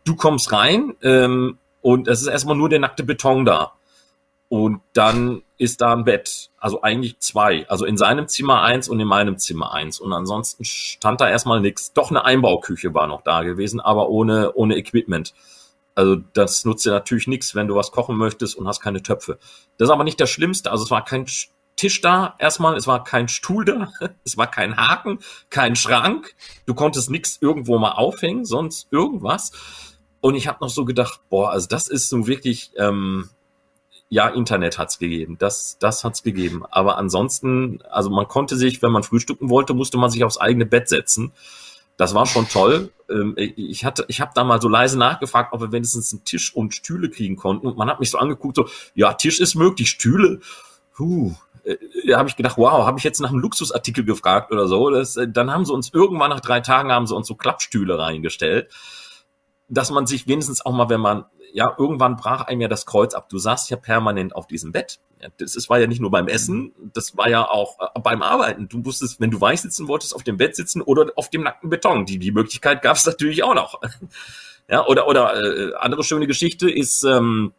Du 0.05 0.15
kommst 0.15 0.51
rein 0.51 0.95
ähm, 1.01 1.57
und 1.81 2.07
es 2.07 2.21
ist 2.21 2.27
erstmal 2.27 2.55
nur 2.55 2.69
der 2.69 2.79
nackte 2.79 3.03
Beton 3.03 3.45
da. 3.45 3.73
Und 4.49 4.81
dann 4.93 5.43
ist 5.57 5.81
da 5.81 5.93
ein 5.93 6.05
Bett, 6.05 6.49
also 6.57 6.81
eigentlich 6.81 7.19
zwei. 7.19 7.67
Also 7.69 7.85
in 7.85 7.97
seinem 7.97 8.27
Zimmer 8.27 8.63
eins 8.63 8.89
und 8.89 8.99
in 8.99 9.07
meinem 9.07 9.37
Zimmer 9.37 9.73
eins. 9.73 9.99
Und 9.99 10.11
ansonsten 10.11 10.65
stand 10.65 11.21
da 11.21 11.29
erstmal 11.29 11.61
nichts. 11.61 11.93
Doch 11.93 12.09
eine 12.09 12.25
Einbauküche 12.25 12.93
war 12.93 13.05
noch 13.07 13.21
da 13.21 13.43
gewesen, 13.43 13.79
aber 13.79 14.09
ohne, 14.09 14.53
ohne 14.53 14.75
Equipment. 14.75 15.33
Also 15.93 16.15
das 16.33 16.65
nutzt 16.65 16.85
dir 16.85 16.91
natürlich 16.91 17.27
nichts, 17.27 17.53
wenn 17.53 17.67
du 17.67 17.75
was 17.75 17.91
kochen 17.91 18.17
möchtest 18.17 18.55
und 18.55 18.67
hast 18.67 18.79
keine 18.79 19.03
Töpfe. 19.03 19.37
Das 19.77 19.87
ist 19.87 19.93
aber 19.93 20.03
nicht 20.03 20.19
das 20.19 20.29
Schlimmste. 20.31 20.71
Also 20.71 20.83
es 20.85 20.91
war 20.91 21.05
kein 21.05 21.27
Tisch 21.75 22.01
da 22.01 22.35
erstmal, 22.39 22.75
es 22.75 22.87
war 22.87 23.03
kein 23.03 23.27
Stuhl 23.27 23.65
da, 23.65 23.91
es 24.25 24.35
war 24.35 24.49
kein 24.49 24.77
Haken, 24.77 25.19
kein 25.49 25.75
Schrank. 25.75 26.35
Du 26.65 26.73
konntest 26.73 27.11
nichts 27.11 27.37
irgendwo 27.39 27.77
mal 27.77 27.91
aufhängen, 27.91 28.45
sonst 28.45 28.87
irgendwas. 28.91 29.51
Und 30.21 30.35
ich 30.35 30.47
habe 30.47 30.57
noch 30.61 30.69
so 30.69 30.85
gedacht, 30.85 31.21
boah, 31.29 31.51
also 31.51 31.67
das 31.67 31.87
ist 31.87 32.09
so 32.09 32.27
wirklich, 32.27 32.71
ähm, 32.77 33.29
ja, 34.09 34.27
Internet 34.27 34.77
hat's 34.77 34.97
gegeben. 34.97 35.37
Das, 35.39 35.77
das 35.79 36.03
hat's 36.03 36.23
gegeben. 36.23 36.63
Aber 36.71 36.97
ansonsten, 36.97 37.79
also 37.89 38.09
man 38.09 38.27
konnte 38.27 38.57
sich, 38.57 38.81
wenn 38.81 38.91
man 38.91 39.03
frühstücken 39.03 39.49
wollte, 39.49 39.73
musste 39.73 39.97
man 39.97 40.09
sich 40.09 40.23
aufs 40.23 40.39
eigene 40.39 40.65
Bett 40.65 40.89
setzen. 40.89 41.31
Das 41.95 42.15
war 42.15 42.25
schon 42.25 42.47
toll. 42.47 42.91
Ähm, 43.09 43.35
ich 43.37 43.85
hatte, 43.85 44.05
ich 44.07 44.19
habe 44.19 44.31
da 44.33 44.43
mal 44.43 44.61
so 44.61 44.67
leise 44.67 44.97
nachgefragt, 44.97 45.53
ob 45.53 45.61
wir 45.61 45.71
wenigstens 45.71 46.11
einen 46.11 46.23
Tisch 46.23 46.55
und 46.55 46.73
Stühle 46.73 47.09
kriegen 47.09 47.35
konnten. 47.35 47.67
Und 47.67 47.77
man 47.77 47.89
hat 47.89 47.99
mich 47.99 48.09
so 48.09 48.17
angeguckt, 48.17 48.55
so, 48.55 48.67
ja, 48.95 49.13
Tisch 49.13 49.39
ist 49.39 49.55
möglich, 49.55 49.89
Stühle. 49.89 50.39
Puh, 50.95 51.35
äh, 51.63 51.77
da 52.07 52.17
habe 52.17 52.29
ich 52.29 52.35
gedacht, 52.35 52.57
wow, 52.57 52.85
habe 52.85 52.97
ich 52.97 53.03
jetzt 53.03 53.19
nach 53.19 53.29
einem 53.29 53.39
Luxusartikel 53.39 54.05
gefragt 54.05 54.51
oder 54.51 54.67
so. 54.67 54.89
Das, 54.89 55.17
äh, 55.17 55.27
dann 55.27 55.51
haben 55.51 55.65
sie 55.65 55.73
uns 55.73 55.93
irgendwann 55.93 56.29
nach 56.29 56.39
drei 56.39 56.61
Tagen 56.61 56.91
haben 56.91 57.05
sie 57.05 57.15
uns 57.15 57.27
so 57.27 57.35
Klappstühle 57.35 57.99
reingestellt, 57.99 58.71
dass 59.69 59.91
man 59.91 60.07
sich 60.07 60.27
wenigstens 60.27 60.65
auch 60.65 60.73
mal, 60.73 60.89
wenn 60.89 61.01
man 61.01 61.25
ja, 61.53 61.73
irgendwann 61.77 62.15
brach 62.15 62.41
einem 62.41 62.61
ja 62.61 62.67
das 62.67 62.85
Kreuz 62.85 63.13
ab. 63.13 63.29
Du 63.29 63.37
saßt 63.37 63.69
ja 63.69 63.77
permanent 63.77 64.35
auf 64.35 64.47
diesem 64.47 64.71
Bett. 64.71 64.99
Das 65.37 65.55
ist, 65.55 65.69
war 65.69 65.79
ja 65.79 65.87
nicht 65.87 65.99
nur 65.99 66.11
beim 66.11 66.27
Essen, 66.27 66.73
das 66.93 67.17
war 67.17 67.29
ja 67.29 67.49
auch 67.49 67.77
äh, 67.79 67.99
beim 67.99 68.21
Arbeiten. 68.21 68.69
Du 68.69 68.85
wusstest, 68.85 69.19
wenn 69.19 69.31
du 69.31 69.41
weich 69.41 69.61
sitzen 69.61 69.87
wolltest, 69.87 70.15
auf 70.15 70.23
dem 70.23 70.37
Bett 70.37 70.55
sitzen 70.55 70.81
oder 70.81 71.11
auf 71.15 71.29
dem 71.29 71.43
nackten 71.43 71.69
Beton. 71.69 72.05
Die, 72.05 72.19
die 72.19 72.31
Möglichkeit 72.31 72.81
gab 72.81 72.95
es 72.95 73.05
natürlich 73.07 73.43
auch 73.43 73.55
noch. 73.55 73.81
ja, 74.69 74.85
oder, 74.85 75.07
oder 75.07 75.35
äh, 75.35 75.73
andere 75.75 76.03
schöne 76.03 76.27
Geschichte 76.27 76.69
ist 76.69 77.03
ähm, 77.03 77.53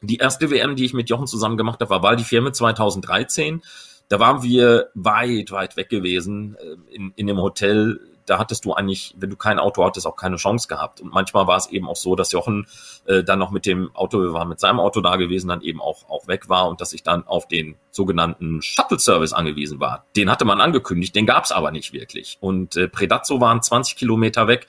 die 0.00 0.16
erste 0.16 0.50
WM, 0.50 0.76
die 0.76 0.84
ich 0.84 0.94
mit 0.94 1.10
Jochen 1.10 1.26
zusammen 1.26 1.56
gemacht 1.56 1.80
habe, 1.80 1.90
war 1.90 2.02
Val 2.02 2.16
di 2.16 2.24
Fiemme 2.24 2.52
2013. 2.52 3.62
Da 4.08 4.20
waren 4.20 4.42
wir 4.42 4.90
weit, 4.94 5.50
weit 5.50 5.76
weg 5.76 5.88
gewesen 5.88 6.56
äh, 6.58 6.94
in, 6.94 7.12
in 7.16 7.26
dem 7.26 7.38
Hotel 7.38 8.00
da 8.26 8.38
hattest 8.38 8.64
du 8.64 8.74
eigentlich, 8.74 9.14
wenn 9.18 9.30
du 9.30 9.36
kein 9.36 9.58
Auto 9.58 9.84
hattest, 9.84 10.06
auch 10.06 10.16
keine 10.16 10.36
Chance 10.36 10.68
gehabt. 10.68 11.00
Und 11.00 11.12
manchmal 11.12 11.46
war 11.46 11.56
es 11.56 11.70
eben 11.70 11.88
auch 11.88 11.96
so, 11.96 12.16
dass 12.16 12.32
Jochen 12.32 12.66
äh, 13.06 13.22
dann 13.22 13.38
noch 13.38 13.50
mit 13.50 13.66
dem 13.66 13.94
Auto, 13.94 14.20
wir 14.20 14.32
waren 14.32 14.48
mit 14.48 14.60
seinem 14.60 14.80
Auto 14.80 15.00
da 15.00 15.16
gewesen, 15.16 15.48
dann 15.48 15.62
eben 15.62 15.80
auch, 15.80 16.08
auch 16.08 16.28
weg 16.28 16.48
war 16.48 16.68
und 16.68 16.80
dass 16.80 16.92
ich 16.92 17.02
dann 17.02 17.26
auf 17.26 17.48
den 17.48 17.76
sogenannten 17.90 18.60
Shuttle-Service 18.62 19.32
angewiesen 19.32 19.80
war. 19.80 20.04
Den 20.16 20.30
hatte 20.30 20.44
man 20.44 20.60
angekündigt, 20.60 21.14
den 21.14 21.26
gab 21.26 21.44
es 21.44 21.52
aber 21.52 21.70
nicht 21.70 21.92
wirklich. 21.92 22.36
Und 22.40 22.76
äh, 22.76 22.88
Predazzo 22.88 23.40
waren 23.40 23.62
20 23.62 23.96
Kilometer 23.96 24.48
weg. 24.48 24.66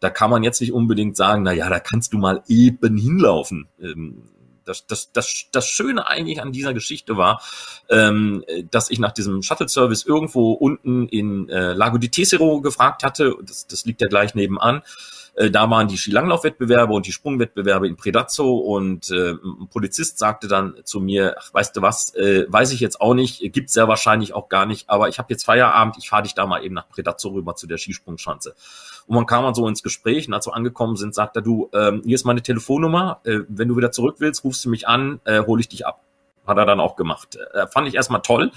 Da 0.00 0.10
kann 0.10 0.30
man 0.30 0.42
jetzt 0.42 0.60
nicht 0.60 0.72
unbedingt 0.72 1.16
sagen, 1.16 1.42
na 1.42 1.52
ja, 1.52 1.68
da 1.68 1.80
kannst 1.80 2.12
du 2.12 2.18
mal 2.18 2.42
eben 2.48 2.96
hinlaufen. 2.96 3.68
Ähm, 3.80 4.22
das, 4.70 4.86
das, 4.86 5.12
das, 5.12 5.46
das 5.52 5.66
Schöne 5.66 6.06
eigentlich 6.06 6.40
an 6.40 6.52
dieser 6.52 6.72
Geschichte 6.72 7.16
war, 7.16 7.42
ähm, 7.88 8.44
dass 8.70 8.90
ich 8.90 8.98
nach 8.98 9.12
diesem 9.12 9.42
Shuttle-Service 9.42 10.04
irgendwo 10.06 10.52
unten 10.52 11.08
in 11.08 11.48
äh, 11.48 11.72
Lago 11.72 11.98
di 11.98 12.08
Tesero 12.08 12.60
gefragt 12.60 13.02
hatte, 13.02 13.34
das, 13.42 13.66
das 13.66 13.84
liegt 13.84 14.00
ja 14.00 14.08
gleich 14.08 14.34
nebenan, 14.34 14.82
äh, 15.40 15.50
da 15.50 15.70
waren 15.70 15.88
die 15.88 15.96
Skilanglaufwettbewerbe 15.96 16.92
und 16.92 17.06
die 17.06 17.12
Sprungwettbewerbe 17.12 17.88
in 17.88 17.96
Predazzo 17.96 18.58
und 18.58 19.10
äh, 19.10 19.32
ein 19.32 19.68
Polizist 19.70 20.18
sagte 20.18 20.48
dann 20.48 20.74
zu 20.84 21.00
mir, 21.00 21.36
ach, 21.38 21.54
weißt 21.54 21.74
du 21.76 21.82
was, 21.82 22.14
äh, 22.14 22.44
weiß 22.48 22.72
ich 22.72 22.80
jetzt 22.80 23.00
auch 23.00 23.14
nicht, 23.14 23.40
gibt's 23.52 23.74
ja 23.74 23.88
wahrscheinlich 23.88 24.34
auch 24.34 24.50
gar 24.50 24.66
nicht, 24.66 24.90
aber 24.90 25.08
ich 25.08 25.18
habe 25.18 25.32
jetzt 25.32 25.44
Feierabend, 25.44 25.96
ich 25.98 26.10
fahre 26.10 26.24
dich 26.24 26.34
da 26.34 26.44
mal 26.44 26.62
eben 26.62 26.74
nach 26.74 26.88
Predazzo 26.90 27.30
rüber 27.30 27.56
zu 27.56 27.66
der 27.66 27.78
Skisprungschanze. 27.78 28.54
Und 29.06 29.14
man 29.14 29.24
kam 29.24 29.44
dann 29.44 29.54
so 29.54 29.66
ins 29.66 29.82
Gespräch 29.82 30.28
und 30.28 30.34
als 30.34 30.46
wir 30.46 30.54
angekommen 30.54 30.96
sind, 30.96 31.14
sagt 31.14 31.36
er, 31.36 31.42
du, 31.42 31.70
ähm, 31.72 32.02
hier 32.04 32.16
ist 32.16 32.24
meine 32.24 32.42
Telefonnummer, 32.42 33.20
äh, 33.24 33.40
wenn 33.48 33.68
du 33.68 33.76
wieder 33.78 33.92
zurück 33.92 34.16
willst, 34.18 34.44
rufst 34.44 34.66
du 34.66 34.68
mich 34.68 34.86
an, 34.86 35.20
äh, 35.24 35.40
hole 35.40 35.60
ich 35.60 35.68
dich 35.68 35.86
ab. 35.86 36.02
Hat 36.46 36.56
er 36.56 36.66
dann 36.66 36.80
auch 36.80 36.96
gemacht. 36.96 37.36
Äh, 37.54 37.66
fand 37.68 37.86
ich 37.88 37.94
erstmal 37.94 38.22
toll. 38.22 38.50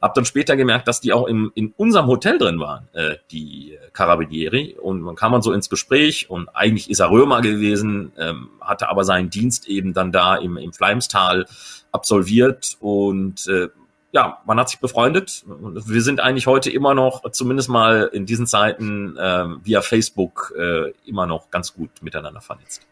Hab 0.00 0.14
dann 0.14 0.24
später 0.24 0.56
gemerkt, 0.56 0.86
dass 0.88 1.00
die 1.00 1.12
auch 1.12 1.26
im, 1.26 1.50
in 1.54 1.72
unserem 1.76 2.06
Hotel 2.06 2.38
drin 2.38 2.60
waren, 2.60 2.88
äh, 2.92 3.16
die 3.30 3.78
Carabinieri. 3.92 4.76
Und 4.80 5.00
man 5.00 5.16
kam 5.16 5.32
dann 5.32 5.42
so 5.42 5.52
ins 5.52 5.68
Gespräch 5.68 6.30
und 6.30 6.48
eigentlich 6.54 6.90
ist 6.90 7.00
er 7.00 7.10
Römer 7.10 7.40
gewesen, 7.40 8.12
ähm, 8.18 8.50
hatte 8.60 8.88
aber 8.88 9.04
seinen 9.04 9.30
Dienst 9.30 9.68
eben 9.68 9.94
dann 9.94 10.12
da 10.12 10.36
im, 10.36 10.56
im 10.56 10.72
Fleimstal 10.72 11.46
absolviert 11.92 12.76
und 12.80 13.48
äh, 13.48 13.68
ja, 14.12 14.40
man 14.44 14.58
hat 14.58 14.68
sich 14.68 14.80
befreundet. 14.80 15.44
Wir 15.46 16.02
sind 16.02 16.20
eigentlich 16.20 16.46
heute 16.46 16.70
immer 16.70 16.94
noch, 16.94 17.30
zumindest 17.30 17.68
mal 17.68 18.10
in 18.12 18.26
diesen 18.26 18.46
Zeiten, 18.46 19.16
äh, 19.16 19.44
via 19.62 19.82
Facebook 19.82 20.52
äh, 20.58 20.92
immer 21.06 21.26
noch 21.26 21.50
ganz 21.50 21.74
gut 21.74 21.90
miteinander 22.02 22.40
vernetzt. 22.40 22.89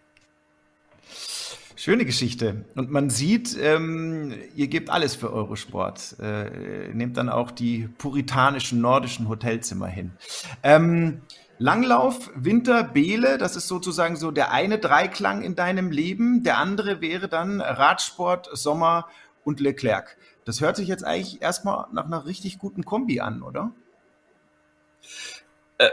Schöne 1.79 2.05
Geschichte. 2.05 2.65
Und 2.75 2.91
man 2.91 3.09
sieht, 3.09 3.57
ähm, 3.57 4.35
ihr 4.57 4.67
gebt 4.67 4.91
alles 4.91 5.15
für 5.15 5.33
Eurosport. 5.33 6.17
Äh, 6.19 6.93
nehmt 6.93 7.17
dann 7.17 7.29
auch 7.29 7.53
die 7.53 7.89
puritanischen 7.99 8.81
nordischen 8.81 9.29
Hotelzimmer 9.29 9.87
hin. 9.87 10.11
Ähm, 10.65 11.23
Langlauf, 11.59 12.33
Winter, 12.35 12.83
Bele, 12.83 13.39
das 13.39 13.55
ist 13.55 13.69
sozusagen 13.69 14.17
so 14.17 14.33
der 14.33 14.51
eine 14.51 14.81
Dreiklang 14.81 15.43
in 15.43 15.55
deinem 15.55 15.93
Leben. 15.93 16.43
Der 16.43 16.59
andere 16.59 17.01
wäre 17.01 17.29
dann 17.29 17.61
Radsport, 17.61 18.51
Sommer 18.55 19.07
und 19.45 19.61
Leclerc. 19.61 20.17
Das 20.45 20.61
hört 20.61 20.75
sich 20.75 20.89
jetzt 20.89 21.05
eigentlich 21.05 21.43
erstmal 21.43 21.87
nach 21.93 22.07
einer 22.07 22.27
richtig 22.27 22.59
guten 22.59 22.85
Kombi 22.85 23.21
an, 23.21 23.41
oder? 23.41 23.71
Äh, 25.79 25.91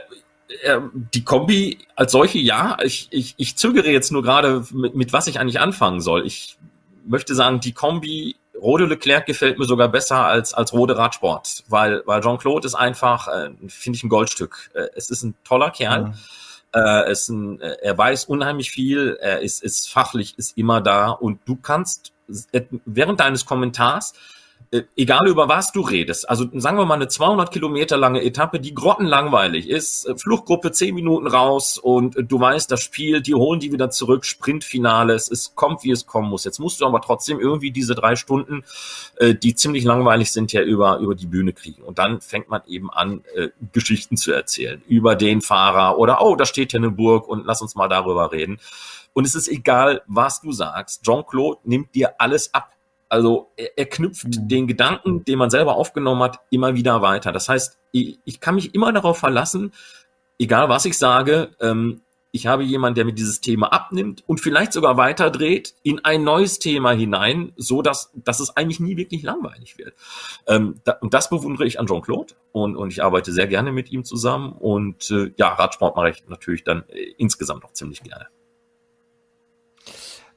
die 1.14 1.24
Kombi 1.24 1.80
als 1.96 2.12
solche, 2.12 2.40
ja. 2.40 2.78
Ich, 2.84 3.08
ich, 3.12 3.34
ich 3.38 3.56
zögere 3.56 3.90
jetzt 3.90 4.12
nur 4.12 4.24
gerade, 4.24 4.66
mit, 4.72 4.96
mit 4.96 5.14
was 5.14 5.28
ich 5.28 5.40
eigentlich 5.40 5.60
anfangen 5.60 6.02
soll. 6.02 6.26
Ich 6.26 6.58
möchte 7.06 7.36
sagen, 7.36 7.60
die 7.60 7.74
Kombi 7.74 8.36
Rode 8.62 8.86
Leclerc 8.86 9.26
gefällt 9.26 9.60
mir 9.60 9.66
sogar 9.66 9.90
besser 9.90 10.26
als, 10.26 10.54
als 10.54 10.74
Rode 10.74 10.98
Radsport, 10.98 11.64
weil, 11.68 12.04
weil 12.06 12.22
Jean-Claude 12.22 12.66
ist 12.66 12.76
einfach, 12.76 13.28
äh, 13.28 13.50
finde 13.68 13.98
ich, 13.98 14.04
ein 14.04 14.10
Goldstück. 14.10 14.72
Äh, 14.74 14.88
es 14.96 15.10
ist 15.10 15.24
ein 15.24 15.36
toller 15.44 15.72
Kerl. 15.72 16.14
Ja. 16.74 17.04
Äh, 17.04 17.12
es 17.12 17.30
ein, 17.30 17.60
äh, 17.62 17.78
er 17.82 17.98
weiß 17.98 18.26
unheimlich 18.26 18.72
viel, 18.72 19.18
er 19.22 19.42
ist, 19.42 19.64
ist 19.64 19.90
fachlich, 19.90 20.38
ist 20.38 20.58
immer 20.58 20.82
da 20.82 21.10
und 21.10 21.40
du 21.46 21.56
kannst 21.56 22.12
während 22.86 23.20
deines 23.20 23.46
Kommentars 23.46 24.14
äh, 24.14 24.35
egal 24.96 25.28
über 25.28 25.48
was 25.48 25.72
du 25.72 25.82
redest, 25.82 26.30
also 26.30 26.46
sagen 26.54 26.78
wir 26.78 26.86
mal 26.86 26.96
eine 26.96 27.08
200 27.08 27.52
Kilometer 27.52 27.98
lange 27.98 28.24
Etappe, 28.24 28.60
die 28.60 28.74
grottenlangweilig 28.74 29.70
ist, 29.70 30.06
äh, 30.06 30.18
Fluchtgruppe 30.18 30.72
10 30.72 30.96
Minuten 30.96 31.28
raus 31.28 31.78
und 31.78 32.18
äh, 32.18 32.24
du 32.24 32.40
weißt, 32.40 32.70
das 32.72 32.82
Spiel, 32.82 33.22
die 33.22 33.34
holen 33.34 33.60
die 33.60 33.72
wieder 33.72 33.90
zurück, 33.90 34.26
Sprintfinale, 34.26 35.14
es 35.14 35.54
kommt, 35.56 35.84
wie 35.84 35.92
es 35.92 36.06
kommen 36.06 36.30
muss. 36.30 36.44
Jetzt 36.44 36.60
musst 36.60 36.82
du 36.82 36.86
aber 36.86 37.02
trotzdem 37.02 37.40
irgendwie 37.40 37.72
diese 37.72 37.96
drei 37.96 38.16
Stunden, 38.16 38.64
die 39.22 39.56
ziemlich 39.56 39.84
langweilig 39.84 40.32
sind, 40.32 40.52
ja 40.52 40.62
über, 40.62 40.98
über 41.00 41.16
die 41.16 41.26
Bühne 41.26 41.54
kriegen. 41.54 41.84
Und 41.84 42.00
dann 42.00 42.22
fängt 42.22 42.50
man 42.50 42.62
eben 42.68 42.92
an, 42.92 43.24
Geschichten 43.72 44.18
zu 44.18 44.32
erzählen 44.32 44.82
über 44.88 45.16
den 45.16 45.42
Fahrer 45.42 45.98
oder, 45.98 46.22
oh, 46.22 46.36
da 46.36 46.46
steht 46.46 46.72
hier 46.72 46.80
eine 46.80 46.92
Burg 46.92 47.28
und 47.28 47.46
lass 47.46 47.62
uns 47.62 47.76
mal 47.76 47.88
darüber 47.88 48.32
reden. 48.32 48.60
Und 49.14 49.26
es 49.26 49.36
ist 49.36 49.48
egal, 49.48 50.02
was 50.08 50.42
du 50.42 50.52
sagst. 50.52 51.04
Jean-Claude 51.04 51.62
nimmt 51.64 51.96
dir 51.96 52.16
alles 52.20 52.54
ab 52.54 52.75
also 53.16 53.52
er, 53.56 53.78
er 53.78 53.86
knüpft 53.86 54.26
mhm. 54.26 54.48
den 54.50 54.68
Gedanken, 54.68 55.24
den 55.24 55.40
man 55.40 55.50
selber 55.50 55.76
aufgenommen 55.76 56.22
hat, 56.22 56.40
immer 56.52 56.76
wieder 56.76 57.02
weiter. 57.02 57.32
Das 57.32 57.48
heißt, 57.48 57.80
ich, 57.94 58.20
ich 58.26 58.42
kann 58.42 58.56
mich 58.56 58.76
immer 58.76 58.92
darauf 58.92 59.18
verlassen, 59.18 59.72
egal 60.38 60.68
was 60.68 60.84
ich 60.84 60.98
sage, 60.98 61.52
ähm, 61.62 62.02
ich 62.34 62.48
habe 62.48 62.64
jemanden, 62.64 62.96
der 62.96 63.06
mir 63.06 63.14
dieses 63.14 63.40
Thema 63.40 63.72
abnimmt 63.72 64.22
und 64.28 64.42
vielleicht 64.42 64.74
sogar 64.74 64.98
weiterdreht 64.98 65.74
in 65.84 66.04
ein 66.04 66.26
neues 66.26 66.60
Thema 66.60 66.92
hinein, 66.92 67.54
so 67.56 67.82
dass, 67.82 68.12
dass 68.14 68.42
es 68.42 68.58
eigentlich 68.58 68.82
nie 68.82 68.98
wirklich 68.98 69.24
langweilig 69.24 69.78
wird. 69.78 69.94
Ähm, 70.46 70.82
da, 70.84 70.98
und 71.00 71.14
das 71.14 71.30
bewundere 71.30 71.66
ich 71.66 71.80
an 71.80 71.88
Jean-Claude 71.88 72.34
und, 72.52 72.76
und 72.76 72.92
ich 72.92 73.02
arbeite 73.02 73.32
sehr 73.32 73.48
gerne 73.48 73.72
mit 73.72 73.90
ihm 73.94 74.04
zusammen 74.04 74.52
und 74.52 75.10
äh, 75.12 75.32
ja, 75.38 75.54
Radsport 75.54 75.96
mache 75.96 76.10
ich 76.10 76.28
natürlich 76.28 76.66
dann 76.66 76.84
äh, 76.90 77.14
insgesamt 77.18 77.64
auch 77.64 77.72
ziemlich 77.72 78.04
gerne. 78.04 78.28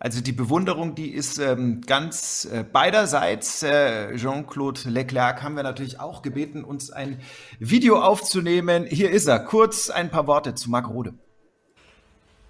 Also 0.00 0.20
die 0.20 0.32
Bewunderung, 0.32 0.94
die 0.94 1.10
ist 1.10 1.38
ähm, 1.38 1.80
ganz 1.80 2.44
äh, 2.44 2.62
beiderseits. 2.62 3.64
Äh, 3.64 4.14
Jean-Claude 4.16 4.88
Leclerc 4.88 5.42
haben 5.42 5.56
wir 5.56 5.64
natürlich 5.64 5.98
auch 5.98 6.22
gebeten, 6.22 6.62
uns 6.62 6.90
ein 6.90 7.20
Video 7.58 8.00
aufzunehmen. 8.00 8.86
Hier 8.86 9.10
ist 9.10 9.26
er. 9.26 9.40
Kurz 9.40 9.90
ein 9.90 10.10
paar 10.10 10.28
Worte 10.28 10.54
zu 10.54 10.70
Marc 10.70 10.88
Rode. 10.88 11.14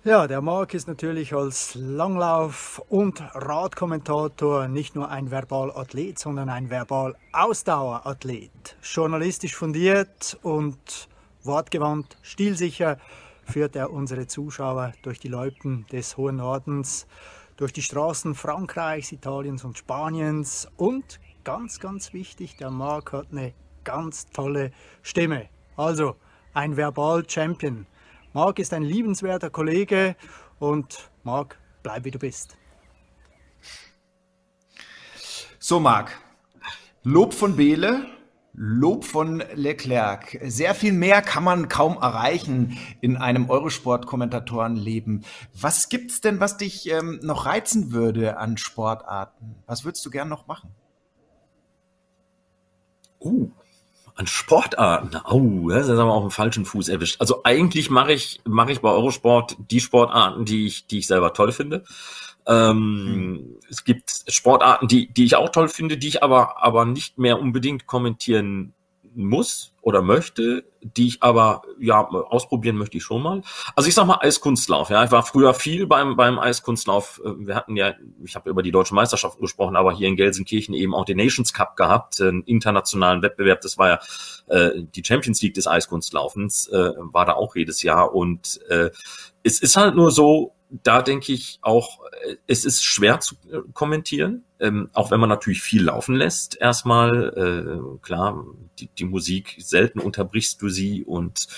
Ja, 0.05 0.27
der 0.27 0.43
Marc 0.43 0.75
ist 0.75 0.89
natürlich 0.89 1.35
als 1.35 1.75
Langlauf- 1.75 2.83
und 2.89 3.23
Radkommentator 3.35 4.69
nicht 4.69 4.95
nur 4.95 5.11
ein 5.11 5.31
Verbalathlet, 5.31 6.19
sondern 6.19 6.51
ein 6.51 6.71
Verbal-Ausdauerathlet. 6.71 8.77
Journalistisch 8.83 9.57
fundiert 9.57 10.39
und 10.43 11.09
wortgewandt, 11.43 12.19
stilsicher 12.23 12.99
führt 13.45 13.75
er 13.75 13.91
unsere 13.91 14.27
Zuschauer 14.27 14.93
durch 15.03 15.19
die 15.19 15.29
Loipen 15.29 15.87
des 15.91 16.17
hohen 16.17 16.37
Nordens 16.37 17.07
durch 17.59 17.73
die 17.73 17.83
Straßen 17.83 18.35
Frankreichs, 18.35 19.13
Italiens 19.13 19.65
und 19.65 19.77
Spaniens. 19.77 20.69
Und 20.77 21.21
ganz, 21.45 21.81
ganz 21.81 22.15
wichtig, 22.15 22.57
der 22.57 22.71
Marc 22.71 23.13
hat 23.13 23.27
eine 23.33 23.53
ganz 23.85 24.27
tolle 24.31 24.71
Stimme. 25.03 25.49
Also 25.77 26.17
ein 26.55 26.77
Verbal-Champion. 26.77 27.87
Marc 28.33 28.61
ist 28.61 28.73
ein 28.73 28.83
liebenswerter 28.83 29.51
Kollege 29.51 30.17
und 30.61 31.11
Marc, 31.25 31.59
bleib 31.83 32.05
wie 32.05 32.13
du 32.13 32.19
bist. 32.19 32.57
So, 35.59 35.81
Marc. 35.81 36.17
Lob 37.03 37.35
von 37.35 37.57
Behle, 37.57 38.07
Lob 38.61 39.05
von 39.05 39.41
Leclerc. 39.55 40.37
Sehr 40.43 40.75
viel 40.75 40.93
mehr 40.93 41.23
kann 41.23 41.45
man 41.45 41.69
kaum 41.69 41.97
erreichen 41.97 42.77
in 43.01 43.17
einem 43.17 43.49
Eurosport-Kommentatorenleben. 43.49 45.25
Was 45.55 45.89
gibt's 45.89 46.21
denn, 46.21 46.41
was 46.41 46.57
dich 46.57 46.91
ähm, 46.91 47.21
noch 47.23 47.47
reizen 47.47 47.93
würde 47.93 48.37
an 48.37 48.57
Sportarten? 48.57 49.55
Was 49.67 49.85
würdest 49.85 50.05
du 50.05 50.11
gern 50.11 50.29
noch 50.29 50.49
machen? 50.49 50.71
Uh, 53.21 53.51
an 54.19 54.27
Sportarten. 54.27 55.17
Oh, 55.31 55.69
das 55.69 55.87
ist 55.87 55.99
aber 55.99 56.13
auch 56.13 56.23
einen 56.23 56.31
falschen 56.31 56.65
Fuß 56.65 56.89
erwischt. 56.89 57.21
Also 57.21 57.43
eigentlich 57.45 57.89
mache 57.89 58.13
ich, 58.13 58.41
mache 58.45 58.73
ich 58.73 58.81
bei 58.81 58.91
Eurosport 58.91 59.57
die 59.71 59.81
Sportarten, 59.81 60.45
die 60.45 60.67
ich, 60.67 60.87
die 60.87 60.99
ich 60.99 61.07
selber 61.07 61.33
toll 61.33 61.53
finde. 61.53 61.85
Ähm, 62.47 63.05
hm. 63.07 63.57
Es 63.71 63.85
gibt 63.85 64.11
Sportarten, 64.27 64.89
die, 64.89 65.13
die 65.13 65.25
ich 65.25 65.37
auch 65.37 65.51
toll 65.51 65.69
finde, 65.69 65.99
die 65.99 66.09
ich 66.09 66.23
aber, 66.23 66.63
aber 66.63 66.85
nicht 66.85 67.19
mehr 67.19 67.39
unbedingt 67.39 67.87
kommentieren 67.87 68.75
muss 69.15 69.75
oder 69.83 70.03
möchte, 70.03 70.65
die 70.83 71.09
ich 71.09 71.23
aber 71.23 71.63
ja 71.79 72.07
ausprobieren 72.07 72.77
möchte 72.77 72.99
ich 72.99 73.05
schon 73.05 73.23
mal. 73.23 73.43
Also 73.75 73.89
ich 73.89 73.95
sag 73.95 74.07
mal 74.07 74.19
Eiskunstlauf. 74.21 74.91
Ja, 74.91 75.05
ich 75.05 75.11
war 75.11 75.25
früher 75.25 75.55
viel 75.55 75.87
beim 75.87 76.17
beim 76.17 76.39
Eiskunstlauf. 76.39 77.21
Wir 77.39 77.55
hatten 77.55 77.77
ja, 77.77 77.95
ich 78.25 78.35
habe 78.35 78.51
über 78.51 78.63
die 78.63 78.71
deutsche 78.71 78.95
Meisterschaft 78.95 79.39
gesprochen, 79.39 79.77
aber 79.77 79.93
hier 79.93 80.09
in 80.09 80.17
Gelsenkirchen 80.17 80.75
eben 80.75 80.95
auch 80.95 81.05
den 81.05 81.17
Nations 81.17 81.53
Cup 81.53 81.77
gehabt, 81.77 82.21
einen 82.21 82.43
internationalen 82.43 83.23
Wettbewerb. 83.23 83.61
Das 83.61 83.79
war 83.79 83.89
ja 83.89 83.99
äh, 84.47 84.83
die 84.83 85.05
Champions 85.05 85.41
League 85.43 85.55
des 85.55 85.67
Eiskunstlaufens, 85.67 86.69
äh, 86.69 86.93
war 86.97 87.25
da 87.25 87.35
auch 87.35 87.57
jedes 87.57 87.83
Jahr 87.83 88.15
und 88.15 88.61
äh, 88.69 88.91
es 89.43 89.61
ist 89.61 89.77
halt 89.77 89.95
nur 89.95 90.11
so, 90.11 90.55
da 90.71 91.03
denke 91.03 91.33
ich 91.33 91.59
auch, 91.63 92.01
äh, 92.23 92.37
es 92.47 92.65
ist 92.65 92.85
schwer 92.85 93.21
zu 93.21 93.37
äh, 93.51 93.59
kommentieren, 93.73 94.45
ähm, 94.61 94.91
auch 94.93 95.11
wenn 95.11 95.21
man 95.21 95.29
natürlich 95.29 95.63
viel 95.63 95.85
laufen 95.85 96.15
lässt. 96.15 96.61
Erstmal, 96.61 97.33
äh, 97.37 97.99
klar, 98.03 98.45
die, 98.79 98.89
die 98.89 99.05
Musik, 99.05 99.57
selten 99.59 100.01
unterbrichst 100.01 100.61
du 100.61 100.69
sie 100.69 101.05
und 101.05 101.49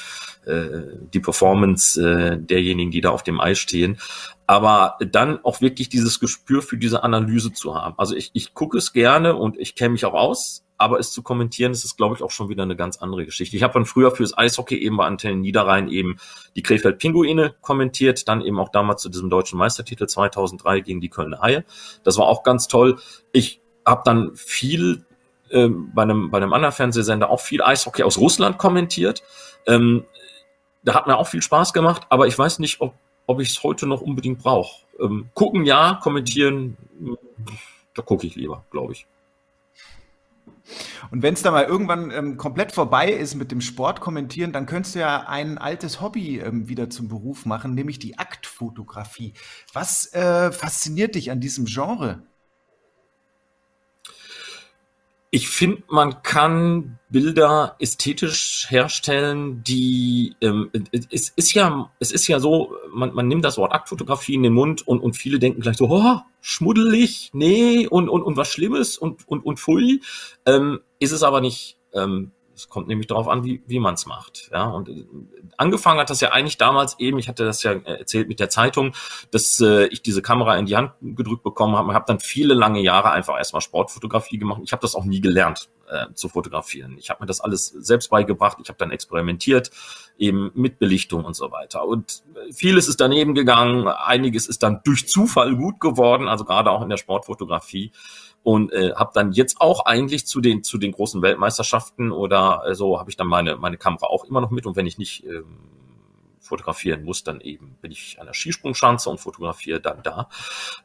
äh, 0.47 0.83
die 1.13 1.21
Performance 1.21 2.01
äh, 2.01 2.39
derjenigen, 2.39 2.91
die 2.91 3.01
da 3.01 3.11
auf 3.11 3.23
dem 3.23 3.41
Eis 3.41 3.59
stehen. 3.59 3.99
Aber 4.47 4.97
dann 5.01 5.45
auch 5.45 5.61
wirklich 5.61 5.89
dieses 5.89 6.21
Gespür 6.21 6.63
für 6.63 6.77
diese 6.77 7.03
Analyse 7.03 7.53
zu 7.53 7.75
haben. 7.75 7.95
Also 7.99 8.15
ich, 8.17 8.31
ich 8.35 8.55
gucke 8.55 8.79
es 8.79 8.93
gerne 8.93 9.37
und 9.37 9.59
ich 9.59 9.75
kenne 9.75 9.91
mich 9.91 10.05
auch 10.05 10.15
aus, 10.15 10.65
aber 10.81 10.99
es 10.99 11.13
zu 11.13 11.23
kommentieren, 11.23 11.73
das 11.73 11.85
ist, 11.85 11.99
glaube 11.99 12.17
ich, 12.17 12.23
auch 12.23 12.31
schon 12.31 12.49
wieder 12.49 12.63
eine 12.63 12.75
ganz 12.75 12.97
andere 12.97 13.27
Geschichte. 13.27 13.55
Ich 13.55 13.63
habe 13.63 13.75
dann 13.75 13.85
früher 13.85 14.11
fürs 14.11 14.37
Eishockey 14.37 14.79
eben 14.79 14.97
bei 14.97 15.05
Antennen 15.05 15.43
Niederrhein 15.43 15.89
eben 15.89 16.17
die 16.57 16.63
Krefeld 16.63 16.99
Pinguine 16.99 17.55
kommentiert, 17.61 18.27
dann 18.29 18.41
eben 18.41 18.59
auch 18.59 18.71
damals 18.71 19.03
zu 19.03 19.11
diesem 19.11 19.29
deutschen 19.29 19.59
Meistertitel 19.59 20.07
2003 20.07 20.81
gegen 20.81 21.03
die 21.03 21.11
Kölner 21.11 21.43
Haie. 21.43 21.67
Das 22.03 22.17
war 22.17 22.25
auch 22.25 22.43
ganz 22.43 22.67
toll. 22.67 22.99
Ich 23.33 23.61
habe 23.85 24.01
dann 24.07 24.35
viel 24.35 25.05
ähm, 25.51 25.93
bei, 25.95 26.03
einem, 26.03 26.31
bei 26.31 26.39
einem 26.39 26.55
anderen 26.55 26.73
Fernsehsender 26.73 27.29
auch 27.29 27.41
viel 27.41 27.63
Eishockey 27.63 28.03
aus 28.03 28.17
Russland 28.17 28.57
kommentiert. 28.57 29.23
Ähm, 29.67 30.05
da 30.83 30.95
hat 30.95 31.07
mir 31.07 31.19
auch 31.19 31.29
viel 31.29 31.43
Spaß 31.43 31.75
gemacht, 31.75 32.07
aber 32.09 32.27
ich 32.27 32.39
weiß 32.39 32.59
nicht, 32.59 32.81
ob, 32.81 32.95
ob 33.27 33.41
ich 33.41 33.51
es 33.51 33.63
heute 33.63 33.87
noch 33.87 34.01
unbedingt 34.01 34.39
brauche. 34.39 34.87
Ähm, 34.99 35.29
gucken 35.35 35.67
ja, 35.67 36.01
kommentieren, 36.03 36.79
da 37.95 38.01
gucke 38.01 38.27
ich 38.27 38.35
lieber, 38.35 38.65
glaube 38.71 38.95
ich. 38.95 39.07
Und 41.11 41.23
wenn 41.23 41.35
es 41.35 41.43
da 41.43 41.51
mal 41.51 41.65
irgendwann 41.65 42.11
ähm, 42.11 42.37
komplett 42.37 42.73
vorbei 42.73 43.11
ist 43.11 43.35
mit 43.35 43.51
dem 43.51 43.61
Sport 43.61 44.01
kommentieren, 44.01 44.53
dann 44.53 44.67
könntest 44.67 44.95
du 44.95 45.01
ja 45.01 45.29
ein 45.29 45.59
altes 45.59 46.01
Hobby 46.01 46.39
ähm, 46.39 46.69
wieder 46.69 46.91
zum 46.91 47.09
Beruf 47.09 47.47
machen, 47.47 47.75
nämlich 47.75 47.99
die 47.99 48.19
Aktfotografie. 48.19 49.35
Was 49.73 50.13
äh, 50.13 50.53
fasziniert 50.53 51.15
dich 51.15 51.31
an 51.31 51.41
diesem 51.41 51.65
Genre? 51.65 52.23
Ich 55.33 55.49
finde, 55.49 55.85
man 55.89 56.23
kann 56.23 56.99
Bilder 57.09 57.77
ästhetisch 57.79 58.67
herstellen, 58.69 59.63
die 59.63 60.35
ähm, 60.41 60.71
es 61.11 61.29
ist 61.29 61.55
ja 61.55 61.93
es 62.01 62.11
ist 62.11 62.27
ja 62.27 62.41
so, 62.41 62.75
man, 62.93 63.15
man 63.15 63.29
nimmt 63.29 63.45
das 63.45 63.57
Wort 63.57 63.73
Aktfotografie 63.73 64.35
in 64.35 64.43
den 64.43 64.53
Mund 64.53 64.87
und, 64.87 64.99
und 64.99 65.17
viele 65.17 65.39
denken 65.39 65.61
gleich 65.61 65.77
so, 65.77 65.89
oh, 65.89 66.19
schmuddelig, 66.41 67.31
nee 67.33 67.87
und 67.87 68.09
und 68.09 68.23
und 68.23 68.37
was 68.37 68.49
Schlimmes 68.49 68.99
und 68.99 69.27
und 69.29 69.45
und 69.45 69.61
pfui, 69.61 70.03
ähm, 70.47 70.81
ist 70.99 71.13
es 71.13 71.23
aber 71.23 71.41
nicht. 71.41 71.77
Ähm, 71.93 72.33
es 72.61 72.69
kommt 72.69 72.89
nämlich 72.89 73.07
darauf 73.07 73.29
an, 73.29 73.45
wie, 73.45 73.63
wie 73.67 73.79
man 73.79 73.95
es 73.95 74.07
macht. 74.07 74.51
Ja, 74.53 74.65
und 74.65 74.89
äh, 74.89 75.05
angefangen 75.57 76.01
hat 76.01 76.11
das 76.11 76.21
ja 76.21 76.31
eigentlich 76.33 76.59
damals 76.59 76.99
eben, 76.99 77.19
ich 77.19 77.29
hatte 77.29 77.45
das 77.45 77.63
ja 77.63 77.73
erzählt 77.73 78.29
mit 78.29 78.41
der 78.41 78.51
Zeitung, 78.51 78.95
dass 79.31 79.61
äh, 79.61 79.87
ich 79.87 80.03
diese 80.03 80.23
Kamera 80.23 80.57
in 80.57 80.67
die 80.67 80.77
Hand 80.77 80.93
gedrückt 81.01 81.43
bekommen 81.43 81.77
habe. 81.77 81.91
Ich 81.91 81.95
habe 81.95 82.05
dann 82.07 82.21
viele 82.21 82.55
lange 82.55 82.81
Jahre 82.81 83.11
einfach 83.11 83.39
erstmal 83.39 83.63
Sportfotografie 83.63 84.39
gemacht. 84.39 84.61
Ich 84.65 84.73
habe 84.73 84.83
das 84.83 84.95
auch 84.95 85.05
nie 85.05 85.21
gelernt 85.21 85.71
äh, 85.89 86.13
zu 86.15 86.29
fotografieren. 86.29 86.97
Ich 86.99 87.11
habe 87.11 87.23
mir 87.23 87.27
das 87.27 87.41
alles 87.41 87.67
selbst 87.67 88.11
beigebracht. 88.11 88.59
Ich 88.63 88.69
habe 88.69 88.79
dann 88.79 88.91
experimentiert, 88.91 89.71
eben 90.19 90.51
mit 90.55 90.79
Belichtung 90.79 91.25
und 91.25 91.35
so 91.35 91.51
weiter. 91.51 91.87
Und 91.87 92.23
äh, 92.35 92.53
vieles 92.53 92.89
ist 92.89 93.01
daneben 93.01 93.35
gegangen. 93.35 93.89
Einiges 93.89 94.47
ist 94.47 94.63
dann 94.63 94.81
durch 94.85 95.09
Zufall 95.09 95.57
gut 95.57 95.81
geworden, 95.81 96.29
also 96.29 96.45
gerade 96.45 96.71
auch 96.71 96.83
in 96.83 96.89
der 96.89 96.99
Sportfotografie 96.99 97.93
und 98.43 98.73
äh, 98.73 98.93
habe 98.95 99.11
dann 99.15 99.33
jetzt 99.33 99.61
auch 99.61 99.85
eigentlich 99.85 100.27
zu 100.27 100.41
den 100.41 100.63
zu 100.63 100.79
den 100.79 100.93
großen 100.93 101.23
Weltmeisterschaften 101.23 102.11
oder 102.11 102.63
äh, 102.67 102.75
so 102.75 102.99
habe 102.99 103.11
ich 103.11 103.17
dann 103.17 103.27
meine 103.27 103.57
meine 103.57 103.77
Kamera 103.77 104.07
auch 104.07 104.25
immer 104.25 104.41
noch 104.41 104.51
mit 104.51 104.67
und 104.67 104.77
wenn 104.77 104.87
ich 104.87 104.99
nicht 104.99 105.25
ähm, 105.25 105.59
fotografieren 106.41 107.05
muss, 107.05 107.23
dann 107.23 107.41
eben 107.41 107.77
bin 107.81 107.93
ich 107.93 108.19
an 108.19 108.27
der 108.27 108.35
Skisprungschanze 108.35 109.11
und 109.11 109.21
fotografiere 109.21 109.81
dann 109.81 110.03
da. 110.03 110.29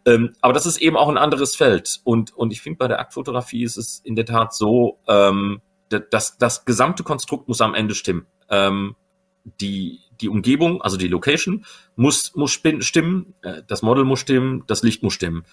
Ähm, 0.05 0.33
aber 0.41 0.53
das 0.53 0.65
ist 0.65 0.77
eben 0.77 0.97
auch 0.97 1.07
ein 1.07 1.17
anderes 1.17 1.55
Feld 1.55 2.01
und 2.03 2.35
und 2.35 2.51
ich 2.51 2.61
finde 2.61 2.77
bei 2.77 2.87
der 2.87 2.99
Aktfotografie 2.99 3.63
ist 3.63 3.77
es 3.77 4.01
in 4.03 4.15
der 4.15 4.25
Tat 4.25 4.53
so, 4.53 4.99
ähm, 5.07 5.61
dass 5.89 6.37
das 6.37 6.65
gesamte 6.65 7.03
Konstrukt 7.03 7.47
muss 7.47 7.61
am 7.61 7.73
Ende 7.73 7.95
stimmen. 7.95 8.27
Ähm, 8.49 8.95
die 9.61 9.99
die 10.21 10.29
Umgebung, 10.29 10.81
also 10.81 10.97
die 10.97 11.07
Location 11.07 11.65
muss 11.95 12.35
muss 12.35 12.51
stimmen, 12.51 13.35
äh, 13.41 13.61
das 13.67 13.81
Model 13.81 14.03
muss 14.03 14.19
stimmen, 14.19 14.63
das 14.67 14.83
Licht 14.83 15.03
muss 15.03 15.13
stimmen. 15.13 15.45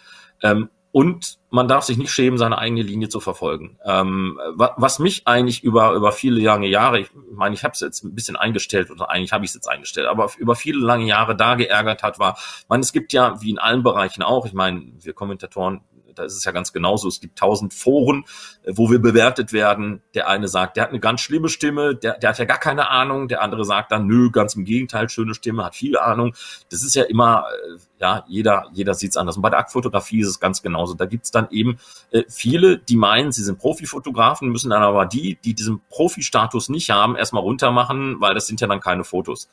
Ähm, 0.42 0.68
und 0.92 1.38
man 1.48 1.68
darf 1.68 1.84
sich 1.84 1.96
nicht 1.96 2.12
schämen, 2.12 2.38
seine 2.38 2.58
eigene 2.58 2.82
Linie 2.82 3.08
zu 3.08 3.18
verfolgen. 3.18 3.78
Ähm, 3.84 4.38
was 4.54 4.98
mich 4.98 5.26
eigentlich 5.26 5.64
über 5.64 5.94
über 5.94 6.12
viele 6.12 6.40
lange 6.40 6.68
Jahre, 6.68 7.00
ich 7.00 7.08
meine, 7.32 7.54
ich 7.54 7.64
habe 7.64 7.72
es 7.72 7.80
jetzt 7.80 8.04
ein 8.04 8.14
bisschen 8.14 8.36
eingestellt 8.36 8.90
oder 8.90 9.10
eigentlich 9.10 9.32
habe 9.32 9.44
ich 9.44 9.50
es 9.50 9.54
jetzt 9.54 9.68
eingestellt, 9.68 10.06
aber 10.06 10.30
über 10.36 10.54
viele 10.54 10.84
lange 10.84 11.06
Jahre 11.06 11.34
da 11.34 11.54
geärgert 11.54 12.02
hat, 12.02 12.18
war, 12.18 12.38
man, 12.68 12.80
es 12.80 12.92
gibt 12.92 13.14
ja 13.14 13.40
wie 13.40 13.50
in 13.50 13.58
allen 13.58 13.82
Bereichen 13.82 14.22
auch, 14.22 14.44
ich 14.44 14.52
meine, 14.52 14.92
wir 15.00 15.14
Kommentatoren 15.14 15.80
da 16.14 16.24
ist 16.24 16.36
es 16.36 16.44
ja 16.44 16.52
ganz 16.52 16.72
genauso. 16.72 17.08
Es 17.08 17.20
gibt 17.20 17.38
tausend 17.38 17.74
Foren, 17.74 18.24
äh, 18.64 18.72
wo 18.74 18.90
wir 18.90 18.98
bewertet 18.98 19.52
werden. 19.52 20.02
Der 20.14 20.28
eine 20.28 20.48
sagt, 20.48 20.76
der 20.76 20.84
hat 20.84 20.90
eine 20.90 21.00
ganz 21.00 21.20
schlimme 21.20 21.48
Stimme, 21.48 21.94
der, 21.94 22.18
der 22.18 22.30
hat 22.30 22.38
ja 22.38 22.44
gar 22.44 22.58
keine 22.58 22.88
Ahnung. 22.88 23.28
Der 23.28 23.42
andere 23.42 23.64
sagt 23.64 23.92
dann, 23.92 24.06
nö, 24.06 24.30
ganz 24.30 24.54
im 24.54 24.64
Gegenteil, 24.64 25.08
schöne 25.08 25.34
Stimme, 25.34 25.64
hat 25.64 25.74
viel 25.74 25.98
Ahnung. 25.98 26.34
Das 26.70 26.82
ist 26.82 26.94
ja 26.94 27.04
immer, 27.04 27.44
äh, 27.50 27.78
ja, 28.00 28.24
jeder, 28.28 28.68
jeder 28.72 28.94
sieht 28.94 29.10
es 29.10 29.16
anders. 29.16 29.36
Und 29.36 29.42
bei 29.42 29.50
der 29.50 29.58
Aktfotografie 29.58 30.20
ist 30.20 30.28
es 30.28 30.40
ganz 30.40 30.62
genauso. 30.62 30.94
Da 30.94 31.06
gibt 31.06 31.24
es 31.24 31.30
dann 31.30 31.48
eben 31.50 31.78
äh, 32.10 32.24
viele, 32.28 32.78
die 32.78 32.96
meinen, 32.96 33.32
sie 33.32 33.42
sind 33.42 33.58
Profifotografen, 33.58 34.50
müssen 34.50 34.70
dann 34.70 34.82
aber 34.82 35.06
die, 35.06 35.38
die 35.44 35.54
diesen 35.54 35.80
Profi-Status 35.88 36.68
nicht 36.68 36.90
haben, 36.90 37.16
erstmal 37.16 37.42
runtermachen, 37.42 38.20
weil 38.20 38.34
das 38.34 38.46
sind 38.46 38.60
ja 38.60 38.66
dann 38.66 38.80
keine 38.80 39.04
Fotos. 39.04 39.48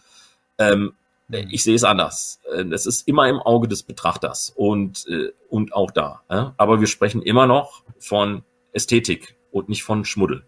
Ähm, 0.57 0.88
äh, 0.89 1.09
ich 1.30 1.63
sehe 1.63 1.75
es 1.75 1.84
anders. 1.84 2.41
Äh, 2.51 2.63
es 2.71 2.86
ist 2.86 3.07
immer 3.07 3.27
im 3.30 3.39
Auge 3.39 3.67
des 3.67 3.84
Betrachters 3.84 4.51
und, 4.55 5.07
äh, 5.07 5.32
und 5.49 5.73
auch 5.73 5.91
da. 5.91 6.23
Aber 6.57 6.80
wir 6.80 6.88
sprechen 6.88 7.21
immer 7.21 7.47
noch 7.47 7.84
von 7.99 8.43
Ästhetik 8.71 9.36
und 9.51 9.69
nicht 9.69 9.84
von 9.84 10.05
Schmuddel. 10.05 10.43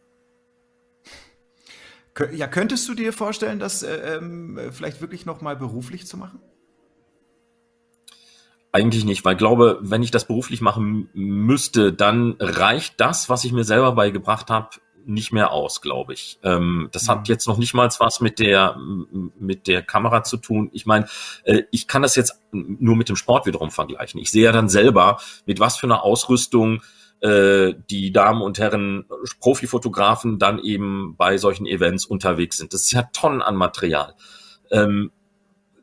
Ja, 2.33 2.47
könntest 2.47 2.87
du 2.87 2.93
dir 2.93 3.13
vorstellen, 3.13 3.57
das 3.57 3.83
ähm, 3.83 4.59
vielleicht 4.71 5.01
wirklich 5.01 5.25
noch 5.25 5.41
mal 5.41 5.55
beruflich 5.55 6.05
zu 6.05 6.17
machen? 6.17 6.39
Eigentlich 8.73 9.05
nicht, 9.05 9.25
weil 9.25 9.33
ich 9.33 9.37
glaube, 9.37 9.79
wenn 9.81 10.03
ich 10.03 10.11
das 10.11 10.25
beruflich 10.27 10.61
machen 10.61 11.09
müsste, 11.13 11.91
dann 11.91 12.35
reicht 12.39 12.99
das, 13.01 13.27
was 13.27 13.43
ich 13.43 13.53
mir 13.53 13.63
selber 13.63 13.93
beigebracht 13.93 14.49
habe, 14.49 14.69
nicht 15.05 15.31
mehr 15.31 15.51
aus, 15.51 15.81
glaube 15.81 16.13
ich. 16.13 16.39
Ähm, 16.43 16.89
das 16.91 17.03
mhm. 17.03 17.11
hat 17.11 17.27
jetzt 17.27 17.47
noch 17.47 17.57
nicht 17.57 17.73
mal 17.73 17.89
was 17.99 18.21
mit 18.21 18.39
der 18.39 18.77
mit 19.39 19.67
der 19.67 19.81
Kamera 19.81 20.23
zu 20.23 20.37
tun. 20.37 20.69
Ich 20.73 20.85
meine, 20.85 21.07
äh, 21.43 21.63
ich 21.71 21.87
kann 21.87 22.01
das 22.01 22.15
jetzt 22.15 22.41
nur 22.51 22.95
mit 22.95 23.09
dem 23.09 23.15
Sport 23.15 23.45
wiederum 23.45 23.71
vergleichen. 23.71 24.19
Ich 24.19 24.31
sehe 24.31 24.43
ja 24.43 24.51
dann 24.51 24.69
selber, 24.69 25.19
mit 25.45 25.59
was 25.59 25.77
für 25.77 25.87
einer 25.87 26.03
Ausrüstung 26.03 26.81
äh, 27.21 27.73
die 27.89 28.11
Damen 28.11 28.41
und 28.41 28.59
Herren 28.59 29.05
Profifotografen 29.39 30.39
dann 30.39 30.59
eben 30.59 31.15
bei 31.17 31.37
solchen 31.37 31.65
Events 31.67 32.05
unterwegs 32.05 32.57
sind. 32.57 32.73
Das 32.73 32.81
ist 32.81 32.91
ja 32.91 33.03
Tonnen 33.13 33.41
an 33.41 33.55
Material. 33.55 34.15
Ähm, 34.71 35.11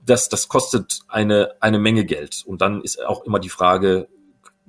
das, 0.05 0.29
das 0.29 0.49
kostet 0.49 1.01
eine, 1.09 1.55
eine 1.61 1.79
Menge 1.79 2.05
Geld. 2.05 2.43
Und 2.47 2.61
dann 2.61 2.83
ist 2.83 3.05
auch 3.05 3.25
immer 3.25 3.39
die 3.39 3.51
Frage, 3.51 4.09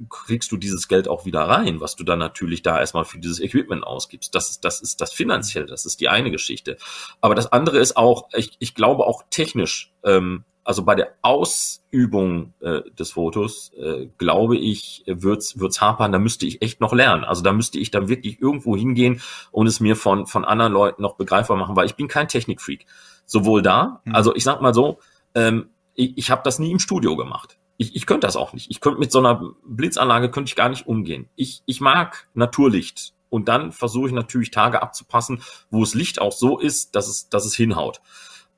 kriegst 0.10 0.52
du 0.52 0.58
dieses 0.58 0.88
Geld 0.88 1.08
auch 1.08 1.26
wieder 1.26 1.42
rein, 1.42 1.82
was 1.82 1.96
du 1.96 2.04
dann 2.04 2.20
natürlich 2.20 2.62
da 2.62 2.80
erstmal 2.80 3.06
für 3.06 3.20
dieses 3.20 3.40
Equipment 3.40 3.84
ausgibst. 3.84 4.34
Das 4.34 4.50
ist, 4.50 4.64
das 4.64 4.82
ist 4.82 5.02
das 5.02 5.14
finanziell, 5.14 5.66
das 5.66 5.86
ist 5.86 6.00
die 6.00 6.10
eine 6.10 6.32
Geschichte. 6.32 6.78
Aber 7.22 7.36
das 7.36 7.52
andere 7.52 7.80
ist 7.80 7.98
auch, 7.98 8.30
ich, 8.34 8.56
ich 8.60 8.76
glaube 8.76 9.06
auch 9.06 9.24
technisch, 9.30 9.94
ähm, 10.04 10.46
also 10.64 10.84
bei 10.84 10.94
der 10.94 11.16
Ausübung 11.24 12.54
äh, 12.60 12.82
des 12.92 13.12
Fotos, 13.14 13.72
äh, 13.74 14.08
glaube 14.18 14.56
ich, 14.56 15.04
wird's 15.08 15.60
wird's 15.60 15.82
hapern, 15.82 16.12
da 16.12 16.20
müsste 16.20 16.46
ich 16.46 16.62
echt 16.62 16.80
noch 16.80 16.94
lernen. 16.94 17.24
Also 17.24 17.42
da 17.42 17.54
müsste 17.54 17.80
ich 17.80 17.92
dann 17.92 18.08
wirklich 18.08 18.40
irgendwo 18.40 18.78
hingehen 18.78 19.22
und 19.52 19.68
es 19.68 19.80
mir 19.80 19.96
von, 19.96 20.28
von 20.28 20.46
anderen 20.46 20.74
Leuten 20.74 21.02
noch 21.02 21.16
begreifbar 21.16 21.58
machen, 21.58 21.76
weil 21.76 21.88
ich 21.88 21.96
bin 21.96 22.08
kein 22.08 22.28
Technikfreak. 22.28 22.86
Sowohl 23.26 23.62
da, 23.62 24.02
mhm. 24.06 24.16
also 24.16 24.36
ich 24.36 24.44
sag 24.44 24.62
mal 24.62 24.74
so, 24.74 25.00
ähm, 25.34 25.70
ich, 25.96 26.18
ich 26.18 26.32
habe 26.32 26.42
das 26.44 26.60
nie 26.60 26.72
im 26.72 26.80
Studio 26.80 27.16
gemacht 27.16 27.58
ich, 27.80 27.96
ich 27.96 28.06
könnte 28.06 28.28
das 28.28 28.36
auch 28.36 28.52
nicht. 28.52 28.70
Ich 28.70 28.82
könnte 28.82 29.00
mit 29.00 29.10
so 29.10 29.20
einer 29.20 29.54
Blitzanlage 29.64 30.30
könnte 30.30 30.50
ich 30.50 30.58
gar 30.58 30.68
nicht 30.68 30.86
umgehen. 30.86 31.30
Ich, 31.36 31.64
ich 31.66 31.80
mag 31.80 32.28
Naturlicht. 32.34 33.14
Und 33.30 33.48
dann 33.48 33.72
versuche 33.72 34.08
ich 34.08 34.14
natürlich 34.14 34.52
Tage 34.52 34.82
abzupassen, 34.82 35.42
wo 35.72 35.80
das 35.80 35.94
Licht 35.94 36.20
auch 36.20 36.34
so 36.34 36.60
ist, 36.60 36.96
dass 36.96 37.08
es, 37.08 37.30
dass 37.30 37.46
es 37.46 37.56
hinhaut. 37.56 38.02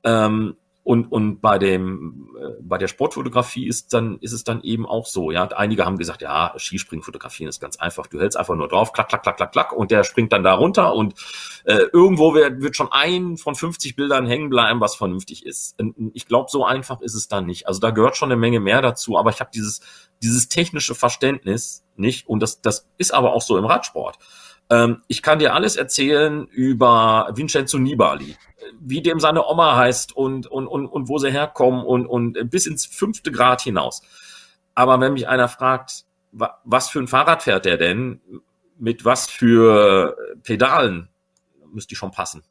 Ähm, 0.02 0.56
und, 0.84 1.12
und 1.12 1.40
bei 1.40 1.58
dem, 1.58 2.34
äh, 2.36 2.60
bei 2.60 2.76
der 2.76 2.88
Sportfotografie 2.88 3.68
ist 3.68 3.94
dann, 3.94 4.18
ist 4.20 4.32
es 4.32 4.42
dann 4.42 4.62
eben 4.62 4.84
auch 4.84 5.06
so, 5.06 5.30
ja. 5.30 5.44
Einige 5.52 5.86
haben 5.86 5.96
gesagt, 5.96 6.22
ja, 6.22 6.54
Skispringen 6.56 7.04
fotografieren 7.04 7.48
ist 7.48 7.60
ganz 7.60 7.76
einfach. 7.76 8.08
Du 8.08 8.18
hältst 8.18 8.36
einfach 8.36 8.56
nur 8.56 8.66
drauf, 8.66 8.92
klack, 8.92 9.08
klack, 9.08 9.22
klack, 9.22 9.36
klack, 9.36 9.52
klack, 9.52 9.72
und 9.72 9.92
der 9.92 10.02
springt 10.02 10.32
dann 10.32 10.42
da 10.42 10.54
runter 10.54 10.94
und 10.94 11.14
äh, 11.64 11.84
irgendwo 11.92 12.34
wird, 12.34 12.62
wird 12.62 12.74
schon 12.74 12.90
ein 12.90 13.36
von 13.36 13.54
50 13.54 13.94
Bildern 13.94 14.26
hängen 14.26 14.50
bleiben, 14.50 14.80
was 14.80 14.96
vernünftig 14.96 15.46
ist. 15.46 15.76
Ich 16.14 16.26
glaube, 16.26 16.50
so 16.50 16.64
einfach 16.64 17.00
ist 17.00 17.14
es 17.14 17.28
dann 17.28 17.46
nicht. 17.46 17.68
Also 17.68 17.78
da 17.78 17.90
gehört 17.90 18.16
schon 18.16 18.32
eine 18.32 18.40
Menge 18.40 18.58
mehr 18.58 18.82
dazu, 18.82 19.16
aber 19.16 19.30
ich 19.30 19.38
habe 19.38 19.50
dieses, 19.54 19.82
dieses 20.20 20.48
technische 20.48 20.96
Verständnis 20.96 21.84
nicht 21.94 22.26
und 22.26 22.40
das, 22.40 22.60
das 22.60 22.88
ist 22.98 23.14
aber 23.14 23.34
auch 23.34 23.42
so 23.42 23.56
im 23.56 23.66
Radsport. 23.66 24.18
Ähm, 24.72 25.02
ich 25.06 25.20
kann 25.20 25.38
dir 25.38 25.54
alles 25.54 25.76
erzählen 25.76 26.46
über 26.46 27.30
Vincenzo 27.34 27.78
Nibali, 27.78 28.36
wie 28.80 29.02
dem 29.02 29.20
seine 29.20 29.46
Oma 29.46 29.76
heißt 29.76 30.16
und, 30.16 30.46
und, 30.46 30.66
und, 30.66 30.86
und 30.86 31.08
wo 31.08 31.18
sie 31.18 31.30
herkommen 31.30 31.84
und, 31.84 32.06
und 32.06 32.50
bis 32.50 32.66
ins 32.66 32.86
fünfte 32.86 33.30
Grad 33.30 33.60
hinaus. 33.60 34.00
Aber 34.74 34.98
wenn 34.98 35.12
mich 35.12 35.28
einer 35.28 35.48
fragt, 35.48 36.06
was 36.32 36.88
für 36.88 37.00
ein 37.00 37.08
Fahrrad 37.08 37.42
fährt 37.42 37.66
der 37.66 37.76
denn, 37.76 38.22
mit 38.78 39.04
was 39.04 39.28
für 39.28 40.16
Pedalen, 40.42 41.10
müsste 41.70 41.90
die 41.90 41.96
schon 41.96 42.10
passen. 42.10 42.42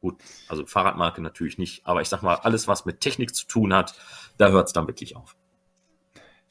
Gut, 0.00 0.16
also 0.48 0.64
Fahrradmarke 0.64 1.20
natürlich 1.20 1.58
nicht, 1.58 1.86
aber 1.86 2.00
ich 2.00 2.08
sag 2.08 2.22
mal, 2.22 2.36
alles, 2.36 2.66
was 2.66 2.86
mit 2.86 3.00
Technik 3.00 3.34
zu 3.34 3.46
tun 3.46 3.74
hat, 3.74 3.94
da 4.38 4.48
hört 4.48 4.68
es 4.68 4.72
dann 4.72 4.86
wirklich 4.86 5.16
auf. 5.16 5.36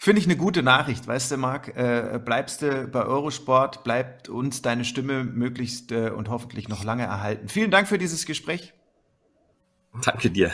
Finde 0.04 0.20
ich 0.20 0.26
eine 0.26 0.36
gute 0.36 0.64
Nachricht, 0.64 1.06
weißt 1.06 1.30
du, 1.30 1.38
Marc? 1.38 1.78
Äh, 1.78 2.20
bleibst 2.26 2.64
du 2.64 2.88
bei 2.88 3.06
Eurosport, 3.06 3.84
bleibt 3.84 4.30
uns 4.30 4.64
deine 4.64 4.84
Stimme 4.84 5.24
möglichst 5.24 5.92
äh, 5.92 6.10
und 6.10 6.28
hoffentlich 6.28 6.68
noch 6.68 6.84
lange 6.84 7.04
erhalten. 7.04 7.50
Vielen 7.50 7.70
Dank 7.70 7.88
für 7.88 8.00
dieses 8.00 8.26
Gespräch. 8.26 8.74
Danke 10.04 10.32
dir. 10.32 10.52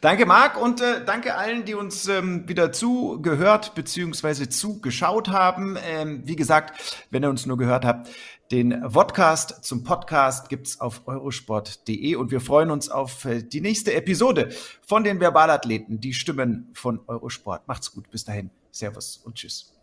Danke, 0.00 0.26
Marc, 0.26 0.62
und 0.62 0.80
äh, 0.80 1.04
danke 1.04 1.34
allen, 1.34 1.64
die 1.64 1.74
uns 1.74 2.06
ähm, 2.06 2.48
wieder 2.48 2.70
zugehört 2.70 3.74
bzw. 3.74 4.48
zugeschaut 4.48 5.30
haben. 5.30 5.76
Ähm, 5.84 6.22
wie 6.24 6.36
gesagt, 6.36 7.04
wenn 7.10 7.24
ihr 7.24 7.30
uns 7.30 7.46
nur 7.46 7.58
gehört 7.58 7.84
habt, 7.84 8.08
den 8.50 8.88
Vodcast 8.88 9.64
zum 9.64 9.82
Podcast 9.82 10.48
gibt's 10.48 10.80
auf 10.80 11.02
eurosport.de 11.06 12.14
und 12.14 12.30
wir 12.30 12.40
freuen 12.40 12.70
uns 12.70 12.88
auf 12.88 13.24
äh, 13.24 13.42
die 13.42 13.60
nächste 13.60 13.94
Episode 13.94 14.50
von 14.82 15.04
den 15.04 15.18
Verbalathleten, 15.18 16.00
die 16.00 16.14
Stimmen 16.14 16.70
von 16.72 17.00
Eurosport. 17.06 17.66
Macht's 17.66 17.92
gut, 17.92 18.10
bis 18.10 18.24
dahin. 18.24 18.50
Servus 18.70 19.16
und 19.18 19.34
tschüss. 19.34 19.75